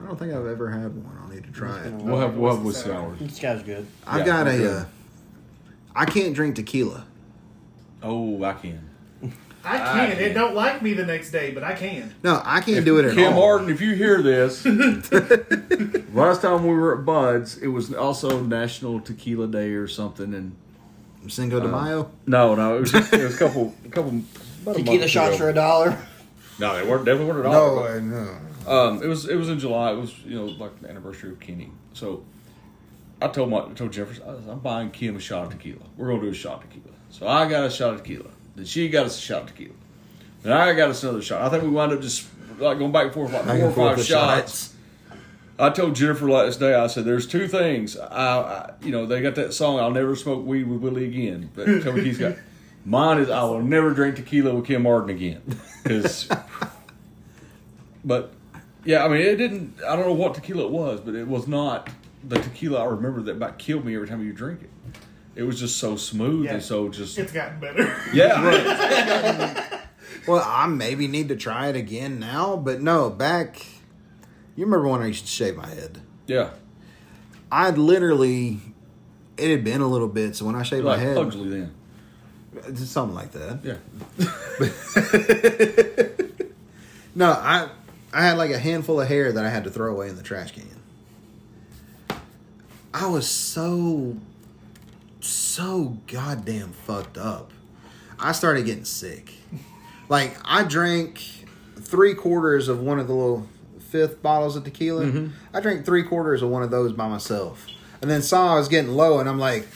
[0.00, 1.18] I don't think I've ever had one.
[1.22, 1.92] I'll need to try it.
[1.94, 3.16] we'll have we'll have Whiskey whiskey sour.
[3.16, 3.18] sours.
[3.30, 3.86] this guy's good.
[4.06, 4.58] I Yeah, got I'm a.
[4.58, 4.76] good.
[4.82, 4.84] Uh,
[5.96, 7.06] I can't drink tequila.
[8.02, 8.90] Oh, I can.
[9.64, 10.18] I I can.
[10.18, 12.14] It don't like me the next day, but I can.
[12.22, 13.40] No, I can't do it at Kim all.
[13.40, 14.64] Martin, if you hear this,
[16.12, 20.54] last time we were at Buds, it was also National Tequila Day or something, and
[21.28, 22.10] Cinco de Mayo.
[22.26, 24.20] no, no, it was just, it was a couple, a couple
[24.62, 25.38] about a Tequila month shots ago.
[25.38, 25.98] for a dollar.
[26.58, 27.84] No, they weren't definitely weren't at No, all.
[27.84, 28.36] I no.
[28.64, 29.92] but, um, it was it was in July.
[29.92, 31.70] It was you know like the anniversary of Kenny.
[31.94, 32.22] So
[33.20, 35.80] I told my I told Jefferson I was, I'm buying Kim a shot of tequila.
[35.96, 36.94] We're gonna do a shot of tequila.
[37.10, 38.30] So I got a shot of tequila.
[38.56, 39.74] Then she got us a shot of tequila.
[40.42, 41.42] Then I got us another shot.
[41.42, 42.26] I think we wound up just
[42.58, 44.74] like going back and forth like Back four or five shots.
[45.58, 46.74] I told Jennifer last day.
[46.74, 47.96] I said, "There's two things.
[47.96, 49.78] I, I, you know, they got that song.
[49.78, 51.50] I'll never smoke weed with Willie again.
[51.54, 52.36] But tell me, Keith's got
[52.84, 55.42] mine is I will never drink tequila with Kim Martin again.
[55.82, 56.28] Because,
[58.04, 58.32] but
[58.84, 59.76] yeah, I mean, it didn't.
[59.86, 61.88] I don't know what tequila it was, but it was not
[62.26, 64.70] the tequila I remember that about killed me every time you drink it.
[65.36, 66.54] It was just so smooth Yeah.
[66.54, 67.94] and so just It's gotten better.
[68.12, 68.42] yeah.
[68.44, 69.70] Right.
[70.26, 73.58] Well, I maybe need to try it again now, but no, back.
[74.56, 76.00] You remember when I used to shave my head?
[76.26, 76.50] yeah.
[77.52, 78.58] I'd literally.
[79.36, 81.74] It had been a little bit, so when I shaved Like my head, Pugsley then.
[82.66, 83.58] it's something like that.
[83.62, 83.76] Yeah.
[87.14, 87.68] No, I
[88.12, 90.22] I had like a handful of hair that I had to throw away in the
[90.22, 90.64] trash can.
[92.92, 94.16] I was so
[95.24, 97.50] so goddamn fucked up.
[98.18, 99.32] I started getting sick.
[100.08, 101.22] Like I drank
[101.76, 103.48] three quarters of one of the little
[103.78, 105.06] fifth bottles of tequila.
[105.06, 105.28] Mm-hmm.
[105.54, 107.66] I drank three quarters of one of those by myself,
[108.02, 109.66] and then saw I was getting low, and I'm like,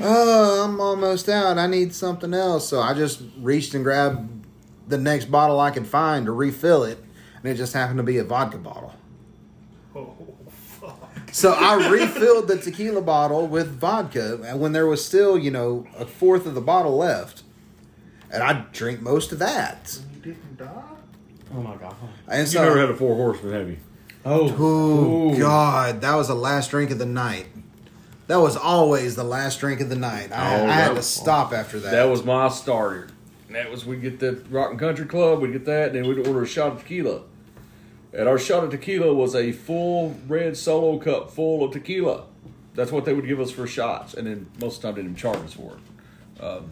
[0.00, 1.58] "Oh, I'm almost out.
[1.58, 4.46] I need something else." So I just reached and grabbed
[4.88, 6.98] the next bottle I could find to refill it,
[7.42, 8.94] and it just happened to be a vodka bottle.
[11.28, 11.34] Fuck.
[11.34, 15.86] So I refilled the tequila bottle with vodka and when there was still, you know,
[15.96, 17.42] a fourth of the bottle left.
[18.30, 19.98] And I drink most of that.
[20.16, 20.82] You didn't die?
[21.54, 21.94] Oh my god.
[22.26, 23.78] And You so, never had a four horseman, have you?
[24.24, 24.54] Oh.
[24.58, 27.46] oh God, that was the last drink of the night.
[28.26, 30.30] That was always the last drink of the night.
[30.32, 31.92] I, Oh, I had to stop after that.
[31.92, 33.08] That was my starter.
[33.50, 36.26] That was we get the Rock and Country Club, we get that, and then we'd
[36.26, 37.22] order a shot of tequila.
[38.12, 42.24] And our shot of tequila was a full red solo cup full of tequila.
[42.74, 45.02] That's what they would give us for shots, and then most of the time they
[45.02, 46.42] didn't charge us for it.
[46.42, 46.70] Um,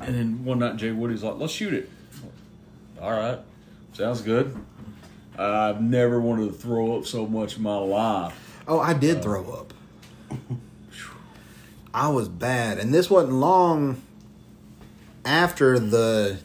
[0.00, 1.90] and then one night Jay Woody's like, "Let's shoot it."
[3.00, 3.38] All right,
[3.92, 4.56] sounds good.
[5.38, 8.62] I've never wanted to throw up so much in my life.
[8.66, 9.74] Oh, I did throw up.
[11.94, 14.00] I was bad, and this wasn't long
[15.24, 16.38] after the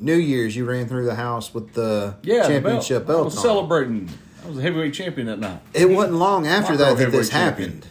[0.00, 0.54] New Year's.
[0.56, 3.20] You ran through the house with the Yeah, the championship belt.
[3.20, 3.42] I was on.
[3.42, 4.08] celebrating.
[4.44, 5.60] I was a heavyweight champion that night.
[5.74, 7.86] It wasn't long after Rock that that this heavyweight happened.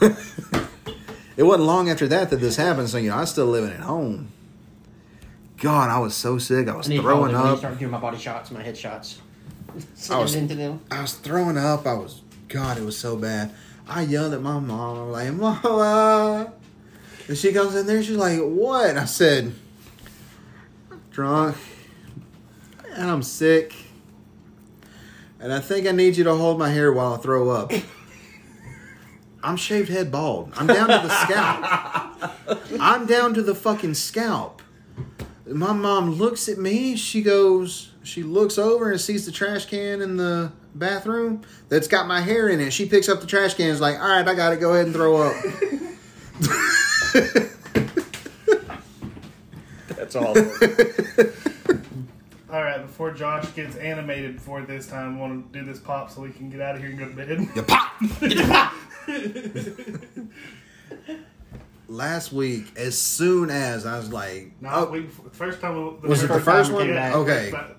[1.36, 2.88] it wasn't long after that that this happened.
[2.88, 4.28] So you know, I was still living at home.
[5.58, 6.68] God, I was so sick.
[6.68, 7.58] I was I throwing to up.
[7.58, 9.18] start doing my body shots, my head shots.
[10.10, 10.80] I was- into them.
[10.90, 11.86] I was throwing up.
[11.86, 13.52] I was God, it was so bad.
[13.88, 14.98] I yelled at my mom.
[14.98, 15.32] I'm like,
[15.64, 16.52] Mama.
[17.26, 18.02] And she comes in there.
[18.02, 18.96] She's like, What?
[18.96, 19.54] I said, I'm
[21.18, 21.56] drunk
[22.94, 23.74] and I'm sick.
[25.40, 27.72] And I think I need you to hold my hair while I throw up.
[29.42, 30.52] I'm shaved head bald.
[30.54, 32.80] I'm down to the scalp.
[32.80, 34.62] I'm down to the fucking scalp.
[35.44, 36.94] My mom looks at me.
[36.94, 42.06] She goes, she looks over and sees the trash can in the bathroom that's got
[42.06, 42.72] my hair in it.
[42.72, 44.72] She picks up the trash can and is like, all right, I got to Go
[44.72, 45.34] ahead and throw up.
[50.08, 50.28] That's all.
[52.50, 56.10] All right, before Josh gets animated before this time, I want to do this pop
[56.10, 57.46] so we can get out of here and go to bed.
[57.54, 57.92] You pop.
[61.88, 66.00] Last week, as soon as I was like, No, oh, we, first time.
[66.00, 66.88] we- Was it the first one?
[66.88, 66.96] we.
[66.96, 67.50] Okay.
[67.50, 67.74] But-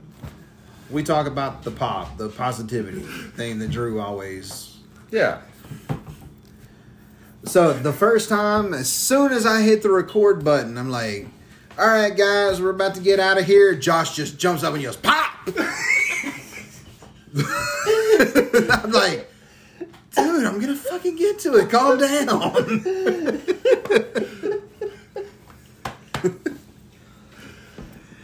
[0.92, 4.78] we talk about the pop, the positivity thing that Drew always
[5.12, 5.42] yeah.
[7.46, 11.28] So the first time, as soon as I hit the record button, I'm like,
[11.80, 14.82] "All right, guys, we're about to get out of here." Josh just jumps up and
[14.82, 15.48] yells, "Pop!"
[17.38, 19.32] I'm like,
[20.16, 21.70] "Dude, I'm gonna fucking get to it.
[21.70, 22.28] Calm down."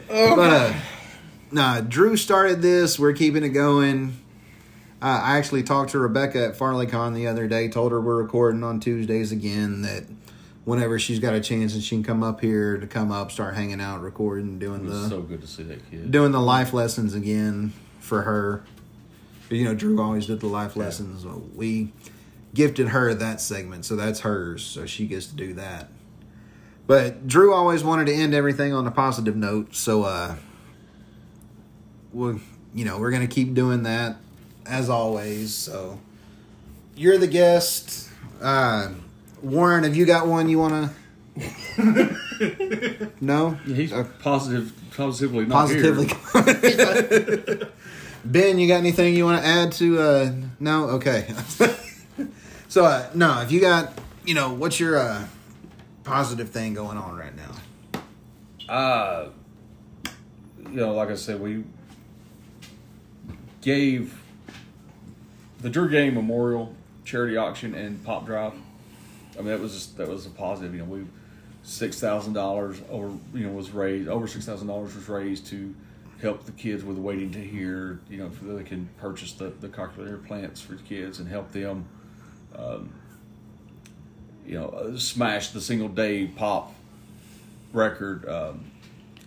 [0.08, 0.74] but uh,
[1.52, 3.00] nah, Drew started this.
[3.00, 4.18] We're keeping it going.
[5.02, 7.70] Uh, I actually talked to Rebecca at FarleyCon the other day.
[7.70, 9.84] Told her we're recording on Tuesdays again.
[9.84, 10.06] That
[10.66, 13.56] whenever she's got a chance and she can come up here to come up, start
[13.56, 16.12] hanging out, recording, doing the so good to see that kid.
[16.12, 18.64] doing the life lessons again for her.
[19.50, 21.22] You know, Drew always did the life lessons.
[21.22, 21.94] So we
[22.54, 24.64] gifted her that segment, so that's hers.
[24.64, 25.90] So she gets to do that.
[26.88, 30.36] But Drew always wanted to end everything on a positive note, so uh,
[32.14, 32.40] we,
[32.74, 34.18] you know, we're gonna keep doing that
[34.66, 35.54] as always.
[35.54, 36.00] So
[36.96, 38.10] you're the guest.
[38.42, 38.90] Uh,
[39.46, 40.92] Warren, have you got one you want
[41.38, 42.20] to?
[43.22, 46.08] no, He's Uh, positive, positively not positively.
[46.08, 47.70] Here.
[48.26, 50.00] ben, you got anything you want to add to?
[50.02, 51.28] uh No, okay.
[52.70, 53.94] so uh no, if you got,
[54.26, 55.26] you know, what's your uh
[56.04, 57.52] positive thing going on right now?
[58.74, 59.28] Uh,
[60.64, 61.66] you know, like I said, we
[63.62, 64.20] gave
[65.62, 66.74] the Drew Game Memorial
[67.04, 68.54] charity auction and pop drive.
[69.36, 70.74] I mean, that was just, that was a positive.
[70.74, 71.06] You know, we
[71.64, 75.74] six thousand dollars over you know was raised over six thousand dollars was raised to
[76.22, 78.00] help the kids with waiting to hear.
[78.10, 81.52] You know, so they can purchase the the cochlear implants for the kids and help
[81.52, 81.86] them.
[82.56, 82.94] Um,
[84.46, 86.74] you know, uh, smash the single day pop
[87.74, 88.64] record um,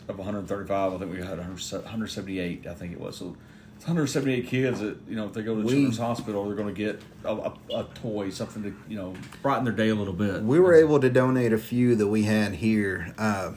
[0.07, 0.95] of 135.
[0.95, 2.67] I think we had 178.
[2.67, 3.17] I think it was.
[3.17, 3.37] So
[3.79, 6.75] it's 178 kids that you know if they go to We- Children's Hospital, they're going
[6.75, 10.13] to get a, a, a toy, something to you know brighten their day a little
[10.13, 10.43] bit.
[10.43, 13.15] We were able to donate a few that we had here.
[13.17, 13.53] Uh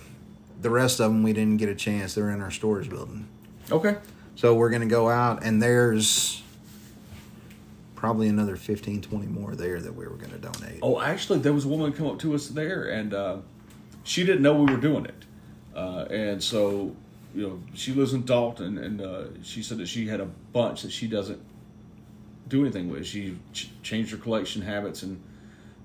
[0.62, 2.14] the rest of them we didn't get a chance.
[2.14, 3.28] They're in our storage building.
[3.72, 3.98] okay.
[4.36, 6.42] So we're going to go out and there's
[7.96, 10.80] probably another 15 20 more there that we were going to donate.
[10.84, 13.38] Oh, actually, there was a woman come up to us there, and uh,
[14.04, 15.26] she didn't know we were doing it,
[15.76, 16.96] uh, and so
[17.36, 20.82] you know, she lives in Dalton, and uh, she said that she had a bunch
[20.84, 21.42] that she doesn't
[22.48, 23.06] do anything with.
[23.06, 25.22] She ch- changed her collection habits, and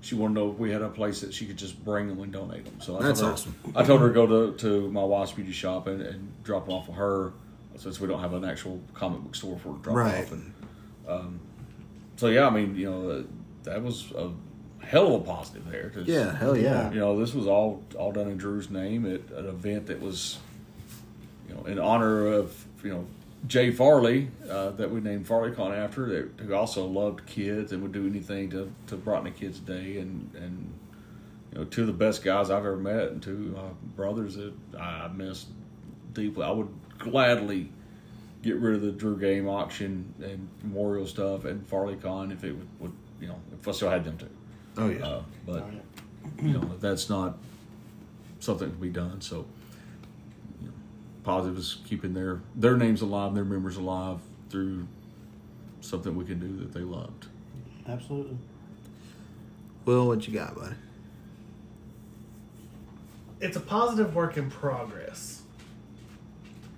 [0.01, 2.19] she wanted to know if we had a place that she could just bring them
[2.21, 2.79] and donate them.
[2.81, 3.55] So I That's her, awesome.
[3.75, 6.73] I told her to go to, to my wife's beauty shop and, and drop them
[6.75, 7.31] off of her,
[7.77, 10.23] since we don't have an actual comic book store for drop Right.
[10.23, 10.31] off.
[10.31, 11.39] And
[12.17, 13.23] so yeah, I mean, you know, uh,
[13.63, 14.29] that was a
[14.83, 15.91] hell of a positive there.
[16.05, 16.91] Yeah, hell yeah.
[16.91, 20.39] You know, this was all all done in Drew's name at an event that was,
[21.47, 23.05] you know, in honor of you know
[23.47, 27.91] Jay Farley uh, that we named FarleyCon after, that who also loved kids and would
[27.91, 30.73] do anything to to brighten a kid's day, and and
[31.51, 34.53] you know, two of the best guys I've ever met, and two uh, brothers that
[34.79, 35.45] I miss
[36.13, 36.43] deeply.
[36.43, 37.69] I would gladly
[38.41, 42.67] get rid of the Drew Game auction and memorial stuff and FarleyCon if it would,
[42.79, 44.27] would you know if I still had them to.
[44.77, 45.05] Oh yeah.
[45.05, 45.65] Uh, but
[46.41, 47.37] you know that's not
[48.39, 49.21] something to be done.
[49.21, 49.45] So you know,
[51.27, 54.87] positive is keeping their their names alive, and their members alive through
[55.81, 57.27] something we can do that they loved.
[57.87, 58.37] Absolutely.
[59.85, 60.75] Well, what you got, buddy?
[63.41, 65.41] It's a positive work in progress.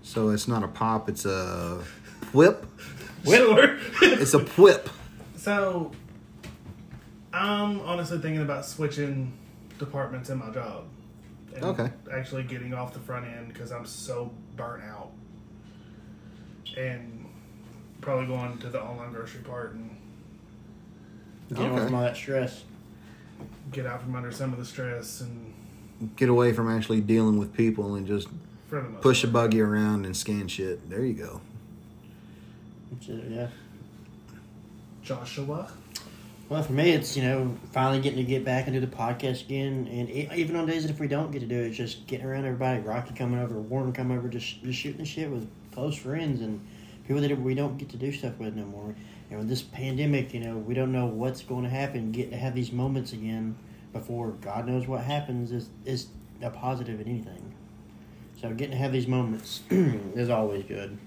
[0.02, 1.84] So it's not a pop, it's a
[2.34, 2.66] whip.
[3.26, 3.78] Sure.
[4.02, 4.90] It's a whip.
[5.36, 5.92] so,
[7.34, 9.34] I'm honestly thinking about switching
[9.78, 10.86] departments in my job.
[11.62, 11.92] And Okay.
[12.12, 15.12] Actually getting off the front end because I'm so burnt out.
[16.78, 17.26] And
[18.02, 19.90] probably going to the online grocery part and
[21.50, 21.86] Get away Okay.
[21.86, 22.64] from all that stress.
[23.72, 25.54] get out from under some of the stress and
[26.16, 28.28] Get away from actually dealing with people and just
[28.68, 30.90] for the most push a buggy around and scan shit.
[30.90, 31.42] There you go.
[32.92, 33.48] That's it, yeah.
[35.04, 35.72] Joshua.
[36.50, 39.46] Well, for me, it's you know finally getting to get back and do the podcast
[39.46, 41.78] again, and e- even on days that if we don't get to do it, it's
[41.78, 42.80] just getting around everybody.
[42.80, 46.60] Rocky coming over, Warren coming over, just just shooting the shit with close friends and
[47.06, 48.96] people that we don't get to do stuff with no more.
[49.30, 52.12] And with this pandemic, you know, we don't know what's going to happen.
[52.12, 53.56] Get to have these moments again
[53.94, 56.08] before God knows what happens is is
[56.42, 57.54] a positive in anything.
[58.42, 60.98] So getting to have these moments is always good.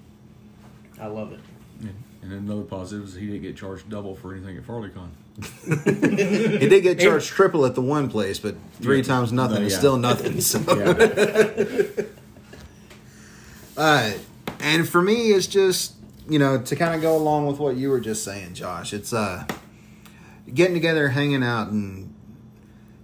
[1.01, 1.41] I love it.
[2.23, 5.09] And another positive is he didn't get charged double for anything at FarleyCon.
[5.65, 9.03] He did get charged triple at the one place, but three Yeah.
[9.05, 10.41] times nothing No, is still nothing.
[10.41, 10.59] So.
[10.77, 12.05] Yeah.
[13.75, 14.13] Uh,
[14.61, 15.95] and for me, it's just
[16.29, 18.93] you know to kind of go along with what you were just saying, Josh.
[18.93, 19.47] It's uh
[20.53, 22.13] getting together, hanging out, and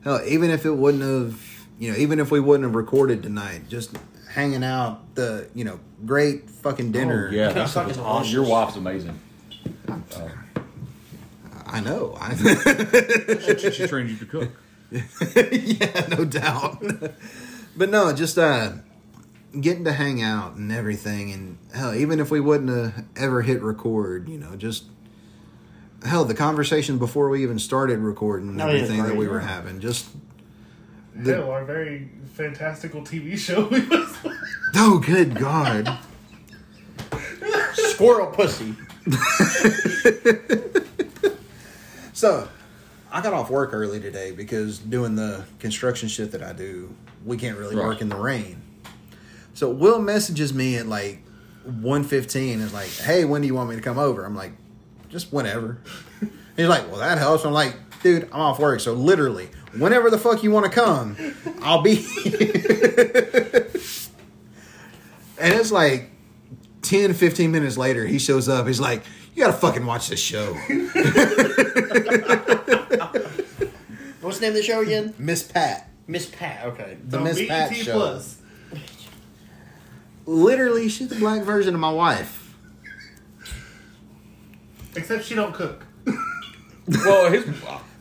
[0.04, 3.62] hell, even if it wouldn't have, you know, even if we wouldn't have recorded tonight,
[3.70, 3.96] just
[4.30, 7.28] hanging out, the you know, great fucking dinner.
[7.32, 8.32] Oh, yeah, that stuff Fucking was awesome.
[8.32, 9.18] Your wife's amazing.
[11.68, 12.16] I know.
[12.20, 12.34] I,
[13.56, 14.50] She, she trained you to cook.
[15.52, 16.82] yeah, no doubt.
[17.76, 18.72] but no, just uh
[19.60, 23.62] getting to hang out and everything and hell, even if we wouldn't have ever hit
[23.62, 24.84] record, you know, just
[26.04, 29.18] hell, the conversation before we even started recording and Oh, yeah, everything that great.
[29.18, 30.08] we were having, just
[31.14, 33.68] The- Hell, our very fantastical TV show
[34.76, 35.98] oh good God.
[37.74, 38.74] Squirrel pussy.
[42.18, 42.48] So
[43.12, 46.92] I got off work early today because doing the construction shit that I do,
[47.24, 47.86] we can't really Right.
[47.86, 48.60] work in the rain.
[49.54, 51.22] So Will messages me at like
[51.64, 54.24] 1.15 and is like, hey, when do you want me to come over?
[54.24, 54.50] I'm like,
[55.08, 55.78] just whenever.
[56.56, 57.44] He's like, well, that helps.
[57.44, 58.80] I'm like, dude, I'm off work.
[58.80, 61.16] So literally, whenever the fuck you want to come,
[61.62, 61.98] I'll be
[65.38, 66.10] And it's like
[66.82, 68.66] 10, 15 minutes later, he shows up.
[68.66, 69.04] He's like,
[69.38, 70.52] you got to fucking watch this show.
[74.20, 75.14] What's the name of the show again?
[75.16, 75.88] Miss Pat.
[76.08, 76.64] Miss Pat.
[76.66, 76.96] Okay.
[77.06, 77.92] The on Miss Pat BET show.
[77.92, 78.38] Plus.
[80.26, 82.56] Literally, she's the black version of my wife.
[84.96, 85.84] Except she don't cook.
[86.88, 87.44] Well, his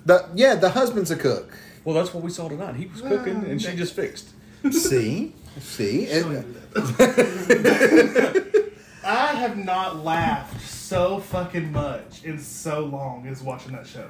[0.08, 1.56] The yeah, the husband's a cook.
[1.86, 2.78] well, that's what we saw tonight.
[2.78, 4.30] He was cooking, and she just fixed.
[4.72, 6.46] See, see, It-
[9.08, 14.10] I have not laughed so fucking much in so long as watching that show.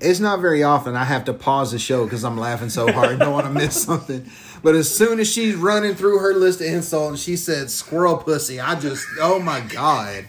[0.00, 3.20] it's not very often I have to pause the show because I'm laughing so hard.
[3.20, 4.28] don't want to miss something.
[4.64, 8.16] But as soon as she's running through her list of insults, and she said "squirrel
[8.16, 10.24] pussy," I just oh my god,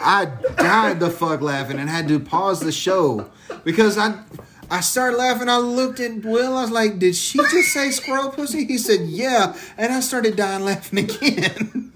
[0.00, 0.26] I
[0.56, 3.28] died the fuck laughing and had to pause the show
[3.64, 4.22] because I.
[4.68, 5.48] I started laughing.
[5.48, 6.56] I looked at Will.
[6.56, 10.34] I was like, "Did she just say squirrel pussy?" He said, "Yeah," and I started
[10.34, 11.92] dying laughing again.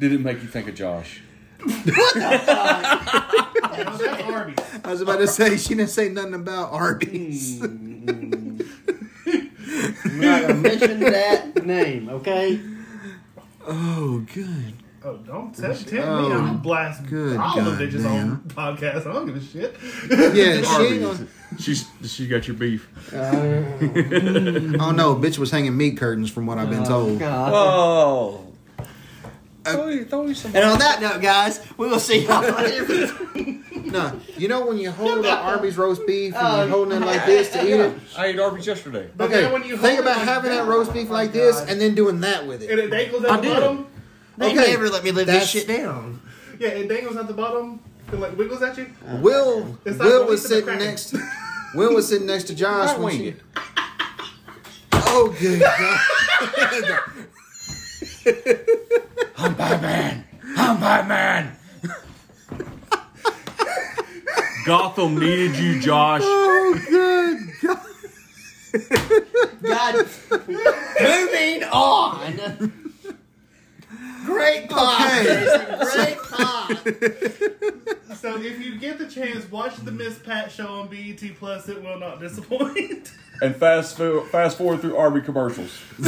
[0.00, 1.20] Did it make you think of Josh?
[1.60, 1.80] You know,
[3.98, 4.56] that's Arby's.
[4.82, 7.60] I was about to say she didn't say nothing about Arby's.
[7.60, 8.62] Mm, mm,
[9.26, 9.50] mm.
[10.06, 12.08] I'm not gonna mention that name.
[12.08, 12.60] Okay.
[13.66, 14.72] Oh, good.
[15.04, 18.30] Oh, don't tell, tell me Oh, I'm blast good all the bitches goddamn.
[18.32, 19.06] on podcast.
[19.06, 19.74] I don't give a shit.
[20.34, 21.26] Yeah, she Harvey, ain't gonna-
[21.58, 22.88] she's she got your beef.
[23.14, 27.18] Oh no, bitch was hanging meat curtains from what I've been oh, told.
[27.18, 27.52] God.
[27.54, 28.46] Oh.
[29.66, 33.12] Uh, and on that note, guys, we will see y'all later.
[33.90, 37.04] No, you know when you hold an Arby's roast beef and Oh, you're holding it
[37.06, 37.94] like this to eat it.
[38.16, 39.08] I ate Arby's yesterday.
[39.16, 41.08] But Okay, then when you think hold it about like having that that- roast beef
[41.08, 42.70] oh my like this and then doing that with it.
[42.70, 42.84] and it.
[42.86, 43.54] it dangles at I the did.
[43.54, 43.86] bottom.
[44.38, 46.22] They Okay, never let me live that's- this shit down.
[46.58, 47.80] Yeah, it dangles at the bottom.
[48.12, 48.86] It like wiggles at you.
[49.20, 51.14] Will oh, like Will was sitting put the next.
[51.74, 53.34] Will was sitting next to Josh Right when wing she.
[55.12, 55.98] Oh good God!
[59.36, 60.24] I'm Batman.
[60.56, 61.56] I'm Batman.
[64.66, 66.20] Gotham needed you, Josh.
[66.24, 67.78] Oh good God!
[69.62, 70.06] God.
[71.00, 72.72] Moving on.
[74.26, 75.78] Great pod, Okay.
[75.80, 76.78] Great pod.
[78.16, 81.70] So if you get the chance, watch the Miss Pat show on BET Plus.
[81.70, 83.12] It will not disappoint.
[83.40, 85.74] And fast fast forward through Arby commercials.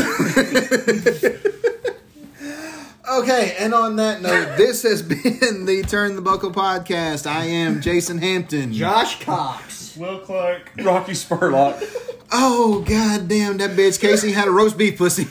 [3.10, 7.26] Okay, and on that note, this has been the Turn the Buckle podcast.
[7.26, 8.72] I am Jason Hampton.
[8.72, 9.96] Josh Cox.
[9.96, 10.70] Will Clark.
[10.78, 11.82] Rocky Spurlock.
[12.30, 15.26] Oh god damn, that bitch Casey had a roast beef pussy.